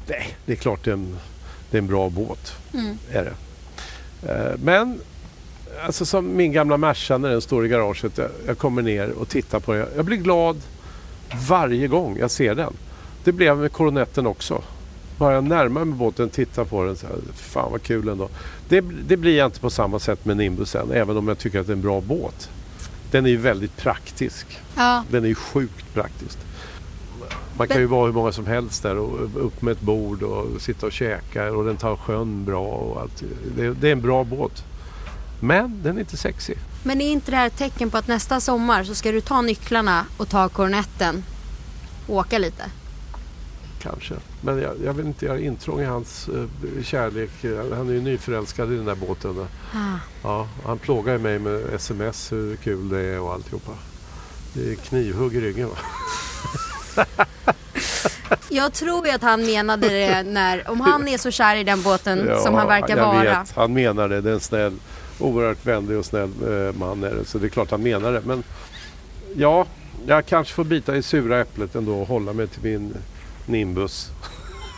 Nej, 0.06 0.36
det 0.46 0.52
är 0.52 0.56
klart 0.56 0.84
det 0.84 0.90
är 0.90 0.94
en, 0.94 1.16
det 1.70 1.76
är 1.76 1.82
en 1.82 1.86
bra 1.86 2.10
båt. 2.10 2.54
Mm. 2.74 2.98
Är 3.12 3.24
det. 3.24 3.32
Eh, 4.32 4.58
Men 4.62 5.00
alltså 5.84 6.06
som 6.06 6.36
min 6.36 6.52
gamla 6.52 6.76
Merca 6.76 7.18
när 7.18 7.30
den 7.30 7.40
står 7.40 7.66
i 7.66 7.68
garaget. 7.68 8.18
Jag, 8.18 8.30
jag 8.46 8.58
kommer 8.58 8.82
ner 8.82 9.10
och 9.10 9.28
tittar 9.28 9.60
på 9.60 9.72
den. 9.72 9.86
Jag 9.96 10.04
blir 10.04 10.16
glad 10.16 10.60
varje 11.48 11.88
gång 11.88 12.16
jag 12.18 12.30
ser 12.30 12.54
den. 12.54 12.72
Det 13.24 13.32
blev 13.32 13.58
med 13.58 13.72
koronetten 13.72 14.26
också. 14.26 14.62
Bara 15.18 15.34
jag 15.34 15.44
närmar 15.44 15.84
mig 15.84 15.94
båten 15.98 16.26
och 16.26 16.32
tittar 16.32 16.64
på 16.64 16.84
den 16.84 16.96
så 16.96 17.06
här, 17.06 17.16
fan 17.34 17.72
vad 17.72 17.82
kul 17.82 18.08
ändå. 18.08 18.28
Det, 18.68 18.84
det 19.06 19.16
blir 19.16 19.36
jag 19.36 19.46
inte 19.46 19.60
på 19.60 19.70
samma 19.70 19.98
sätt 19.98 20.24
med 20.24 20.36
Nimbusen 20.36 20.90
även 20.92 21.16
om 21.16 21.28
jag 21.28 21.38
tycker 21.38 21.60
att 21.60 21.66
det 21.66 21.72
är 21.72 21.76
en 21.76 21.82
bra 21.82 22.00
båt. 22.00 22.50
Den 23.10 23.26
är 23.26 23.30
ju 23.30 23.36
väldigt 23.36 23.76
praktisk. 23.76 24.58
Ja, 24.76 25.04
Den 25.10 25.24
är 25.24 25.28
ju 25.28 25.34
sjukt 25.34 25.94
praktisk. 25.94 26.38
Man 27.58 27.68
kan 27.68 27.80
ju 27.80 27.86
vara 27.86 28.06
hur 28.06 28.12
många 28.12 28.32
som 28.32 28.46
helst 28.46 28.82
där 28.82 28.96
och 28.96 29.46
upp 29.46 29.62
med 29.62 29.72
ett 29.72 29.80
bord 29.80 30.22
och 30.22 30.62
sitta 30.62 30.86
och 30.86 30.92
käka 30.92 31.52
och 31.52 31.64
den 31.64 31.76
tar 31.76 31.96
sjön 31.96 32.44
bra 32.44 32.64
och 32.64 33.00
allt. 33.00 33.22
Det, 33.56 33.70
det 33.70 33.88
är 33.88 33.92
en 33.92 34.00
bra 34.00 34.24
båt. 34.24 34.64
Men 35.44 35.82
den 35.82 35.96
är 35.96 36.00
inte 36.00 36.16
sexig. 36.16 36.58
men 36.82 37.00
är 37.00 37.12
inte 37.12 37.30
det 37.30 37.36
här 37.36 37.46
ett 37.46 37.56
tecken 37.56 37.90
på 37.90 37.98
att 37.98 38.08
nästa 38.08 38.40
sommar 38.40 38.84
så 38.84 38.94
ska 38.94 39.12
du 39.12 39.20
ta 39.20 39.42
nycklarna 39.42 40.06
och 40.16 40.28
ta 40.28 40.48
Coronetten 40.48 41.24
och 42.06 42.16
åka 42.16 42.38
lite? 42.38 42.64
Kanske. 43.82 44.14
Men 44.40 44.58
jag, 44.58 44.74
jag 44.84 44.92
vill 44.92 45.06
inte 45.06 45.26
göra 45.26 45.38
intrång 45.38 45.80
i 45.80 45.84
hans 45.84 46.28
eh, 46.28 46.82
kärlek. 46.82 47.30
Han 47.76 47.88
är 47.88 47.92
ju 47.92 48.00
nyförälskad 48.00 48.72
i 48.72 48.76
den 48.76 48.84
där 48.84 48.94
båten. 48.94 49.46
Ah. 49.74 49.98
Ja, 50.22 50.48
han 50.64 50.78
plågar 50.78 51.12
ju 51.12 51.18
mig 51.18 51.38
med 51.38 51.74
sms 51.74 52.32
hur 52.32 52.56
kul 52.56 52.88
det 52.88 53.00
är 53.00 53.20
och 53.20 53.32
alltihopa. 53.32 53.72
Det 54.54 54.72
är 54.72 54.74
knivhugg 54.74 55.34
i 55.34 55.40
ryggen 55.40 55.68
va? 55.68 55.76
Jag 58.48 58.72
tror 58.72 59.06
ju 59.06 59.12
att 59.12 59.22
han 59.22 59.46
menade 59.46 59.88
det 59.88 60.22
när, 60.22 60.70
om 60.70 60.80
han 60.80 61.08
är 61.08 61.18
så 61.18 61.30
kär 61.30 61.56
i 61.56 61.64
den 61.64 61.82
båten 61.82 62.40
som 62.42 62.54
han 62.54 62.68
verkar 62.68 62.96
jag 62.96 63.06
vara. 63.06 63.22
Vet. 63.22 63.56
Han 63.56 63.72
menar 63.72 64.08
det. 64.08 64.20
Det 64.20 64.30
är 64.30 64.38
snäll, 64.38 64.76
oerhört 65.22 65.66
vänlig 65.66 65.98
och 65.98 66.04
snäll 66.04 66.30
eh, 66.42 66.74
man. 66.74 67.04
Är 67.04 67.14
det. 67.14 67.24
Så 67.24 67.38
det 67.38 67.46
är 67.46 67.48
klart 67.48 67.70
han 67.70 67.82
menar 67.82 68.12
det. 68.12 68.20
Men 68.20 68.42
ja, 69.36 69.66
jag 70.06 70.26
kanske 70.26 70.54
får 70.54 70.64
bita 70.64 70.96
i 70.96 71.02
sura 71.02 71.40
äpplet 71.40 71.74
ändå 71.74 72.00
och 72.00 72.08
hålla 72.08 72.32
mig 72.32 72.48
till 72.48 72.62
min 72.62 72.94
Nimbus. 73.46 74.10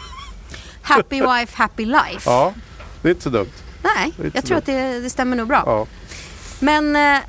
Happy 0.83 1.21
wife, 1.21 1.53
happy 1.57 1.85
life. 1.85 2.21
Ja, 2.31 2.55
det 3.03 3.09
är 3.09 3.11
inte 3.11 3.23
så 3.23 3.31
dumt. 3.31 3.53
Nej, 3.83 4.13
jag 4.35 4.45
tror 4.45 4.49
dumt. 4.49 4.59
att 4.59 4.67
det, 4.67 5.01
det 5.01 5.11
stämmer 5.11 5.37
nog 5.37 5.49
bra. 5.49 5.63
Ja, 5.67 5.87
Men 6.61 6.97
eh, 6.97 7.23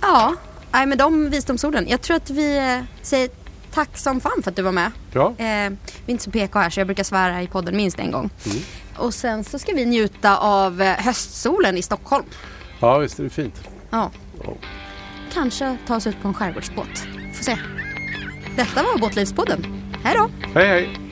ja, 0.00 0.34
nej, 0.72 0.86
med 0.86 0.98
de 0.98 1.30
visdomsorden. 1.30 1.88
Jag 1.88 2.00
tror 2.00 2.16
att 2.16 2.30
vi 2.30 2.58
eh, 2.58 2.84
säger 3.02 3.30
tack 3.74 3.98
som 3.98 4.20
fan 4.20 4.42
för 4.42 4.50
att 4.50 4.56
du 4.56 4.62
var 4.62 4.72
med. 4.72 4.90
ja. 5.12 5.34
Vi 5.38 5.44
är 5.44 5.76
inte 6.06 6.24
så 6.24 6.30
PK 6.30 6.58
här 6.58 6.70
så 6.70 6.80
jag 6.80 6.86
brukar 6.86 7.04
svära 7.04 7.42
i 7.42 7.46
podden 7.46 7.76
minst 7.76 7.98
en 7.98 8.10
gång. 8.10 8.30
Mm. 8.46 8.58
Och 8.96 9.14
sen 9.14 9.44
så 9.44 9.58
ska 9.58 9.72
vi 9.72 9.84
njuta 9.84 10.38
av 10.38 10.82
höstsolen 10.82 11.76
i 11.78 11.82
Stockholm. 11.82 12.24
Ja 12.82 12.98
visst 12.98 13.18
är 13.18 13.24
det 13.24 13.30
fint. 13.30 13.68
Ja. 13.90 14.10
Kanske 15.32 15.76
ta 15.86 15.96
oss 15.96 16.06
ut 16.06 16.22
på 16.22 16.28
en 16.28 16.34
skärgårdsbåt. 16.34 16.98
Får 17.34 17.44
se. 17.44 17.58
Detta 18.56 18.82
var 18.82 18.98
Båtlivspodden. 18.98 19.64
Hej 20.04 20.16
då! 20.16 20.30
Hej 20.54 20.68
hej! 20.68 21.11